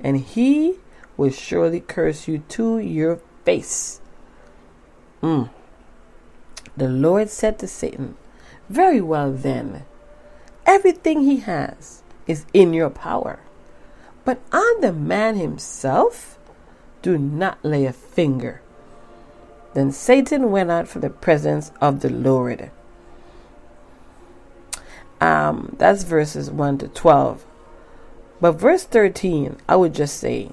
and 0.02 0.18
he 0.18 0.76
will 1.16 1.32
surely 1.32 1.80
curse 1.80 2.28
you 2.28 2.40
to 2.50 2.80
your 2.80 3.22
face. 3.46 4.02
Mm. 5.24 5.50
The 6.76 6.90
Lord 6.90 7.30
said 7.30 7.58
to 7.60 7.68
Satan, 7.68 8.18
Very 8.68 9.00
well 9.00 9.32
then, 9.32 9.86
everything 10.66 11.22
he 11.22 11.38
has 11.38 12.04
is 12.28 12.46
in 12.54 12.74
your 12.74 12.90
power. 12.90 13.40
But 14.24 14.42
on 14.52 14.82
the 14.82 14.92
man 14.92 15.36
himself, 15.36 16.40
do 17.02 17.18
not 17.18 17.64
lay 17.64 17.86
a 17.86 17.94
finger. 17.94 18.62
Then 19.76 19.92
Satan 19.92 20.52
went 20.52 20.72
out 20.72 20.88
from 20.88 21.02
the 21.02 21.10
presence 21.10 21.72
of 21.82 22.00
the 22.00 22.10
Lord. 22.10 22.72
Um, 25.22 25.76
that's 25.78 26.04
verses 26.04 26.50
1 26.50 26.80
to 26.80 26.88
12. 26.88 27.46
But 28.42 28.54
verse 28.54 28.84
13, 28.84 29.58
I 29.68 29.76
would 29.76 29.94
just 29.94 30.18
say, 30.18 30.50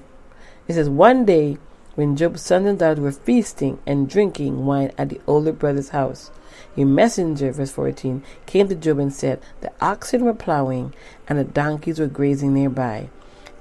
it 0.67 0.73
says, 0.73 0.89
One 0.89 1.25
day 1.25 1.57
when 1.95 2.15
Job's 2.15 2.41
sons 2.41 2.67
and 2.67 2.79
daughters 2.79 2.99
were 2.99 3.11
feasting 3.11 3.79
and 3.85 4.09
drinking 4.09 4.65
wine 4.65 4.91
at 4.97 5.09
the 5.09 5.21
older 5.27 5.51
brother's 5.51 5.89
house, 5.89 6.31
a 6.75 6.83
messenger, 6.83 7.51
verse 7.51 7.71
14, 7.71 8.23
came 8.45 8.67
to 8.67 8.75
Job 8.75 8.99
and 8.99 9.13
said, 9.13 9.41
The 9.61 9.71
oxen 9.79 10.25
were 10.25 10.33
plowing 10.33 10.93
and 11.27 11.37
the 11.37 11.43
donkeys 11.43 11.99
were 11.99 12.07
grazing 12.07 12.53
nearby, 12.53 13.09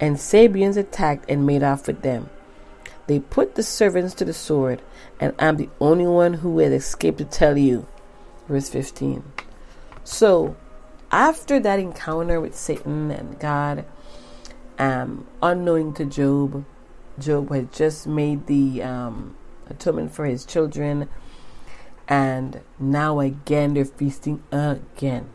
and 0.01 0.17
Sabeans 0.17 0.77
attacked 0.77 1.29
and 1.29 1.47
made 1.47 1.63
off 1.63 1.87
with 1.87 2.03
them. 2.03 2.31
They 3.07 3.21
put 3.21 3.55
the 3.55 3.63
servants 3.63 4.15
to 4.15 4.25
the 4.25 4.33
sword, 4.33 4.81
and 5.21 5.35
I'm 5.39 5.57
the 5.57 5.69
only 5.81 6.07
one 6.07 6.35
who 6.35 6.59
has 6.61 6.73
escaped 6.73 7.19
to 7.19 7.25
tell 7.25 7.59
you. 7.59 7.87
Verse 8.49 8.69
15. 8.69 9.23
So, 10.05 10.57
after 11.11 11.61
that 11.61 11.79
encounter 11.79 12.41
with 12.41 12.57
Satan 12.57 13.11
and 13.11 13.39
God, 13.39 13.85
um, 14.79 15.27
unknowing 15.43 15.93
to 15.95 16.05
Job, 16.05 16.65
Job 17.19 17.53
had 17.53 17.73
just 17.73 18.07
made 18.07 18.47
the 18.47 18.83
um, 18.83 19.37
atonement 19.69 20.13
for 20.13 20.25
his 20.25 20.45
children, 20.45 21.09
and 22.09 22.61
now 22.79 23.21
again 23.21 23.75
they're 23.75 23.85
feasting 23.85 24.43
again. 24.51 25.29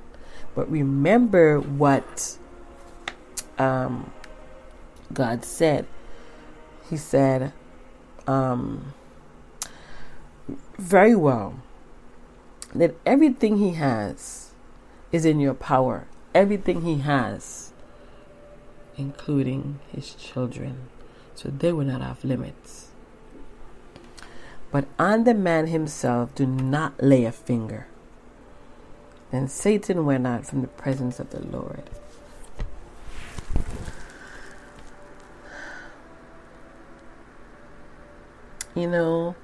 But 0.55 0.69
remember 0.71 1.59
what 1.59 2.37
um, 3.57 4.11
God 5.13 5.45
said. 5.45 5.85
He 6.89 6.97
said, 6.97 7.53
um, 8.25 8.93
very 10.77 11.15
well, 11.15 11.59
that 12.73 12.95
everything 13.05 13.57
he 13.57 13.71
has 13.71 14.51
is 15.11 15.25
in 15.25 15.39
your 15.39 15.53
power. 15.53 16.07
Everything 16.33 16.81
he 16.81 16.99
has, 16.99 17.73
including 18.95 19.79
his 19.91 20.13
children. 20.13 20.87
So 21.35 21.49
they 21.49 21.71
will 21.71 21.85
not 21.85 22.01
have 22.01 22.23
limits. 22.23 22.86
But 24.71 24.85
on 24.99 25.23
the 25.23 25.33
man 25.33 25.67
himself 25.67 26.35
do 26.35 26.45
not 26.45 27.01
lay 27.01 27.25
a 27.25 27.31
finger. 27.31 27.87
Then 29.31 29.47
Satan 29.47 30.05
went 30.05 30.25
out 30.25 30.45
from 30.45 30.61
the 30.61 30.67
presence 30.67 31.19
of 31.19 31.29
the 31.31 31.41
Lord. 31.45 31.89
You 38.75 38.87
know, 38.87 39.35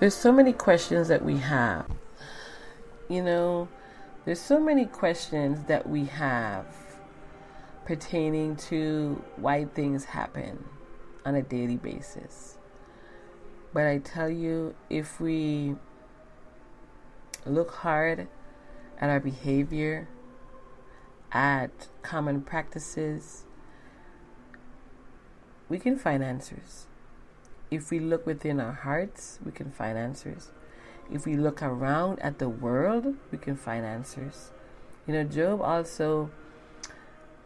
there's 0.00 0.14
so 0.14 0.32
many 0.32 0.52
questions 0.52 1.08
that 1.08 1.24
we 1.24 1.36
have. 1.36 1.86
You 3.08 3.22
know, 3.22 3.68
there's 4.24 4.40
so 4.40 4.58
many 4.58 4.86
questions 4.86 5.64
that 5.66 5.88
we 5.88 6.06
have 6.06 6.66
pertaining 7.84 8.56
to 8.56 9.22
why 9.36 9.64
things 9.64 10.04
happen 10.04 10.64
on 11.24 11.34
a 11.34 11.42
daily 11.42 11.76
basis. 11.76 12.49
But 13.72 13.86
I 13.86 13.98
tell 13.98 14.28
you, 14.28 14.74
if 14.88 15.20
we 15.20 15.76
look 17.46 17.70
hard 17.70 18.28
at 18.98 19.10
our 19.10 19.20
behavior, 19.20 20.08
at 21.32 21.88
common 22.02 22.42
practices, 22.42 23.44
we 25.68 25.78
can 25.78 25.96
find 25.96 26.24
answers. 26.24 26.86
If 27.70 27.90
we 27.90 28.00
look 28.00 28.26
within 28.26 28.58
our 28.58 28.72
hearts, 28.72 29.38
we 29.44 29.52
can 29.52 29.70
find 29.70 29.96
answers. 29.96 30.50
If 31.12 31.24
we 31.24 31.36
look 31.36 31.62
around 31.62 32.18
at 32.20 32.38
the 32.38 32.48
world, 32.48 33.14
we 33.30 33.38
can 33.38 33.56
find 33.56 33.84
answers. 33.84 34.50
You 35.06 35.14
know, 35.14 35.24
Job 35.24 35.60
also, 35.60 36.30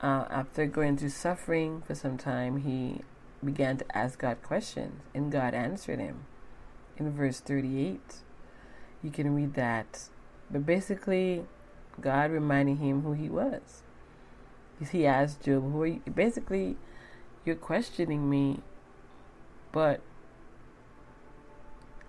uh, 0.03 0.25
after 0.31 0.67
going 0.67 0.97
through 0.97 1.11
suffering 1.11 1.83
for 1.87 1.95
some 1.95 2.17
time, 2.17 2.59
he 2.59 3.03
began 3.45 3.77
to 3.79 3.97
ask 3.97 4.19
God 4.19 4.43
questions, 4.43 5.01
and 5.15 5.31
God 5.31 5.55
answered 5.55 5.99
him. 5.99 6.27
In 6.97 7.11
verse 7.11 7.41
38, 7.41 8.01
you 9.03 9.11
can 9.11 9.35
read 9.35 9.55
that. 9.55 10.09
But 10.51 10.65
basically, 10.67 11.45
God 12.01 12.31
reminding 12.31 12.79
him 12.79 13.03
who 13.03 13.13
he 13.13 13.29
was. 13.29 13.83
He 14.91 15.07
asked 15.07 15.43
Job, 15.43 15.73
Who 15.73 15.83
are 15.83 15.87
you? 15.87 16.03
Basically, 16.13 16.77
you're 17.45 17.57
questioning 17.57 18.29
me, 18.29 18.61
but 19.73 20.01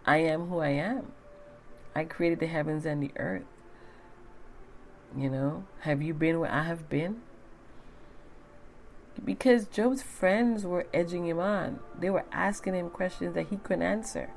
I 0.05 0.17
am 0.17 0.47
who 0.47 0.59
I 0.59 0.69
am. 0.69 1.11
I 1.95 2.03
created 2.03 2.39
the 2.39 2.47
heavens 2.47 2.85
and 2.85 3.01
the 3.01 3.11
earth. 3.17 3.45
You 5.17 5.29
know, 5.29 5.65
have 5.81 6.01
you 6.01 6.13
been 6.13 6.39
where 6.39 6.51
I 6.51 6.63
have 6.63 6.89
been? 6.89 7.21
Because 9.23 9.67
Job's 9.67 10.01
friends 10.01 10.65
were 10.65 10.87
edging 10.93 11.25
him 11.25 11.39
on. 11.39 11.79
They 11.97 12.09
were 12.09 12.25
asking 12.31 12.75
him 12.75 12.89
questions 12.89 13.33
that 13.35 13.47
he 13.47 13.57
couldn't 13.57 13.81
answer. 13.81 14.29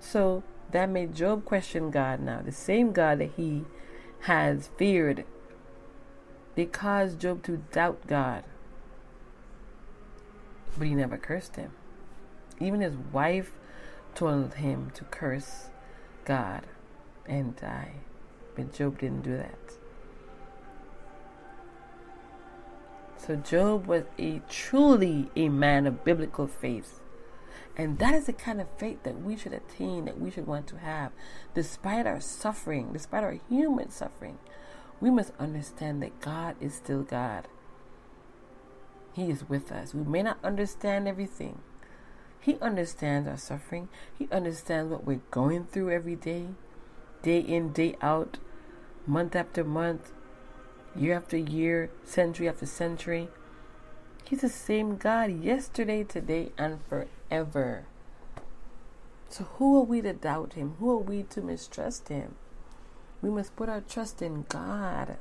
So 0.00 0.42
that 0.72 0.90
made 0.90 1.14
Job 1.14 1.44
question 1.44 1.90
God 1.90 2.20
now. 2.20 2.42
The 2.42 2.52
same 2.52 2.92
God 2.92 3.20
that 3.20 3.32
he 3.36 3.64
has 4.20 4.70
feared. 4.76 5.24
They 6.56 6.66
caused 6.66 7.20
Job 7.20 7.42
to 7.44 7.58
doubt 7.72 8.06
God. 8.06 8.44
But 10.76 10.88
he 10.88 10.94
never 10.94 11.16
cursed 11.16 11.56
him. 11.56 11.72
Even 12.60 12.80
his 12.80 12.96
wife 13.12 13.52
told 14.14 14.54
him 14.54 14.90
to 14.94 15.04
curse 15.04 15.70
God 16.24 16.66
and 17.26 17.56
die. 17.56 17.92
But 18.56 18.72
Job 18.72 18.98
didn't 18.98 19.22
do 19.22 19.36
that. 19.36 19.77
So 23.18 23.36
Job 23.36 23.86
was 23.86 24.04
a 24.18 24.40
truly 24.48 25.30
a 25.36 25.48
man 25.48 25.86
of 25.86 26.04
biblical 26.04 26.46
faith. 26.46 27.00
And 27.76 27.98
that 27.98 28.14
is 28.14 28.26
the 28.26 28.32
kind 28.32 28.60
of 28.60 28.66
faith 28.76 29.02
that 29.04 29.22
we 29.22 29.36
should 29.36 29.52
attain, 29.52 30.06
that 30.06 30.20
we 30.20 30.30
should 30.30 30.46
want 30.46 30.66
to 30.68 30.78
have. 30.78 31.12
Despite 31.54 32.06
our 32.06 32.20
suffering, 32.20 32.92
despite 32.92 33.22
our 33.22 33.38
human 33.48 33.90
suffering, 33.90 34.38
we 35.00 35.10
must 35.10 35.32
understand 35.38 36.02
that 36.02 36.20
God 36.20 36.56
is 36.60 36.74
still 36.74 37.02
God. 37.02 37.46
He 39.12 39.30
is 39.30 39.48
with 39.48 39.70
us. 39.70 39.94
We 39.94 40.04
may 40.04 40.22
not 40.22 40.38
understand 40.42 41.06
everything. 41.06 41.60
He 42.40 42.58
understands 42.60 43.28
our 43.28 43.36
suffering. 43.36 43.88
He 44.16 44.28
understands 44.32 44.90
what 44.90 45.04
we're 45.04 45.20
going 45.30 45.66
through 45.66 45.90
every 45.90 46.16
day, 46.16 46.48
day 47.22 47.40
in, 47.40 47.72
day 47.72 47.96
out, 48.00 48.38
month 49.06 49.36
after 49.36 49.64
month, 49.64 50.12
year 50.96 51.16
after 51.16 51.36
year, 51.36 51.90
century 52.04 52.48
after 52.48 52.66
century. 52.66 53.28
He's 54.24 54.42
the 54.42 54.48
same 54.48 54.96
God 54.96 55.30
yesterday, 55.30 56.04
today, 56.04 56.52
and 56.58 56.80
forever. 56.88 57.86
So, 59.30 59.44
who 59.44 59.78
are 59.78 59.84
we 59.84 60.00
to 60.02 60.12
doubt 60.12 60.54
Him? 60.54 60.76
Who 60.78 60.90
are 60.90 60.98
we 60.98 61.22
to 61.24 61.40
mistrust 61.40 62.08
Him? 62.08 62.34
We 63.22 63.30
must 63.30 63.56
put 63.56 63.68
our 63.68 63.80
trust 63.80 64.22
in 64.22 64.44
God. 64.48 65.16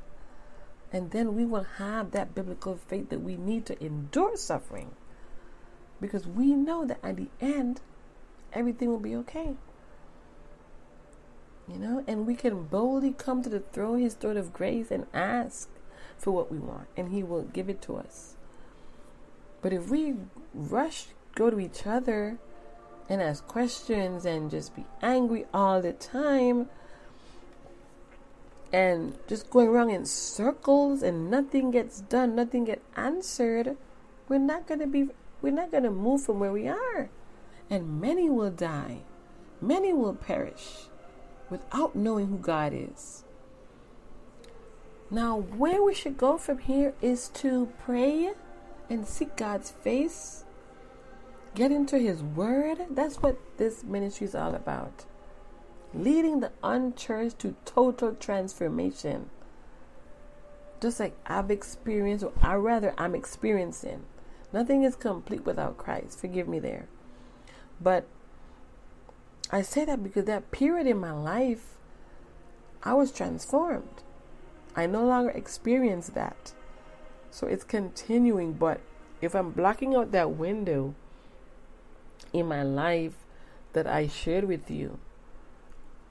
And 0.91 1.11
then 1.11 1.35
we 1.35 1.45
will 1.45 1.65
have 1.77 2.11
that 2.11 2.33
biblical 2.33 2.77
faith 2.77 3.09
that 3.09 3.21
we 3.21 3.35
need 3.35 3.65
to 3.65 3.83
endure 3.83 4.37
suffering. 4.37 4.91
Because 5.99 6.25
we 6.27 6.53
know 6.53 6.85
that 6.85 6.99
at 7.03 7.17
the 7.17 7.27
end, 7.41 7.81
everything 8.53 8.89
will 8.89 8.99
be 8.99 9.15
okay. 9.17 9.55
You 11.67 11.79
know, 11.79 12.03
and 12.07 12.25
we 12.25 12.35
can 12.35 12.63
boldly 12.63 13.13
come 13.17 13.43
to 13.43 13.49
the 13.49 13.59
throne, 13.59 13.99
his 13.99 14.13
throne 14.13 14.37
of 14.37 14.53
grace, 14.53 14.89
and 14.89 15.05
ask 15.13 15.69
for 16.17 16.31
what 16.31 16.51
we 16.51 16.57
want, 16.57 16.87
and 16.95 17.11
he 17.11 17.23
will 17.23 17.43
give 17.43 17.69
it 17.69 17.81
to 17.83 17.97
us. 17.97 18.35
But 19.61 19.73
if 19.73 19.89
we 19.89 20.15
rush, 20.53 21.07
go 21.35 21.49
to 21.49 21.59
each 21.59 21.85
other 21.85 22.37
and 23.09 23.21
ask 23.21 23.45
questions 23.47 24.25
and 24.25 24.49
just 24.49 24.75
be 24.75 24.85
angry 25.01 25.45
all 25.53 25.81
the 25.81 25.93
time 25.93 26.69
and 28.71 29.17
just 29.27 29.49
going 29.49 29.69
around 29.69 29.89
in 29.89 30.05
circles 30.05 31.01
and 31.01 31.29
nothing 31.29 31.71
gets 31.71 32.01
done, 32.01 32.35
nothing 32.35 32.65
gets 32.65 32.83
answered, 32.95 33.77
we're 34.27 34.39
not 34.39 34.67
going 34.67 34.79
to 34.79 34.87
be 34.87 35.09
we're 35.41 35.53
not 35.53 35.71
going 35.71 35.83
to 35.83 35.91
move 35.91 36.23
from 36.23 36.39
where 36.39 36.51
we 36.51 36.67
are. 36.67 37.09
And 37.69 38.01
many 38.01 38.29
will 38.29 38.49
die. 38.49 39.01
Many 39.61 39.93
will 39.93 40.15
perish 40.15 40.87
without 41.49 41.95
knowing 41.95 42.27
who 42.27 42.37
God 42.37 42.73
is. 42.73 43.23
Now, 45.09 45.37
where 45.37 45.81
we 45.81 45.93
should 45.93 46.17
go 46.17 46.37
from 46.37 46.59
here 46.59 46.93
is 47.01 47.29
to 47.29 47.71
pray 47.85 48.33
and 48.89 49.07
seek 49.07 49.35
God's 49.37 49.71
face, 49.71 50.43
get 51.55 51.71
into 51.71 51.97
His 51.97 52.21
Word. 52.21 52.79
That's 52.89 53.17
what 53.17 53.37
this 53.57 53.83
ministry 53.83 54.27
is 54.27 54.35
all 54.35 54.53
about. 54.53 55.05
Leading 55.93 56.41
the 56.41 56.51
unchurched 56.61 57.39
to 57.39 57.55
total 57.63 58.13
transformation. 58.15 59.29
Just 60.81 60.99
like 60.99 61.15
I've 61.25 61.49
experienced, 61.49 62.25
or 62.25 62.33
I 62.41 62.55
rather, 62.55 62.93
I'm 62.97 63.15
experiencing. 63.15 64.03
Nothing 64.51 64.83
is 64.83 64.95
complete 64.95 65.45
without 65.45 65.77
Christ. 65.77 66.19
Forgive 66.19 66.47
me 66.47 66.59
there. 66.59 66.87
But 67.81 68.05
I 69.49 69.61
say 69.61 69.85
that 69.85 70.03
because 70.03 70.25
that 70.25 70.51
period 70.51 70.87
in 70.87 70.97
my 70.97 71.11
life, 71.11 71.77
I 72.83 72.93
was 72.93 73.11
transformed. 73.11 74.03
I 74.75 74.85
no 74.85 75.05
longer 75.05 75.31
experience 75.31 76.09
that. 76.09 76.53
So 77.31 77.47
it's 77.47 77.63
continuing, 77.63 78.53
but 78.53 78.81
if 79.21 79.35
I'm 79.35 79.51
blocking 79.51 79.95
out 79.95 80.11
that 80.11 80.31
window 80.31 80.95
in 82.33 82.47
my 82.47 82.63
life 82.63 83.13
that 83.73 83.87
I 83.87 84.07
shared 84.07 84.43
with 84.43 84.69
you, 84.69 84.99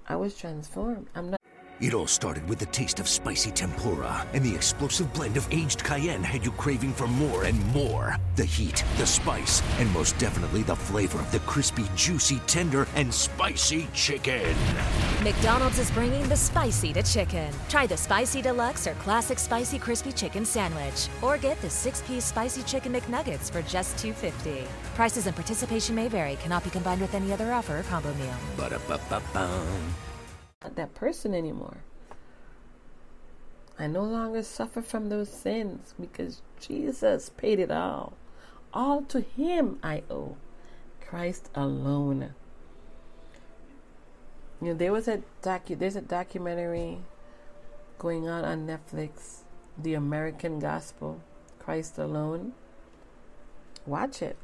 I 0.09 0.17
was 0.17 0.37
transformed. 0.37 1.09
I'm 1.15 1.31
not 1.31 1.41
It 1.79 1.93
all 1.93 2.07
started 2.07 2.49
with 2.49 2.59
the 2.59 2.65
taste 2.67 3.01
of 3.01 3.07
spicy 3.07 3.51
tempura, 3.51 4.27
and 4.33 4.43
the 4.43 4.55
explosive 4.55 5.13
blend 5.13 5.37
of 5.37 5.47
aged 5.53 5.85
cayenne 5.85 6.23
had 6.23 6.43
you 6.43 6.51
craving 6.53 6.95
for 6.95 7.07
more 7.07 7.45
and 7.45 7.63
more. 7.75 8.17
The 8.37 8.47
heat, 8.47 8.83
the 8.97 9.05
spice, 9.05 9.63
and 9.79 9.93
most 9.93 10.17
definitely 10.17 10.63
the 10.63 10.75
flavor 10.75 11.19
of 11.19 11.31
the 11.33 11.41
crispy, 11.41 11.85
juicy, 11.95 12.39
tender, 12.47 12.87
and 12.95 13.13
spicy 13.13 13.89
chicken. 13.93 14.57
McDonald's 15.23 15.79
is 15.79 15.91
bringing 15.91 16.27
the 16.31 16.37
spicy 16.37 16.95
to 16.95 17.03
chicken. 17.03 17.53
Try 17.69 17.87
the 17.87 17.97
spicy 17.99 18.41
deluxe 18.41 18.87
or 18.87 18.95
classic 18.95 19.39
spicy 19.39 19.79
crispy 19.79 20.13
chicken 20.13 20.47
sandwich, 20.47 21.09
or 21.21 21.37
get 21.37 21.61
the 21.61 21.69
six-piece 21.69 22.25
spicy 22.25 22.63
chicken 22.63 22.95
McNuggets 22.95 23.53
for 23.53 23.61
just 23.61 23.99
$2.50. 23.99 24.65
Prices 24.95 25.27
and 25.27 25.37
participation 25.37 25.95
may 25.95 26.09
vary. 26.09 26.37
Cannot 26.37 26.65
be 26.65 26.71
combined 26.71 27.03
with 27.03 27.15
any 27.15 27.35
other 27.35 27.53
offer 27.53 27.81
or 27.81 27.83
combo 27.83 28.15
meal. 28.15 28.35
That 30.75 30.95
person 30.95 31.35
anymore. 31.35 31.79
I 33.79 33.87
no 33.87 34.03
longer 34.03 34.43
suffer 34.43 34.83
from 34.83 35.09
those 35.09 35.29
sins 35.29 35.95
because 36.01 36.41
Jesus 36.61 37.31
paid 37.31 37.59
it 37.59 37.71
all. 37.71 38.15
All 38.73 39.03
to 39.03 39.21
Him 39.21 39.79
I 39.83 40.03
owe. 40.11 40.37
Christ 41.01 41.51
alone. 41.55 42.35
You 44.61 44.69
know, 44.69 44.75
there 44.75 44.93
was 44.93 45.07
a 45.07 45.23
docu 45.43 45.79
there's 45.79 45.97
a 45.97 46.01
documentary 46.01 46.99
going 47.99 48.29
on 48.29 48.45
on 48.45 48.67
Netflix, 48.67 49.43
The 49.79 49.95
American 49.95 50.59
Gospel, 50.59 51.21
Christ 51.59 51.99
Alone. 51.99 52.53
Watch 53.87 54.23
it. 54.23 54.37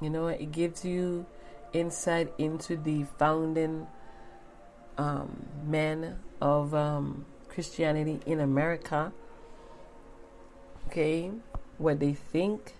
You 0.00 0.10
know, 0.10 0.26
it 0.26 0.52
gives 0.52 0.84
you 0.84 1.26
insight 1.72 2.32
into 2.38 2.76
the 2.76 3.04
founding 3.18 3.86
um, 4.98 5.46
men 5.66 6.18
of 6.40 6.74
um, 6.74 7.24
Christianity 7.48 8.20
in 8.26 8.40
America. 8.40 9.12
Okay, 10.88 11.30
what 11.78 12.00
they 12.00 12.12
think, 12.12 12.74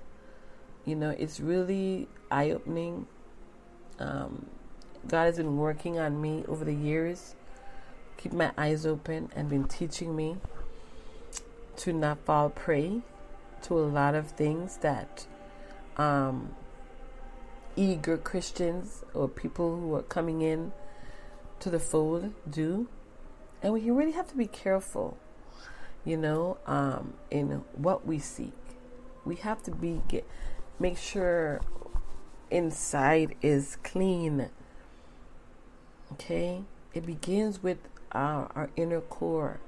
you 0.84 0.94
know, 0.94 1.10
it's 1.10 1.40
really 1.40 2.08
eye 2.30 2.50
opening. 2.50 3.06
Um, 3.98 4.46
God 5.06 5.24
has 5.24 5.36
been 5.36 5.56
working 5.56 5.98
on 5.98 6.20
me 6.20 6.44
over 6.46 6.64
the 6.64 6.74
years, 6.74 7.34
keep 8.16 8.32
my 8.32 8.52
eyes 8.56 8.84
open, 8.84 9.30
and 9.34 9.48
been 9.48 9.64
teaching 9.64 10.14
me 10.14 10.36
to 11.76 11.92
not 11.92 12.18
fall 12.24 12.50
prey 12.50 13.00
to 13.62 13.78
a 13.78 13.86
lot 13.86 14.14
of 14.14 14.28
things 14.28 14.76
that 14.78 15.26
um, 15.96 16.54
eager 17.76 18.16
Christians 18.16 19.04
or 19.14 19.28
people 19.28 19.78
who 19.78 19.94
are 19.94 20.02
coming 20.02 20.42
in 20.42 20.72
to 21.62 21.70
the 21.70 21.78
food 21.78 22.34
do. 22.48 22.88
And 23.62 23.72
we 23.72 23.88
really 23.90 24.12
have 24.12 24.28
to 24.28 24.36
be 24.36 24.48
careful, 24.48 25.16
you 26.04 26.16
know, 26.16 26.58
um, 26.66 27.14
in 27.30 27.62
what 27.74 28.04
we 28.04 28.18
seek. 28.18 28.52
We 29.24 29.36
have 29.36 29.62
to 29.64 29.70
be 29.70 30.02
get, 30.08 30.28
make 30.80 30.98
sure 30.98 31.60
inside 32.50 33.36
is 33.40 33.78
clean. 33.84 34.50
Okay, 36.14 36.64
it 36.92 37.06
begins 37.06 37.62
with 37.62 37.78
our, 38.10 38.50
our 38.56 38.70
inner 38.74 39.00
core. 39.00 39.60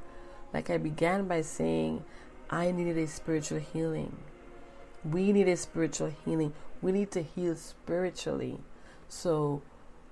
Like 0.53 0.71
I 0.71 0.79
began 0.79 1.29
by 1.29 1.43
saying, 1.43 2.05
I 2.51 2.73
needed 2.73 2.99
a 2.99 3.07
spiritual 3.07 3.61
healing. 3.61 4.17
We 5.05 5.33
need 5.33 5.47
a 5.47 5.57
spiritual 5.57 6.13
healing. 6.25 6.55
We 6.83 6.91
need 6.91 7.13
to 7.13 7.23
heal 7.23 7.55
spiritually. 7.55 8.59
So 9.09 9.63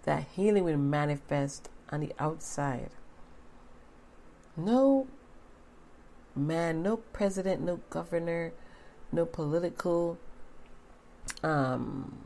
that 0.05 0.27
healing 0.35 0.65
will 0.65 0.77
manifest 0.77 1.69
on 1.93 2.01
the 2.01 2.13
outside. 2.19 2.91
No 4.57 5.07
man, 6.35 6.83
no 6.83 6.97
president, 6.97 7.61
no 7.61 7.81
governor, 7.91 8.53
no 9.13 9.27
political 9.27 10.19
um, 11.43 12.25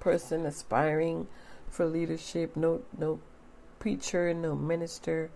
person 0.00 0.46
aspiring 0.46 1.26
for 1.68 1.84
leadership, 1.84 2.56
no 2.56 2.82
no 2.96 3.20
preacher, 3.78 4.32
no 4.32 4.54
minister 4.54 5.30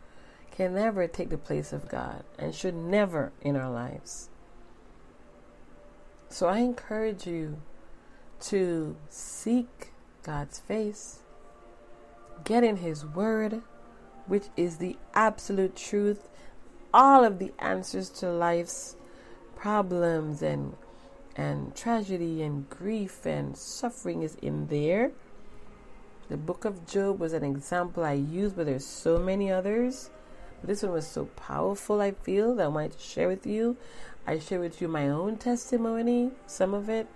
can 0.51 0.75
never 0.75 1.07
take 1.07 1.31
the 1.31 1.39
place 1.39 1.73
of 1.73 1.89
God 1.89 2.25
and 2.39 2.55
should 2.55 2.75
never 2.75 3.33
in 3.41 3.57
our 3.57 3.71
lives. 3.71 4.29
So 6.29 6.47
I 6.47 6.59
encourage 6.59 7.27
you 7.27 7.61
to 8.43 8.97
seek 9.09 9.93
God's 10.23 10.59
face, 10.59 11.21
get 12.45 12.65
in 12.65 12.77
His 12.77 13.05
Word, 13.05 13.63
which 14.27 14.45
is 14.57 14.77
the 14.77 14.97
absolute 15.15 15.77
truth, 15.77 16.29
all 16.95 17.25
of 17.25 17.39
the 17.39 17.53
answers 17.59 18.09
to 18.11 18.31
life's 18.31 18.97
problems 19.57 20.43
and 20.43 20.75
and 21.35 21.75
tragedy 21.75 22.43
and 22.43 22.69
grief 22.69 23.25
and 23.25 23.57
suffering 23.57 24.23
is 24.23 24.37
in 24.43 24.67
there. 24.67 25.13
The 26.29 26.37
book 26.37 26.65
of 26.65 26.87
Job 26.87 27.21
was 27.21 27.33
an 27.33 27.45
example 27.45 28.05
I 28.05 28.13
used, 28.13 28.57
but 28.57 28.67
there's 28.67 28.87
so 28.87 29.19
many 29.19 29.51
others. 29.51 30.11
This 30.63 30.83
one 30.83 30.93
was 30.93 31.07
so 31.07 31.25
powerful, 31.37 32.01
I 32.01 32.13
feel, 32.13 32.55
that 32.57 32.65
I 32.65 32.69
wanted 32.69 32.93
to 32.93 32.99
share 32.99 33.29
with 33.29 33.47
you. 33.47 33.77
I 34.27 34.39
share 34.39 34.61
with 34.61 34.81
you 34.81 34.89
my 34.89 35.09
own 35.09 35.37
testimony, 35.37 36.31
some 36.47 36.75
of 36.75 36.89
it, 36.89 37.09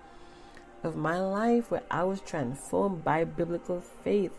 of 0.82 0.96
my 0.96 1.20
life 1.20 1.70
where 1.70 1.82
I 1.90 2.04
was 2.04 2.20
transformed 2.20 3.04
by 3.04 3.24
biblical 3.24 3.80
faith. 3.80 4.32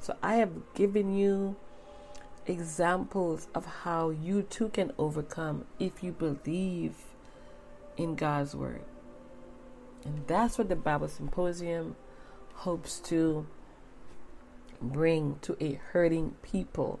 So 0.00 0.16
I 0.22 0.36
have 0.36 0.52
given 0.74 1.14
you 1.14 1.56
examples 2.46 3.48
of 3.54 3.64
how 3.66 4.10
you 4.10 4.42
too 4.42 4.68
can 4.68 4.92
overcome 4.98 5.64
if 5.78 6.02
you 6.02 6.12
believe 6.12 6.96
in 7.96 8.14
God's 8.14 8.54
Word. 8.54 8.82
And 10.04 10.26
that's 10.26 10.58
what 10.58 10.68
the 10.68 10.76
Bible 10.76 11.08
Symposium 11.08 11.96
hopes 12.54 12.98
to 13.00 13.46
bring 14.80 15.38
to 15.42 15.56
a 15.62 15.74
hurting 15.92 16.34
people, 16.42 16.98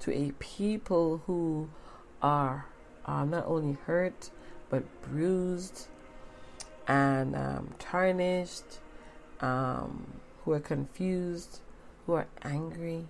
to 0.00 0.12
a 0.12 0.32
people 0.38 1.22
who 1.26 1.70
are, 2.20 2.66
not 3.06 3.44
only 3.46 3.78
hurt 3.86 4.30
but 4.68 4.84
bruised 5.02 5.88
and 6.86 7.34
um, 7.34 7.74
tarnished, 7.78 8.80
um, 9.40 10.06
who 10.44 10.52
are 10.52 10.60
confused, 10.60 11.60
who 12.06 12.14
are 12.14 12.26
angry, 12.42 13.06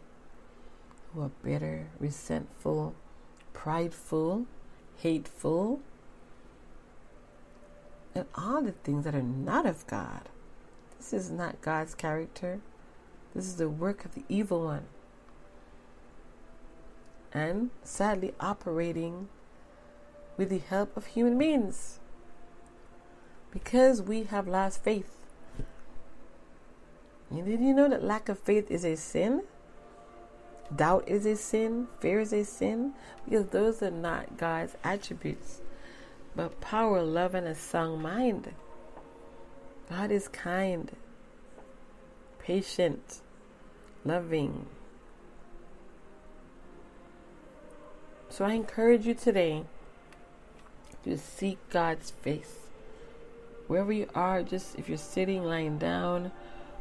who 1.15 1.23
are 1.23 1.31
bitter, 1.43 1.89
resentful, 2.01 2.95
prideful, 3.55 4.47
hateful, 4.99 5.81
and 8.15 8.27
all 8.35 8.63
the 8.63 8.73
things 8.73 9.05
that 9.05 9.15
are 9.15 9.23
not 9.23 9.67
of 9.67 9.87
God. 9.87 10.29
This 10.99 11.13
is 11.13 11.31
not 11.31 11.61
God's 11.63 11.95
character. 11.95 12.61
This 13.35 13.47
is 13.47 13.57
the 13.57 13.69
work 13.69 14.05
of 14.05 14.15
the 14.15 14.25
evil 14.29 14.65
one. 14.65 14.87
and 17.33 17.71
sadly 17.83 18.33
operating 18.41 19.29
with 20.37 20.51
the 20.51 20.59
help 20.59 20.97
of 20.97 21.07
human 21.07 21.39
beings 21.39 21.99
because 23.51 24.03
we 24.03 24.25
have 24.25 24.49
lost 24.49 24.83
faith. 24.83 25.13
And 27.31 27.45
did 27.47 27.61
you 27.61 27.75
know 27.75 27.89
that 27.89 28.05
lack 28.05 28.29
of 28.29 28.39
faith 28.39 28.71
is 28.71 28.85
a 28.85 28.97
sin? 28.97 29.43
Doubt 30.75 31.05
is 31.07 31.27
a 31.27 31.37
sin. 31.37 31.89
Fear 32.01 32.21
is 32.21 32.33
a 32.33 32.45
sin. 32.45 32.95
Because 33.25 33.47
those 33.47 33.83
are 33.83 33.91
not 33.91 34.37
God's 34.37 34.77
attributes, 34.83 35.61
but 36.35 36.61
power, 36.61 37.03
love, 37.03 37.35
and 37.35 37.47
a 37.47 37.55
sound 37.55 38.03
mind. 38.03 38.53
God 39.89 40.11
is 40.11 40.29
kind, 40.29 40.91
patient, 42.39 43.21
loving. 44.05 44.67
So 48.31 48.45
I 48.45 48.55
encourage 48.55 49.07
you 49.07 49.15
today 49.15 49.65
to 51.05 51.17
seek 51.19 51.59
God's 51.71 52.11
face. 52.11 52.57
Wherever 53.67 53.93
you 53.93 54.09
are, 54.15 54.43
just 54.43 54.75
if 54.77 54.89
you're 54.89 54.99
sitting, 54.99 55.45
lying 55.45 55.79
down, 55.79 56.33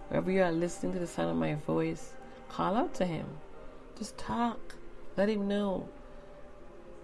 wherever 0.09 0.31
you 0.31 0.41
are 0.41 0.51
listening 0.51 0.93
to 0.93 0.99
the 0.99 1.07
sound 1.07 1.29
of 1.29 1.37
my 1.37 1.55
voice, 1.55 2.13
call 2.49 2.75
out 2.75 2.93
to 2.95 3.05
Him. 3.05 3.27
Just 3.97 4.17
talk. 4.17 4.75
Let 5.15 5.29
Him 5.29 5.47
know. 5.47 5.89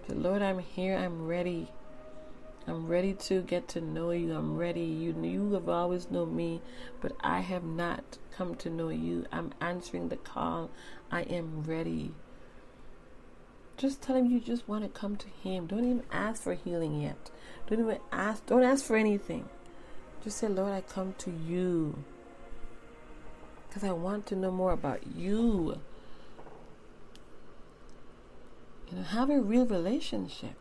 Say, 0.08 0.14
Lord, 0.14 0.42
I'm 0.42 0.58
here. 0.58 0.96
I'm 0.96 1.26
ready. 1.26 1.68
I'm 2.66 2.86
ready 2.86 3.14
to 3.14 3.42
get 3.42 3.68
to 3.68 3.80
know 3.80 4.10
you. 4.10 4.34
I'm 4.34 4.56
ready. 4.56 4.82
You 4.82 5.14
you 5.22 5.52
have 5.54 5.68
always 5.68 6.10
known 6.10 6.36
me, 6.36 6.60
but 7.00 7.12
I 7.20 7.40
have 7.40 7.64
not 7.64 8.18
come 8.36 8.54
to 8.56 8.70
know 8.70 8.90
you. 8.90 9.26
I'm 9.32 9.52
answering 9.60 10.08
the 10.08 10.16
call. 10.16 10.70
I 11.10 11.22
am 11.22 11.62
ready. 11.62 12.12
Just 13.76 14.02
tell 14.02 14.14
him 14.16 14.26
you 14.26 14.40
just 14.40 14.68
want 14.68 14.84
to 14.84 14.90
come 14.90 15.16
to 15.16 15.28
him. 15.42 15.66
Don't 15.66 15.84
even 15.84 16.02
ask 16.12 16.42
for 16.42 16.54
healing 16.54 17.00
yet. 17.00 17.30
Don't 17.66 17.80
even 17.80 17.98
ask 18.12 18.44
don't 18.46 18.62
ask 18.62 18.84
for 18.84 18.96
anything. 18.96 19.48
Just 20.22 20.36
say, 20.36 20.48
Lord, 20.48 20.72
I 20.72 20.82
come 20.82 21.14
to 21.18 21.30
you. 21.30 22.04
Because 23.66 23.84
I 23.84 23.92
want 23.92 24.26
to 24.26 24.36
know 24.36 24.50
more 24.50 24.72
about 24.72 25.06
you. 25.16 25.80
You 28.90 28.98
know, 28.98 29.02
have 29.04 29.30
a 29.30 29.40
real 29.40 29.66
relationship. 29.66 30.54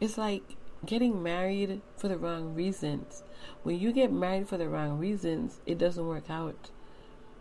It's 0.00 0.18
like 0.18 0.56
getting 0.84 1.22
married 1.22 1.80
for 1.96 2.08
the 2.08 2.18
wrong 2.18 2.54
reasons. 2.54 3.22
When 3.62 3.78
you 3.78 3.92
get 3.92 4.12
married 4.12 4.48
for 4.48 4.58
the 4.58 4.68
wrong 4.68 4.98
reasons, 4.98 5.60
it 5.66 5.78
doesn't 5.78 6.06
work 6.06 6.28
out. 6.28 6.70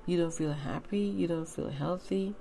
You 0.06 0.18
don't 0.18 0.34
feel 0.34 0.54
happy, 0.54 1.00
you 1.00 1.28
don't 1.28 1.48
feel 1.48 1.70
healthy. 1.70 2.36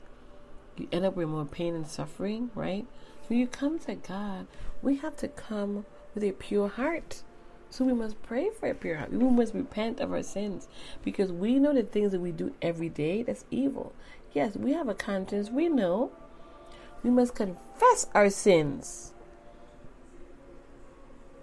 You 0.76 0.88
end 0.92 1.06
up 1.06 1.16
with 1.16 1.28
more 1.28 1.46
pain 1.46 1.74
and 1.74 1.86
suffering, 1.86 2.50
right? 2.54 2.86
When 3.28 3.38
you 3.38 3.46
come 3.46 3.78
to 3.80 3.94
God, 3.94 4.46
we 4.82 4.96
have 4.96 5.16
to 5.16 5.28
come 5.28 5.86
with 6.14 6.24
a 6.24 6.32
pure 6.32 6.68
heart. 6.68 7.22
So 7.70 7.84
we 7.84 7.94
must 7.94 8.22
pray 8.22 8.50
for 8.50 8.68
a 8.68 8.74
pure 8.74 8.96
heart. 8.98 9.12
We 9.12 9.18
must 9.18 9.54
repent 9.54 9.98
of 9.98 10.12
our 10.12 10.22
sins 10.22 10.68
because 11.02 11.32
we 11.32 11.58
know 11.58 11.72
the 11.72 11.82
things 11.82 12.12
that 12.12 12.20
we 12.20 12.32
do 12.32 12.54
every 12.60 12.88
day 12.88 13.22
that's 13.22 13.46
evil. 13.50 13.94
Yes, 14.32 14.56
we 14.56 14.72
have 14.74 14.88
a 14.88 14.94
conscience. 14.94 15.50
We 15.50 15.68
know. 15.68 16.12
We 17.04 17.10
must 17.10 17.34
confess 17.34 18.06
our 18.14 18.30
sins 18.30 19.12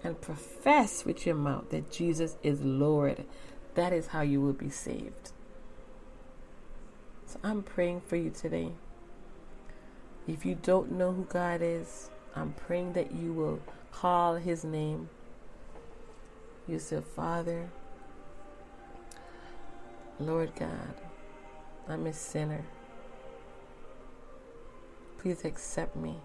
and 0.02 0.20
profess 0.20 1.04
with 1.04 1.24
your 1.24 1.36
mouth 1.36 1.70
that 1.70 1.92
Jesus 1.92 2.36
is 2.42 2.60
Lord. 2.62 3.24
That 3.74 3.92
is 3.92 4.08
how 4.08 4.22
you 4.22 4.40
will 4.40 4.52
be 4.52 4.70
saved. 4.70 5.30
So 7.26 7.38
I'm 7.44 7.62
praying 7.62 8.00
for 8.00 8.16
you 8.16 8.30
today. 8.30 8.72
If 10.26 10.44
you 10.44 10.56
don't 10.56 10.92
know 10.92 11.12
who 11.12 11.24
God 11.24 11.60
is, 11.62 12.10
I'm 12.34 12.52
praying 12.52 12.94
that 12.94 13.12
you 13.12 13.32
will 13.32 13.60
call 13.92 14.36
his 14.36 14.64
name. 14.64 15.10
You 16.66 16.80
say, 16.80 17.00
Father, 17.00 17.70
Lord 20.18 20.52
God, 20.58 20.94
I'm 21.88 22.06
a 22.06 22.12
sinner. 22.12 22.64
Please 25.22 25.44
accept 25.44 25.94
me 25.94 26.16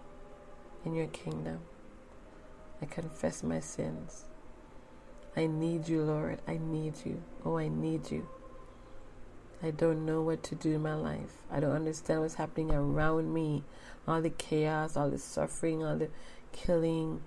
in 0.84 0.96
your 0.96 1.06
kingdom. 1.06 1.60
I 2.82 2.86
confess 2.86 3.44
my 3.44 3.60
sins. 3.60 4.26
I 5.36 5.46
need 5.46 5.88
you, 5.88 6.02
Lord. 6.02 6.40
I 6.48 6.58
need 6.58 6.96
you. 7.06 7.22
Oh, 7.46 7.60
I 7.60 7.68
need 7.68 8.10
you. 8.10 8.28
I 9.62 9.70
don't 9.70 10.04
know 10.04 10.24
what 10.24 10.42
to 10.46 10.56
do 10.56 10.74
in 10.74 10.82
my 10.82 10.96
life. 10.96 11.44
I 11.52 11.60
don't 11.60 11.74
understand 11.76 12.22
what's 12.22 12.34
happening 12.34 12.72
around 12.72 13.32
me. 13.32 13.64
All 14.08 14.20
the 14.20 14.32
chaos, 14.32 14.98
all 14.98 15.12
the 15.12 15.20
suffering, 15.20 15.86
all 15.86 15.98
the 15.98 16.10
killing, 16.52 17.22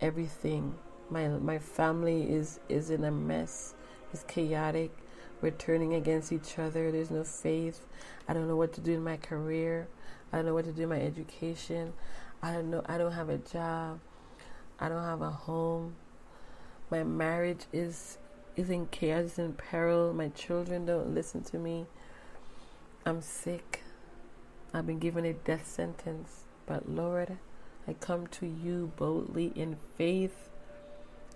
everything. 0.00 0.76
My 1.10 1.26
my 1.26 1.58
family 1.58 2.30
is 2.30 2.60
is 2.68 2.88
in 2.88 3.02
a 3.02 3.10
mess. 3.10 3.74
It's 4.12 4.22
chaotic. 4.22 4.96
We're 5.42 5.50
turning 5.50 5.92
against 5.92 6.30
each 6.30 6.56
other. 6.56 6.92
There's 6.92 7.10
no 7.10 7.24
faith. 7.24 7.84
I 8.28 8.32
don't 8.32 8.46
know 8.46 8.54
what 8.54 8.72
to 8.74 8.80
do 8.80 8.92
in 8.92 9.02
my 9.02 9.16
career. 9.16 9.88
I 10.32 10.36
don't 10.36 10.46
know 10.46 10.54
what 10.54 10.64
to 10.66 10.72
do 10.72 10.86
my 10.86 11.00
education. 11.00 11.92
I 12.42 12.52
don't 12.52 12.70
know. 12.70 12.82
I 12.86 12.98
don't 12.98 13.12
have 13.12 13.28
a 13.28 13.38
job. 13.38 14.00
I 14.78 14.88
don't 14.88 15.04
have 15.04 15.22
a 15.22 15.30
home. 15.30 15.96
My 16.90 17.02
marriage 17.02 17.66
is 17.72 18.18
is 18.56 18.70
in 18.70 18.86
chaos, 18.86 19.24
is 19.24 19.38
in 19.38 19.52
peril. 19.54 20.12
My 20.12 20.28
children 20.28 20.86
don't 20.86 21.14
listen 21.14 21.42
to 21.44 21.58
me. 21.58 21.86
I'm 23.04 23.22
sick. 23.22 23.82
I've 24.72 24.86
been 24.86 24.98
given 24.98 25.24
a 25.24 25.32
death 25.32 25.66
sentence. 25.66 26.44
But 26.66 26.88
Lord, 26.88 27.38
I 27.88 27.94
come 27.94 28.26
to 28.28 28.46
you 28.46 28.92
boldly 28.96 29.52
in 29.56 29.76
faith, 29.96 30.48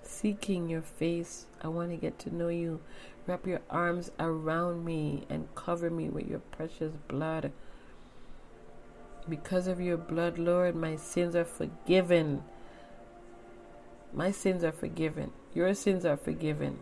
seeking 0.03 0.69
your 0.69 0.83
face. 0.83 1.47
I 1.63 1.69
want 1.69 1.91
to 1.91 1.97
get 1.97 2.19
to 2.21 2.35
know 2.35 2.49
you. 2.49 2.81
Wrap 3.27 3.47
your 3.47 3.61
arms 3.71 4.11
around 4.21 4.85
me 4.85 5.25
and 5.29 5.53
cover 5.55 5.91
me 5.91 6.09
with 6.09 6.29
your 6.29 6.41
precious 6.41 6.93
blood. 7.09 7.51
Because 9.29 9.67
of 9.67 9.81
your 9.81 9.97
blood, 9.97 10.39
Lord, 10.39 10.75
my 10.75 10.97
sins 10.97 11.35
are 11.35 11.45
forgiven. 11.45 12.43
My 14.13 14.31
sins 14.31 14.63
are 14.63 14.73
forgiven. 14.73 15.33
Your 15.55 15.75
sins 15.75 16.05
are 16.05 16.17
forgiven. 16.17 16.79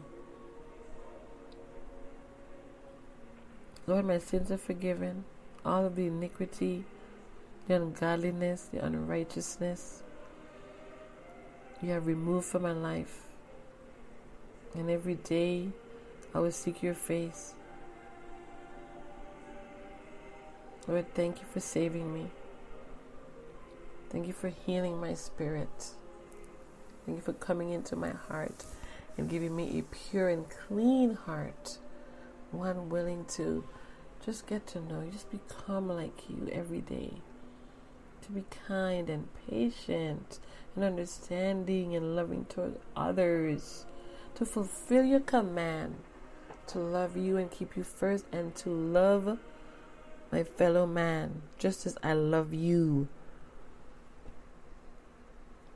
Lord, 3.87 4.05
my 4.05 4.19
sins 4.19 4.51
are 4.51 4.59
forgiven. 4.59 5.25
All 5.65 5.87
of 5.87 5.97
the 5.97 6.07
iniquity, 6.07 6.85
the 7.69 7.77
ungodliness, 7.77 8.69
the 8.73 8.85
unrighteousness, 8.85 10.03
you 11.81 11.91
have 11.91 12.07
removed 12.07 12.47
from 12.47 12.63
my 12.63 12.73
life. 12.73 13.27
And 14.75 14.91
every 14.91 15.17
day 15.17 15.69
I 16.35 16.41
will 16.41 16.53
seek 16.53 16.83
your 16.83 16.95
face. 16.95 17.55
Lord, 20.89 21.15
thank 21.15 21.39
you 21.39 21.47
for 21.53 21.61
saving 21.61 22.13
me. 22.13 22.31
Thank 24.11 24.27
you 24.27 24.33
for 24.33 24.49
healing 24.49 25.01
my 25.01 25.15
spirit. 25.15 25.93
Thank 27.07 27.19
you 27.19 27.23
for 27.23 27.33
coming 27.33 27.71
into 27.71 27.95
my 27.95 28.11
heart 28.11 28.65
and 29.17 29.29
giving 29.29 29.55
me 29.55 29.79
a 29.79 29.83
pure 29.83 30.29
and 30.29 30.45
clean 30.51 31.15
heart. 31.15 31.79
One 32.51 32.89
willing 32.89 33.25
to 33.37 33.65
just 34.25 34.47
get 34.47 34.67
to 34.69 34.81
know 34.81 35.03
you, 35.03 35.13
just 35.13 35.31
become 35.31 35.89
like 35.89 36.29
you 36.29 36.49
every 36.51 36.81
day. 36.81 37.15
To 38.23 38.33
be 38.33 38.45
kind 38.67 39.09
and 39.09 39.29
patient 39.49 40.41
and 40.75 40.85
understanding 40.85 41.95
and 41.95 42.17
loving 42.17 42.45
toward 42.47 42.79
others. 42.97 43.87
To 44.35 44.45
fulfill 44.45 45.05
your 45.05 45.21
command. 45.21 45.95
To 46.69 46.79
love 46.79 47.17
you 47.17 47.37
and 47.37 47.51
keep 47.51 47.77
you 47.77 47.85
first 47.85 48.27
and 48.33 48.55
to 48.57 48.71
love 48.71 49.39
my 50.33 50.43
fellow 50.43 50.87
man 50.87 51.43
just 51.59 51.85
as 51.85 51.97
I 52.03 52.15
love 52.15 52.55
you. 52.55 53.07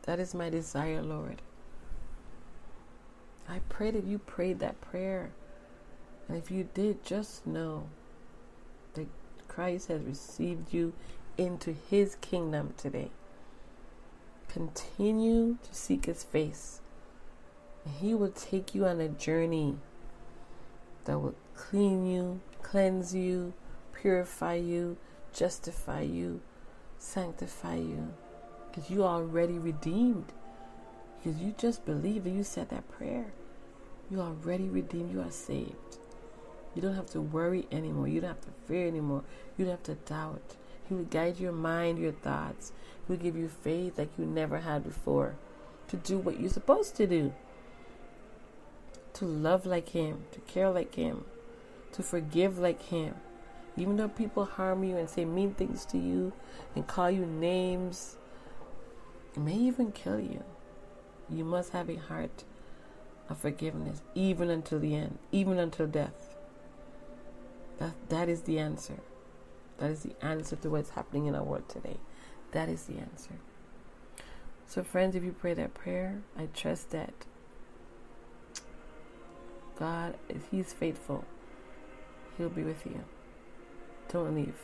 That 0.05 0.19
is 0.19 0.35
my 0.35 0.49
desire, 0.49 1.03
Lord. 1.03 1.43
I 3.47 3.61
pray 3.69 3.91
that 3.91 4.05
you 4.05 4.19
prayed 4.19 4.59
that 4.61 4.81
prayer. 4.81 5.31
And 6.27 6.37
if 6.37 6.51
you 6.51 6.69
did, 6.73 7.05
just 7.05 7.47
know 7.47 7.89
that 8.95 9.07
Christ 9.47 9.89
has 9.89 10.03
received 10.03 10.73
you 10.73 10.95
into 11.37 11.75
his 11.91 12.17
kingdom 12.17 12.73
today. 12.77 13.11
Continue 14.49 15.59
to 15.63 15.75
seek 15.75 16.07
his 16.07 16.25
face. 16.25 16.81
He 18.01 18.15
will 18.15 18.31
take 18.31 18.75
you 18.75 18.87
on 18.87 19.01
a 19.01 19.09
journey 19.09 19.77
that 21.05 21.19
will 21.19 21.35
clean 21.55 22.07
you, 22.07 22.41
cleanse 22.63 23.15
you, 23.15 23.53
purify 24.01 24.55
you, 24.55 24.97
justify 25.33 26.03
you, 26.03 26.41
sanctify 26.99 27.77
you. 27.77 28.13
Because 28.69 28.91
you 28.91 29.05
already 29.05 29.59
redeemed. 29.59 30.33
Because 31.19 31.41
you 31.41 31.55
just 31.57 31.85
believe 31.85 32.27
and 32.27 32.37
you 32.37 32.45
said 32.45 32.69
that 32.71 32.91
prayer. 32.91 33.27
You 34.11 34.21
already 34.21 34.69
redeemed. 34.69 35.13
You 35.13 35.23
are 35.23 35.31
saved. 35.31 35.99
You 36.75 36.83
don't 36.83 36.95
have 36.95 37.11
to 37.11 37.21
worry 37.21 37.67
anymore. 37.73 38.07
You 38.07 38.21
don't 38.21 38.29
have 38.29 38.41
to 38.43 38.51
fear 38.69 38.87
anymore. 38.87 39.25
You 39.57 39.65
don't 39.65 39.73
have 39.73 39.83
to 39.85 39.95
doubt. 39.95 40.57
He 40.89 40.95
will 40.95 41.05
guide 41.05 41.41
your 41.41 41.53
mind, 41.53 41.99
your 41.99 42.13
thoughts. 42.13 42.73
He 43.07 43.13
will 43.13 43.23
give 43.23 43.37
you 43.37 43.49
faith 43.49 43.99
like 43.99 44.11
you 44.19 44.27
never 44.27 44.59
had 44.59 44.85
before 44.85 45.37
to 45.89 45.97
do 45.97 46.19
what 46.19 46.41
you're 46.41 46.51
supposed 46.51 46.97
to 46.97 47.07
do. 47.07 47.33
To 49.15 49.25
love 49.25 49.65
like 49.65 49.91
Him, 49.91 50.25
to 50.33 50.41
care 50.41 50.71
like 50.71 50.95
Him, 50.95 51.25
to 51.93 52.03
forgive 52.03 52.59
like 52.59 52.83
Him. 52.83 53.15
Even 53.77 53.97
though 53.97 54.09
people 54.09 54.45
harm 54.45 54.85
you 54.85 54.97
and 54.97 55.09
say 55.09 55.25
mean 55.25 55.55
things 55.55 55.85
to 55.87 55.99
you 55.99 56.33
and 56.75 56.87
call 56.87 57.11
you 57.11 57.27
names, 57.27 58.17
it 59.35 59.41
may 59.41 59.55
even 59.55 59.93
kill 59.93 60.19
you. 60.19 60.43
You 61.29 61.45
must 61.45 61.73
have 61.73 61.91
a 61.91 61.97
heart 61.97 62.45
of 63.29 63.39
forgiveness, 63.39 64.03
even 64.15 64.49
until 64.49 64.79
the 64.79 64.95
end, 64.95 65.19
even 65.33 65.59
until 65.59 65.87
death. 65.87 66.37
That, 67.79 67.93
that 68.09 68.29
is 68.29 68.43
the 68.43 68.59
answer. 68.59 69.01
That 69.79 69.91
is 69.91 70.03
the 70.03 70.15
answer 70.25 70.57
to 70.57 70.71
what's 70.71 70.91
happening 70.91 71.27
in 71.27 71.35
our 71.35 71.43
world 71.43 71.69
today. 71.69 71.99
That 72.53 72.69
is 72.69 72.85
the 72.85 72.99
answer. 72.99 73.35
So, 74.67 74.83
friends, 74.83 75.15
if 75.15 75.23
you 75.23 75.33
pray 75.33 75.55
that 75.55 75.75
prayer, 75.75 76.23
I 76.39 76.49
trust 76.55 76.91
that 76.91 77.13
God, 79.79 80.17
if 80.29 80.49
He's 80.51 80.73
faithful, 80.73 81.25
He'll 82.39 82.49
be 82.49 82.63
with 82.63 82.87
you. 82.87 83.05
Don't 84.13 84.35
leave. 84.35 84.59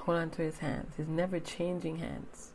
Hold 0.00 0.18
on 0.18 0.30
to 0.30 0.42
His 0.42 0.58
hands, 0.58 0.96
His 0.96 1.08
never 1.08 1.38
changing 1.38 1.96
hands. 1.96 2.52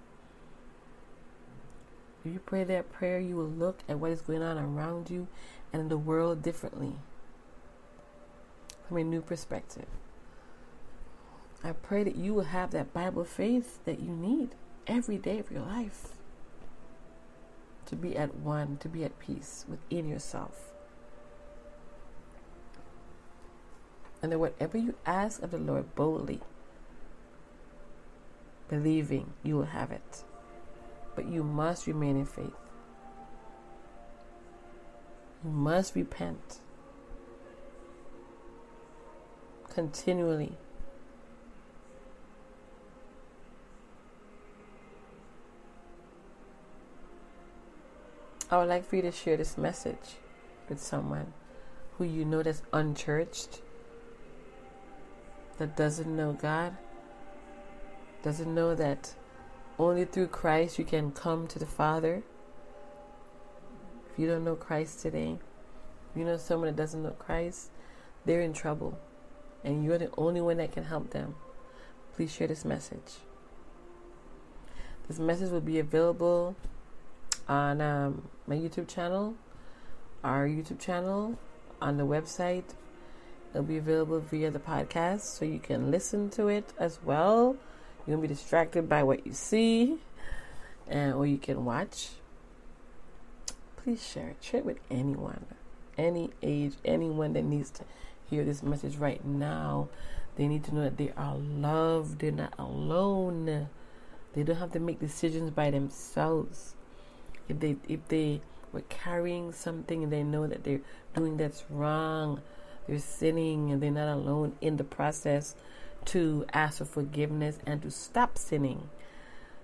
If 2.24 2.34
you 2.34 2.40
pray 2.40 2.64
that 2.64 2.92
prayer, 2.92 3.20
you 3.20 3.36
will 3.36 3.46
look 3.46 3.80
at 3.88 4.00
what 4.00 4.12
is 4.12 4.22
going 4.22 4.42
on 4.42 4.58
around 4.58 5.12
you 5.12 5.28
and 5.72 5.82
in 5.82 5.90
the 5.90 5.98
world 5.98 6.42
differently 6.42 6.94
from 8.88 8.98
a 8.98 9.04
new 9.04 9.22
perspective. 9.22 9.86
I 11.64 11.72
pray 11.74 12.04
that 12.04 12.16
you 12.16 12.34
will 12.34 12.44
have 12.44 12.72
that 12.72 12.94
Bible 12.94 13.26
faith 13.26 13.84
that 13.86 14.00
you 14.00 14.12
need 14.12 14.50
every 14.88 15.18
day 15.18 15.40
of 15.40 15.52
your 15.52 15.62
life 15.62 16.10
to 17.88 17.96
be 17.96 18.16
at 18.18 18.36
one, 18.36 18.78
to 18.78 18.90
be 18.90 19.04
at 19.04 19.20
peace 19.20 19.66
within 19.68 20.08
yourself. 20.08 20.72
And 24.26 24.32
that 24.32 24.40
whatever 24.40 24.76
you 24.76 24.96
ask 25.06 25.44
of 25.44 25.52
the 25.52 25.60
Lord 25.60 25.94
boldly, 25.94 26.40
believing 28.68 29.34
you 29.44 29.56
will 29.56 29.66
have 29.66 29.92
it. 29.92 30.24
But 31.16 31.28
you 31.28 31.44
must 31.44 31.86
remain 31.86 32.18
in 32.18 32.26
faith. 32.26 32.56
You 35.44 35.52
must 35.52 35.94
repent 35.94 36.58
continually. 39.70 40.54
I 48.50 48.58
would 48.58 48.70
like 48.70 48.90
for 48.90 48.96
you 48.96 49.04
to 49.04 49.12
share 49.12 49.38
this 49.38 49.56
message 49.56 50.16
with 50.68 50.82
someone 50.82 51.34
who 52.00 52.06
you 52.06 52.26
know 52.26 52.42
that's 52.42 52.64
unchurched, 52.74 53.62
that 55.58 55.76
doesn't 55.76 56.16
know 56.16 56.34
God, 56.34 56.76
doesn't 58.24 58.54
know 58.54 58.76
that 58.76 59.14
only 59.78 60.06
through 60.06 60.28
Christ 60.28 60.80
you 60.80 60.86
can 60.86 61.12
come 61.12 61.48
to 61.48 61.60
the 61.60 61.66
Father. 61.66 62.24
If 64.12 64.20
you 64.20 64.28
don't 64.28 64.44
know 64.44 64.56
Christ 64.56 65.02
today, 65.02 65.40
you 66.16 66.24
know 66.24 66.38
someone 66.38 66.68
that 66.68 66.76
doesn't 66.76 67.04
know 67.04 67.12
Christ, 67.12 67.70
they're 68.26 68.42
in 68.42 68.54
trouble. 68.54 68.98
And 69.64 69.84
you're 69.84 69.98
the 69.98 70.12
only 70.18 70.42
one 70.42 70.58
that 70.58 70.72
can 70.72 70.86
help 70.86 71.10
them. 71.10 71.36
Please 72.16 72.32
share 72.32 72.48
this 72.48 72.64
message. 72.64 73.20
This 75.08 75.20
message 75.20 75.52
will 75.52 75.62
be 75.62 75.80
available 75.80 76.56
on 77.48 77.82
um, 77.82 78.30
my 78.48 78.56
YouTube 78.56 78.88
channel, 78.88 79.36
our 80.24 80.48
YouTube 80.48 80.80
channel, 80.80 81.38
on 81.82 81.98
the 81.98 82.06
website. 82.06 82.64
It'll 83.56 83.64
be 83.64 83.78
available 83.78 84.20
via 84.20 84.52
the 84.52 84.60
podcast, 84.60 85.22
so 85.22 85.46
you 85.46 85.60
can 85.60 85.90
listen 85.90 86.30
to 86.32 86.50
it 86.50 86.74
as 86.78 87.00
well. 87.02 87.56
You 88.06 88.12
won't 88.12 88.24
be 88.24 88.28
distracted 88.28 88.90
by 88.90 89.02
what 89.04 89.26
you 89.26 89.32
see, 89.32 90.00
and 90.90 91.14
or 91.14 91.26
you 91.26 91.38
can 91.38 91.64
watch. 91.64 92.10
Please 93.78 94.06
share 94.06 94.28
it. 94.28 94.38
Share 94.42 94.60
it 94.60 94.66
with 94.66 94.80
anyone, 94.92 95.46
any 95.98 96.32
age, 96.44 96.74
anyone 96.84 97.32
that 97.32 97.46
needs 97.46 97.72
to 97.72 97.86
hear 98.30 98.44
this 98.44 98.62
message 98.62 98.98
right 98.98 99.24
now. 99.24 99.88
They 100.36 100.50
need 100.50 100.66
to 100.66 100.76
know 100.76 100.84
that 100.84 100.98
they 100.98 101.14
are 101.16 101.38
loved. 101.38 102.20
They're 102.20 102.34
not 102.34 102.56
alone. 102.60 103.70
They 104.34 104.44
don't 104.44 104.58
have 104.58 104.74
to 104.74 104.82
make 104.82 105.00
decisions 105.00 105.50
by 105.50 105.72
themselves. 105.72 106.76
If 107.48 107.62
they 107.62 107.78
if 107.88 108.06
they 108.10 108.42
were 108.74 108.84
carrying 108.90 109.54
something 109.54 110.04
and 110.04 110.12
they 110.12 110.24
know 110.24 110.46
that 110.46 110.66
they're 110.66 110.82
doing 111.16 111.38
that's 111.38 111.64
wrong, 111.70 112.42
they're 112.88 113.00
sinning 113.00 113.72
and 113.72 113.82
they're 113.82 113.92
not 113.92 114.14
alone 114.14 114.54
in 114.62 114.78
the 114.78 114.84
process 114.84 115.56
to 116.06 116.46
ask 116.54 116.78
for 116.78 116.86
forgiveness 116.86 117.58
and 117.66 117.82
to 117.82 117.92
stop 117.92 118.38
sinning 118.38 118.90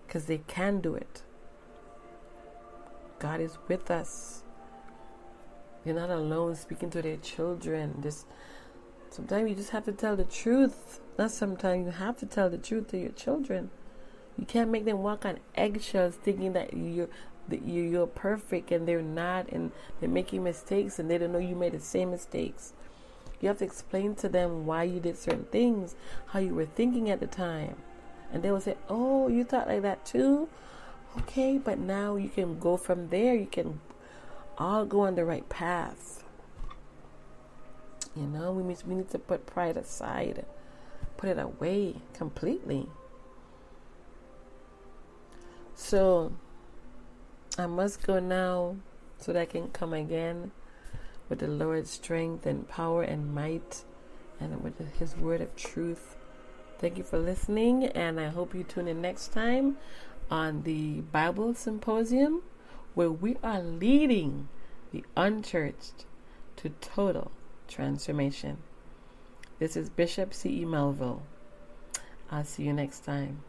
because 0.05 0.26
they 0.26 0.39
can 0.39 0.82
do 0.82 0.95
it. 0.95 1.22
God 3.19 3.39
is 3.39 3.57
with 3.67 3.91
us. 3.91 4.43
You're 5.86 5.95
not 5.95 6.09
alone 6.09 6.55
speaking 6.55 6.89
to 6.91 7.01
their 7.01 7.17
children. 7.17 7.99
Just 8.01 8.26
sometimes 9.09 9.49
you 9.49 9.55
just 9.55 9.69
have 9.69 9.86
to 9.86 9.91
tell 9.91 10.15
the 10.15 10.24
truth. 10.24 10.99
Not 11.17 11.32
sometimes 11.32 11.86
you 11.86 11.91
have 11.91 12.17
to 12.17 12.26
tell 12.26 12.49
the 12.49 12.57
truth 12.57 12.89
to 12.89 12.97
your 12.97 13.11
children. 13.11 13.69
You 14.38 14.45
can't 14.45 14.72
make 14.72 14.86
them 14.86 15.03
walk 15.03 15.26
on 15.26 15.39
eggshells 15.55 16.15
thinking 16.15 16.53
that 16.53 16.74
you're 16.76 17.09
that 17.47 17.65
you're 17.65 18.07
perfect 18.07 18.72
and 18.72 18.88
they're 18.88 19.01
not 19.01 19.49
and 19.49 19.72
they're 19.99 20.09
making 20.09 20.43
mistakes 20.43 20.99
and 20.99 21.09
they 21.09 21.17
don't 21.17 21.32
know 21.32 21.39
you 21.39 21.55
made 21.55 21.74
the 21.74 21.80
same 21.80 22.11
mistakes. 22.11 22.74
You 23.42 23.48
have 23.48 23.58
to 23.58 23.66
explain 23.66 24.14
to 24.16 24.30
them 24.30 24.68
why 24.68 24.84
you 24.84 25.00
did 25.00 25.18
certain 25.18 25.46
things, 25.46 25.96
how 26.28 26.39
you 26.39 26.54
were 26.54 26.68
thinking 26.68 27.10
at 27.10 27.20
the 27.20 27.28
time. 27.28 27.76
And 28.32 28.44
they 28.44 28.52
will 28.52 28.62
say, 28.62 28.78
Oh, 28.88 29.28
you 29.28 29.44
thought 29.44 29.68
like 29.68 29.82
that 29.82 30.06
too? 30.06 30.48
Okay, 31.18 31.58
but 31.58 31.80
now 31.80 32.16
you 32.16 32.30
can 32.30 32.60
go 32.60 32.78
from 32.78 33.10
there. 33.10 33.36
You 33.36 33.48
can 33.48 33.82
all 34.58 34.86
go 34.86 35.02
on 35.02 35.16
the 35.16 35.26
right 35.26 35.48
path. 35.50 36.24
You 38.16 38.28
know, 38.28 38.52
we 38.52 38.64
need, 38.64 38.78
we 38.86 38.96
need 38.96 39.10
to 39.10 39.20
put 39.20 39.46
pride 39.46 39.76
aside, 39.76 40.46
put 41.18 41.30
it 41.30 41.39
away 41.39 41.96
completely. 42.14 42.88
So, 45.76 46.34
I 47.58 47.66
must 47.66 48.06
go 48.06 48.20
now 48.20 48.76
so 49.18 49.34
that 49.34 49.42
I 49.42 49.46
can 49.46 49.70
come 49.70 49.94
again 49.94 50.52
with 51.32 51.39
the 51.39 51.47
Lord's 51.47 51.89
strength 51.89 52.45
and 52.45 52.67
power 52.67 53.03
and 53.03 53.34
might 53.34 53.86
and 54.38 54.61
with 54.61 54.79
His 54.99 55.15
word 55.15 55.39
of 55.39 55.55
truth. 55.55 56.17
Thank 56.77 56.97
you 56.97 57.05
for 57.05 57.17
listening, 57.17 57.86
and 57.86 58.19
I 58.19 58.27
hope 58.27 58.53
you 58.53 58.63
tune 58.63 58.89
in 58.89 59.01
next 59.01 59.29
time 59.29 59.77
on 60.29 60.63
the 60.63 60.99
Bible 60.99 61.53
Symposium 61.53 62.41
where 62.95 63.09
we 63.09 63.38
are 63.41 63.61
leading 63.61 64.49
the 64.91 65.05
unchurched 65.15 66.03
to 66.57 66.69
total 66.82 67.32
transformation. 67.65 68.57
This 69.57 69.77
is 69.77 69.89
Bishop 69.89 70.34
C.E. 70.34 70.65
Melville. 70.65 71.23
I'll 72.29 72.43
see 72.43 72.63
you 72.63 72.73
next 72.73 73.05
time. 73.05 73.41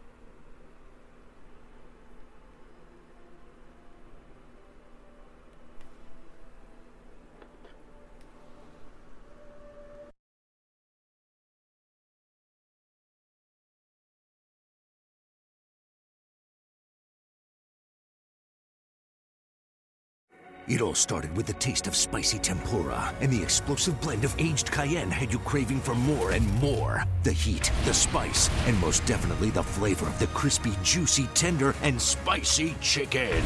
It 20.68 20.80
all 20.80 20.94
started 20.94 21.36
with 21.36 21.46
the 21.46 21.54
taste 21.54 21.88
of 21.88 21.96
spicy 21.96 22.38
tempura, 22.38 23.12
and 23.20 23.32
the 23.32 23.42
explosive 23.42 24.00
blend 24.00 24.24
of 24.24 24.32
aged 24.38 24.70
cayenne 24.70 25.10
had 25.10 25.32
you 25.32 25.40
craving 25.40 25.80
for 25.80 25.96
more 25.96 26.30
and 26.30 26.48
more. 26.60 27.04
The 27.24 27.32
heat, 27.32 27.72
the 27.84 27.92
spice, 27.92 28.48
and 28.66 28.80
most 28.80 29.04
definitely 29.04 29.50
the 29.50 29.64
flavor 29.64 30.06
of 30.06 30.16
the 30.20 30.28
crispy, 30.28 30.72
juicy, 30.84 31.26
tender, 31.34 31.74
and 31.82 32.00
spicy 32.00 32.76
chicken. 32.80 33.42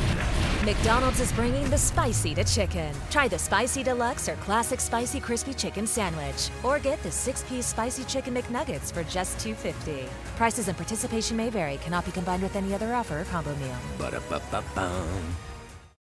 McDonald's 0.62 1.20
is 1.20 1.32
bringing 1.32 1.70
the 1.70 1.78
spicy 1.78 2.34
to 2.34 2.44
chicken. 2.44 2.94
Try 3.10 3.28
the 3.28 3.38
spicy 3.38 3.82
deluxe 3.82 4.28
or 4.28 4.34
classic 4.36 4.78
spicy 4.78 5.18
crispy 5.18 5.54
chicken 5.54 5.86
sandwich, 5.86 6.50
or 6.62 6.78
get 6.78 7.02
the 7.02 7.10
six-piece 7.10 7.64
spicy 7.64 8.04
chicken 8.04 8.34
McNuggets 8.34 8.92
for 8.92 9.04
just 9.04 9.38
$2.50. 9.38 10.06
Prices 10.36 10.68
and 10.68 10.76
participation 10.76 11.34
may 11.34 11.48
vary. 11.48 11.78
Cannot 11.78 12.04
be 12.04 12.12
combined 12.12 12.42
with 12.42 12.56
any 12.56 12.74
other 12.74 12.92
offer 12.92 13.22
or 13.22 13.24
combo 13.24 13.54
meal. 13.56 13.76
Ba-da-ba-ba-ba. 13.96 15.06